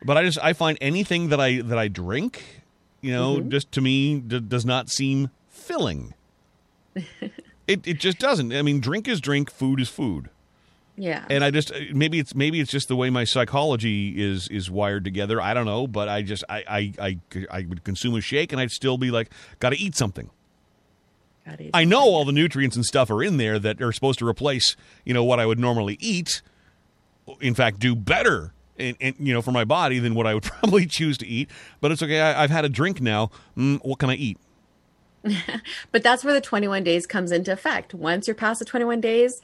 [0.04, 2.62] But I just I find anything that I that I drink,
[3.00, 3.48] you know, Mm-hmm.
[3.50, 6.12] just to me d- does not seem filling.
[6.94, 8.52] it it just doesn't.
[8.52, 10.28] I mean, drink is drink, food is food.
[10.96, 11.24] Yeah.
[11.28, 15.02] and I just maybe it's maybe it's just the way my psychology is is wired
[15.04, 15.40] together.
[15.40, 18.60] I don't know, but I just I I I, I would consume a shake and
[18.60, 20.30] I'd still be like, got to eat something.
[21.44, 22.14] Gotta eat I know something.
[22.14, 25.24] all the nutrients and stuff are in there that are supposed to replace you know
[25.24, 26.42] what I would normally eat.
[27.40, 28.52] In fact, do better.
[28.78, 31.48] And, and you know, for my body than what I would probably choose to eat,
[31.80, 32.20] but it's okay.
[32.20, 33.30] I, I've had a drink now.
[33.56, 34.38] Mm, what can I eat?
[35.92, 37.94] But that's where the 21 days comes into effect.
[37.94, 39.40] Once you're past the 21 days,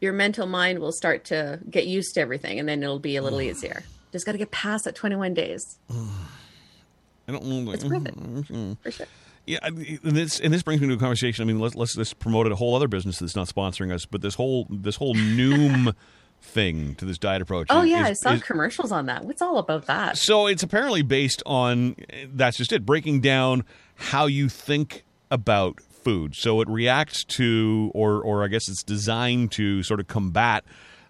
[0.00, 3.22] your mental mind will start to get used to everything and then it'll be a
[3.22, 3.46] little mm.
[3.46, 3.84] easier.
[4.12, 5.78] Just got to get past that 21 days.
[5.90, 7.72] I don't know.
[7.72, 8.16] It's worth it.
[8.16, 8.72] Mm-hmm.
[8.82, 9.06] For sure.
[9.48, 11.42] Yeah, and this and this brings me to a conversation.
[11.42, 14.20] I mean, let's let's just promote a whole other business that's not sponsoring us, but
[14.20, 15.94] this whole this whole Noom
[16.42, 17.68] thing to this diet approach.
[17.70, 19.24] Oh is- yeah, I saw is- commercials on that.
[19.24, 20.18] What's all about that?
[20.18, 21.96] so it's apparently based on
[22.26, 23.64] that's just it, breaking down
[23.94, 26.34] how you think about food.
[26.34, 30.64] So it reacts to, or or I guess it's designed to sort of combat,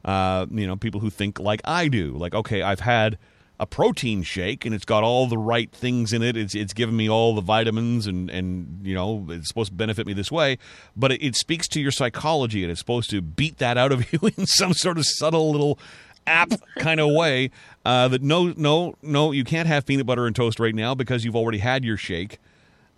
[0.04, 2.16] uh, you know, people who think like I do.
[2.16, 3.16] Like, okay, I've had
[3.60, 6.36] a protein shake and it's got all the right things in it.
[6.36, 10.04] It's it's given me all the vitamins and and you know it's supposed to benefit
[10.04, 10.58] me this way.
[10.96, 14.12] But it, it speaks to your psychology and it's supposed to beat that out of
[14.12, 15.78] you in some sort of subtle little
[16.26, 17.50] app kind of way.
[17.84, 21.24] Uh, that no no no you can't have peanut butter and toast right now because
[21.24, 22.38] you've already had your shake.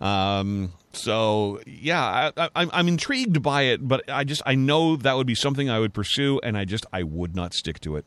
[0.01, 5.15] Um, so yeah, I, I, I'm intrigued by it, but I just I know that
[5.15, 8.05] would be something I would pursue, and I just I would not stick to it.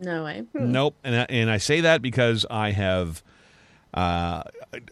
[0.00, 0.44] No way.
[0.52, 0.70] Hmm.
[0.70, 0.94] Nope.
[1.02, 3.22] And I, and I say that because I have,
[3.92, 4.44] uh,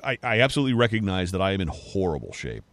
[0.03, 2.65] I, I absolutely recognize that I am in horrible shape.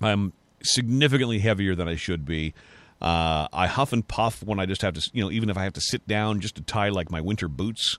[0.00, 0.32] I'm
[0.62, 2.54] significantly heavier than I should be.
[3.02, 5.64] Uh, I huff and puff when I just have to, you know, even if I
[5.64, 7.98] have to sit down just to tie like my winter boots.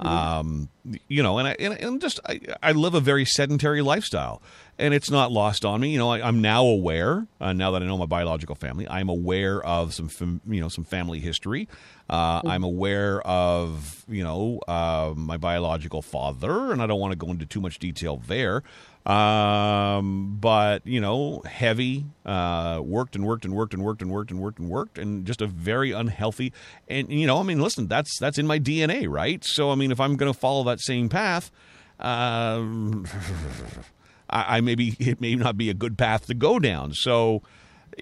[0.00, 0.68] Um,
[1.08, 4.40] you know, and I and, and just I, I live a very sedentary lifestyle,
[4.78, 5.90] and it's not lost on me.
[5.90, 8.88] You know, I, I'm now aware uh, now that I know my biological family.
[8.88, 11.68] I'm aware of some fam, you know some family history.
[12.08, 17.16] Uh, I'm aware of you know uh, my biological father, and I don't want to
[17.16, 18.62] go into too much detail there.
[19.04, 24.30] Um, but you know, heavy, uh, worked and worked and worked and worked and worked
[24.30, 26.52] and worked and worked, and just a very unhealthy.
[26.88, 29.42] And you know, I mean, listen, that's that's in my DNA, right?
[29.44, 31.50] So I mean, if I'm going to follow that same path,
[31.98, 33.06] um,
[34.30, 36.92] I, I maybe it may not be a good path to go down.
[36.94, 37.42] So.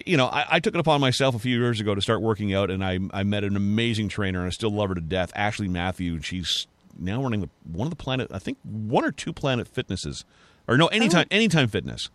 [0.05, 2.53] You know, I, I took it upon myself a few years ago to start working
[2.53, 5.33] out, and I, I met an amazing trainer, and I still love her to death,
[5.35, 6.13] Ashley Matthew.
[6.15, 6.67] And she's
[6.99, 10.27] now running the, one of the Planet, I think one or two Planet Fitnesses,
[10.69, 12.11] or no, anytime, anytime fitness,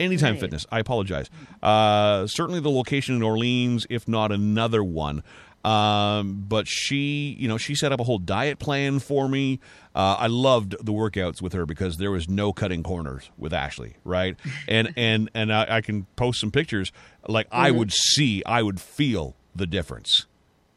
[0.00, 0.40] anytime Right.
[0.40, 0.66] fitness.
[0.72, 1.30] I apologize.
[1.62, 5.22] Uh, certainly the location in Orleans, if not another one.
[5.64, 9.60] Um, but she, you know, she set up a whole diet plan for me.
[9.94, 13.96] Uh, I loved the workouts with her because there was no cutting corners with Ashley,
[14.04, 14.36] right?
[14.66, 16.90] And and and I, I can post some pictures.
[17.28, 20.26] Like I would see, I would feel the difference.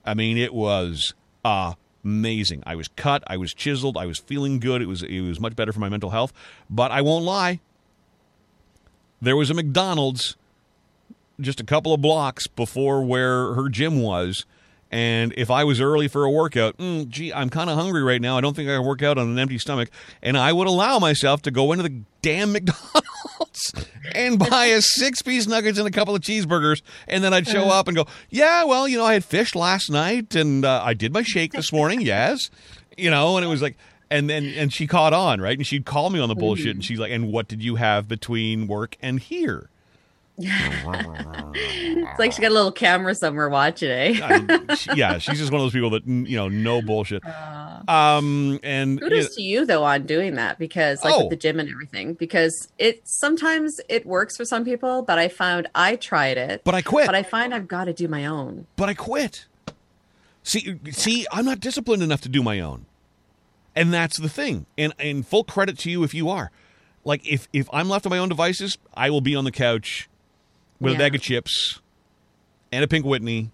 [0.05, 1.13] I mean, it was
[2.03, 2.61] amazing.
[2.65, 4.81] I was cut, I was chiseled, I was feeling good.
[4.81, 6.31] It was it was much better for my mental health.
[6.69, 7.59] But I won't lie.
[9.21, 10.35] There was a McDonald's
[11.39, 14.45] just a couple of blocks before where her gym was.
[14.95, 18.21] And if I was early for a workout, mm, gee, I'm kind of hungry right
[18.21, 18.37] now.
[18.37, 19.89] I don't think I can work out on an empty stomach.
[20.21, 23.73] And I would allow myself to go into the damn McDonald's
[24.13, 26.81] and buy a six piece nuggets and a couple of cheeseburgers.
[27.09, 29.91] And then I'd show up and go, yeah, well, you know, I had fish last
[29.91, 31.99] night and uh, I did my shake this morning.
[32.05, 32.49] Yes.
[32.95, 33.75] You know, and it was like,
[34.09, 35.57] and then, and she caught on, right?
[35.57, 38.07] And she'd call me on the bullshit and she's like, and what did you have
[38.07, 39.69] between work and here?
[40.37, 44.21] It's like she got a little camera somewhere watching it.
[44.21, 47.23] I- she- yeah, she's just one of those people that you know, no bullshit.
[47.87, 51.19] Um, and Kudos to you though on doing that because like Oh.
[51.25, 55.27] with the gym and everything because it sometimes it works for some people but I
[55.27, 57.05] found I tried it but I quit.
[57.05, 58.65] but I find I've got to do my own.
[58.75, 59.45] but I quit.
[60.41, 62.87] See, see, I'm not disciplined enough to do my own,
[63.75, 64.65] and that's the thing.
[64.79, 66.49] And and full credit to you if you are.
[67.03, 70.09] Like if if I'm left to my own devices, I will be on the couch
[70.79, 71.79] with a bag of chips
[72.71, 73.51] and a pink Whitney,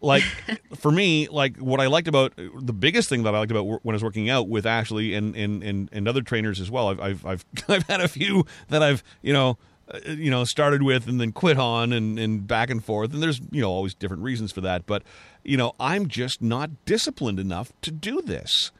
[0.00, 0.22] like
[0.76, 3.94] for me, like what I liked about the biggest thing that I liked about when
[3.94, 6.88] I was working out with Ashley and and and, and other trainers as well.
[6.88, 9.58] I've, I've I've I've had a few that I've you know
[9.92, 13.12] uh, you know started with and then quit on and and back and forth.
[13.12, 14.86] And there's you know always different reasons for that.
[14.86, 15.02] But
[15.44, 18.70] you know I'm just not disciplined enough to do this.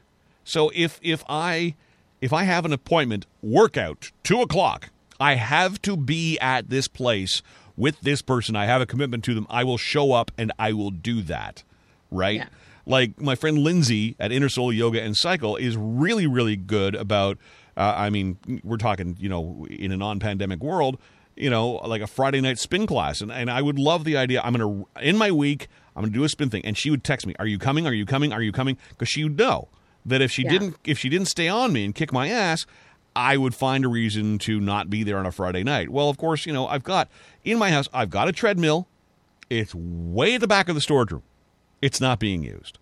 [0.43, 1.75] So if if I
[2.19, 4.89] if I have an appointment workout two o'clock,
[5.21, 7.41] I have to be at this place
[7.77, 8.55] with this person.
[8.55, 9.47] I have a commitment to them.
[9.49, 11.63] I will show up and I will do that.
[12.09, 12.37] Right.
[12.37, 12.47] Yeah.
[12.85, 17.37] Like my friend Lindsay at Inner Soul Yoga and Cycle is really really good about.
[17.77, 20.97] Uh, I mean, we're talking you know in a non-pandemic world.
[21.37, 24.41] You know, like a Friday night spin class, and, and I would love the idea.
[24.43, 27.25] I'm gonna in my week, I'm gonna do a spin thing, and she would text
[27.25, 27.87] me, "Are you coming?
[27.87, 28.33] Are you coming?
[28.33, 29.69] Are you coming?" Because she would know
[30.05, 30.49] that if she Yeah.
[30.49, 32.65] didn't if she didn't stay on me and kick my ass,
[33.15, 35.89] I would find a reason to not be there on a Friday night.
[35.89, 37.09] Well, of course, you know, I've got
[37.43, 38.87] in my house, I've got a treadmill.
[39.49, 41.23] It's way at the back of the storage room.
[41.81, 42.77] It's not being used.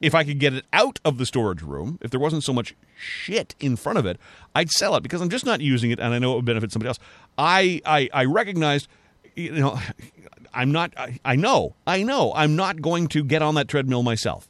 [0.00, 2.74] If I could get it out of the storage room, if there wasn't so much
[2.96, 4.18] shit in front of it,
[4.54, 6.72] I'd sell it because I'm just not using it and I know it would benefit
[6.72, 6.98] somebody else.
[7.36, 8.88] I I, I recognized
[9.36, 9.78] you know
[10.54, 14.02] I'm not I, I know, I know I'm not going to get on that treadmill
[14.02, 14.48] myself.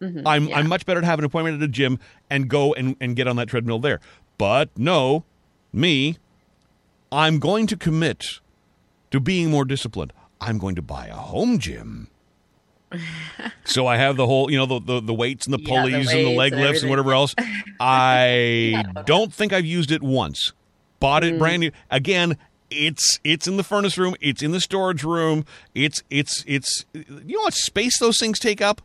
[0.00, 0.26] Mm-hmm.
[0.26, 0.56] I'm yeah.
[0.56, 1.98] I'm much better to have an appointment at a gym
[2.30, 4.00] and go and, and get on that treadmill there.
[4.40, 5.24] But no,
[5.70, 6.16] me,
[7.12, 8.40] I'm going to commit
[9.10, 10.14] to being more disciplined.
[10.40, 12.08] I'm going to buy a home gym.
[13.66, 15.82] so I have the whole, you know, the the, the weights and the Yeah, the
[15.90, 17.34] pulleys and the leg and lifts and whatever else.
[17.80, 20.54] I don't think I've used it once.
[21.00, 21.28] Bought Mm.
[21.34, 21.70] it brand new.
[21.90, 22.38] Again,
[22.70, 24.14] it's it's in the furnace room.
[24.22, 25.44] It's in the storage room.
[25.74, 27.04] It's it's it's you
[27.36, 28.80] know what space those things take up.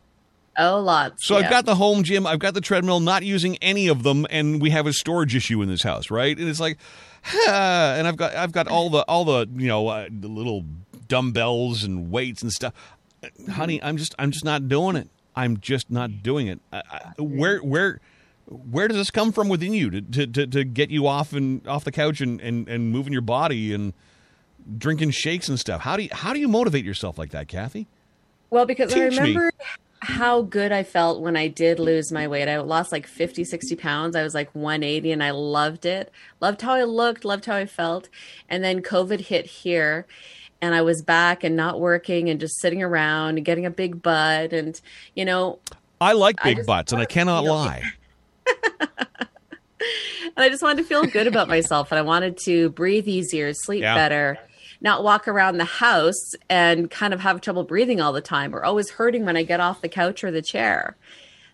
[0.58, 1.26] Oh, lots.
[1.26, 4.26] So I've got the home gym, I've got the treadmill, not using any of them,
[4.30, 6.36] and we have a storage issue in this house, right?
[6.36, 6.78] And it's like,
[7.46, 10.64] and I've got I've got all the all the you know uh, the little
[11.08, 12.72] dumbbells and weights and stuff.
[13.50, 15.08] Honey, I'm just I'm just not doing it.
[15.34, 16.60] I'm just not doing it.
[16.72, 18.00] I, I, where where
[18.46, 21.66] where does this come from within you to, to, to, to get you off and
[21.66, 23.92] off the couch and, and, and moving your body and
[24.78, 25.80] drinking shakes and stuff?
[25.82, 27.88] How do you how do you motivate yourself like that, Kathy?
[28.50, 29.50] Well, because I remember me.
[30.06, 32.48] How good I felt when I did lose my weight.
[32.48, 34.14] I lost like 50, 60 pounds.
[34.14, 36.12] I was like 180 and I loved it.
[36.40, 38.08] Loved how I looked, loved how I felt.
[38.48, 40.06] And then COVID hit here
[40.62, 44.00] and I was back and not working and just sitting around and getting a big
[44.00, 44.52] butt.
[44.52, 44.80] And,
[45.16, 45.58] you know,
[46.00, 47.82] I like big just butts, and I cannot lie.
[48.46, 49.28] and
[50.36, 53.82] I just wanted to feel good about myself and I wanted to breathe easier, sleep
[53.82, 53.96] Yeah.
[53.96, 54.38] better,
[54.86, 58.64] not walk around the house and kind of have trouble breathing all the time or
[58.64, 60.96] always hurting when I get off the couch or the chair.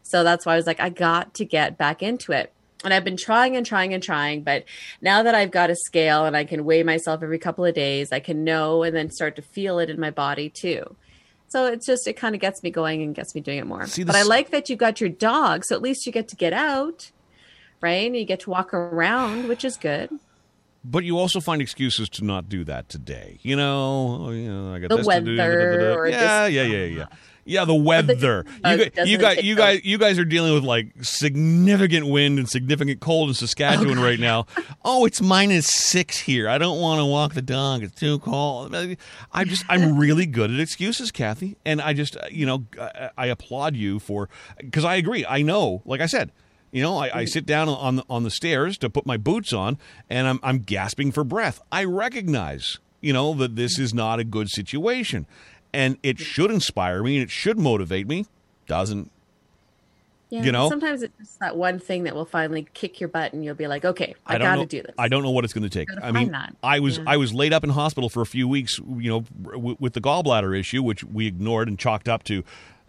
[0.02, 2.52] So that's why I was like, I got to get back into it.
[2.84, 4.64] And I've been trying and trying and trying, but
[5.00, 8.12] now that I've got a scale and I can weigh myself every couple of days,
[8.12, 10.94] I can know and then start to feel it in my body too.
[11.48, 13.86] So it's just it kind of gets me going and gets me doing it more.
[13.86, 16.36] See, but I like that you've got your dog, so at least you get to
[16.36, 17.12] get out,
[17.80, 18.06] right?
[18.06, 20.10] And you get to walk around, which is good.
[20.84, 23.38] But you also find excuses to not do that today.
[23.42, 25.36] You know, you know I got The this to do.
[25.36, 27.06] da, da, da, weather yeah, this- yeah, yeah, yeah.
[27.44, 28.46] Yeah, the weather.
[28.64, 32.38] uh, you, gu- you guys, you guys, you guys are dealing with like significant wind
[32.38, 34.46] and significant cold in Saskatchewan right now.
[34.84, 36.48] Oh, it's minus six here.
[36.48, 37.82] I don't want to walk the dog.
[37.82, 38.74] It's too cold.
[39.32, 42.64] I just, I'm really good at excuses, Kathy, and I just, uh, you know,
[43.18, 44.28] I applaud you for
[44.58, 45.24] because I agree.
[45.28, 46.30] I know, like I said,
[46.72, 49.52] you know, I, I sit down on the, on the stairs to put my boots
[49.52, 49.78] on,
[50.10, 51.60] and I'm I'm gasping for breath.
[51.70, 55.26] I recognize, you know, that this is not a good situation,
[55.72, 58.26] and it should inspire me and it should motivate me.
[58.66, 59.10] Doesn't.
[60.30, 60.70] Yeah, You know?
[60.70, 63.66] sometimes it's just that one thing that will finally kick your butt, and you'll be
[63.66, 65.68] like, "Okay, I, don't got to do this." I don't know what it's going to
[65.68, 65.88] take.
[66.02, 66.56] I mean, that.
[66.62, 67.04] I was Yeah.
[67.06, 70.00] I was laid up in hospital for a few weeks, you know, w- with the
[70.00, 72.44] gallbladder issue, which we ignored and chalked up to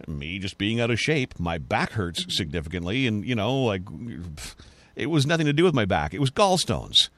[0.08, 1.40] me just being out of shape.
[1.40, 2.30] My back hurts Mm-hmm.
[2.32, 3.82] significantly, and you know, like
[4.96, 6.14] it was nothing to do with my back.
[6.14, 7.10] It was gallstones.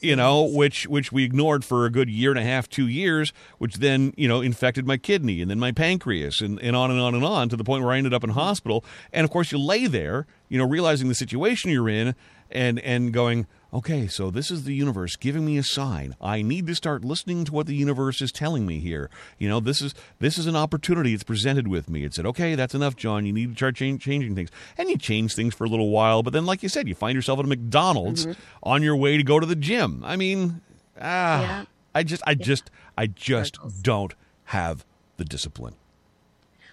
[0.00, 3.32] You know, which which we ignored for a good year and a half, two years,
[3.58, 7.00] which then you know infected my kidney and then my pancreas and, and on and
[7.00, 8.84] on and on to the point where I ended up in hospital.
[9.12, 12.14] And of course, you lay there, you know, realizing the situation you're in,
[12.50, 16.14] and and going, okay, so this is the universe giving me a sign.
[16.20, 19.10] I need to start listening to what the universe is telling me here.
[19.38, 22.04] You know, this is this is an opportunity it's presented with me.
[22.04, 23.26] It said, okay, that's enough, John.
[23.26, 26.22] You need to start change, changing things, and you change things for a little while,
[26.22, 28.26] but then, like you said, you find yourself at a McDonald's
[28.62, 30.02] on your way to go to the gym.
[30.04, 30.60] I mean,
[31.00, 31.64] ah, Yeah.
[31.96, 34.14] I just, I just, I just don't
[34.46, 34.84] have
[35.16, 35.74] the discipline.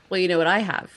[0.10, 0.92] Well, you know what I have?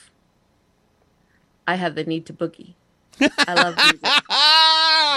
[1.67, 2.73] I have the need to boogie.
[3.19, 3.99] I love music.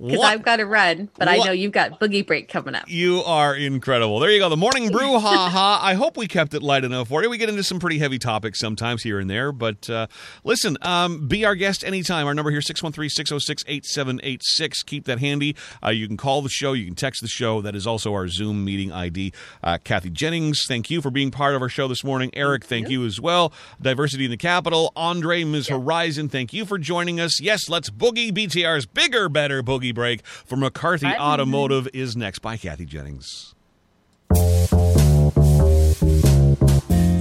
[0.00, 2.84] because I've got to run, but I know you've got boogie break coming up.
[2.88, 4.18] You are incredible.
[4.18, 4.48] There you go.
[4.48, 5.80] The morning brew, ha ha.
[5.82, 7.28] I hope we kept it light enough for you.
[7.28, 10.06] We get into some pretty heavy topics sometimes here and there, but uh,
[10.44, 12.26] listen, um, be our guest anytime.
[12.26, 14.86] Our number here 613-606-8786.
[14.86, 15.56] Keep that handy.
[15.84, 16.72] Uh, you can call the show.
[16.72, 17.60] You can text the show.
[17.60, 19.32] That is also our Zoom meeting ID.
[19.62, 22.30] Uh, Kathy Jennings, thank you for being part of our show this morning.
[22.34, 23.52] Eric, thank you as well.
[23.80, 24.92] Diversity in the Capital.
[24.96, 25.68] Andre, Ms.
[25.68, 27.40] Horizon, thank you for joining us.
[27.40, 28.32] Yes, let's boogie.
[28.32, 31.16] BTR's bigger, better boogie break for McCarthy Bye.
[31.18, 32.40] Automotive is next.
[32.40, 33.54] Bye, Kathy Jennings.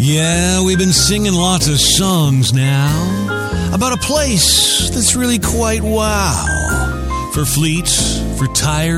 [0.02, 7.30] Yeah, we've been singing lots of songs now about a place that's really quite wow.
[7.34, 8.98] For fleets, for tires,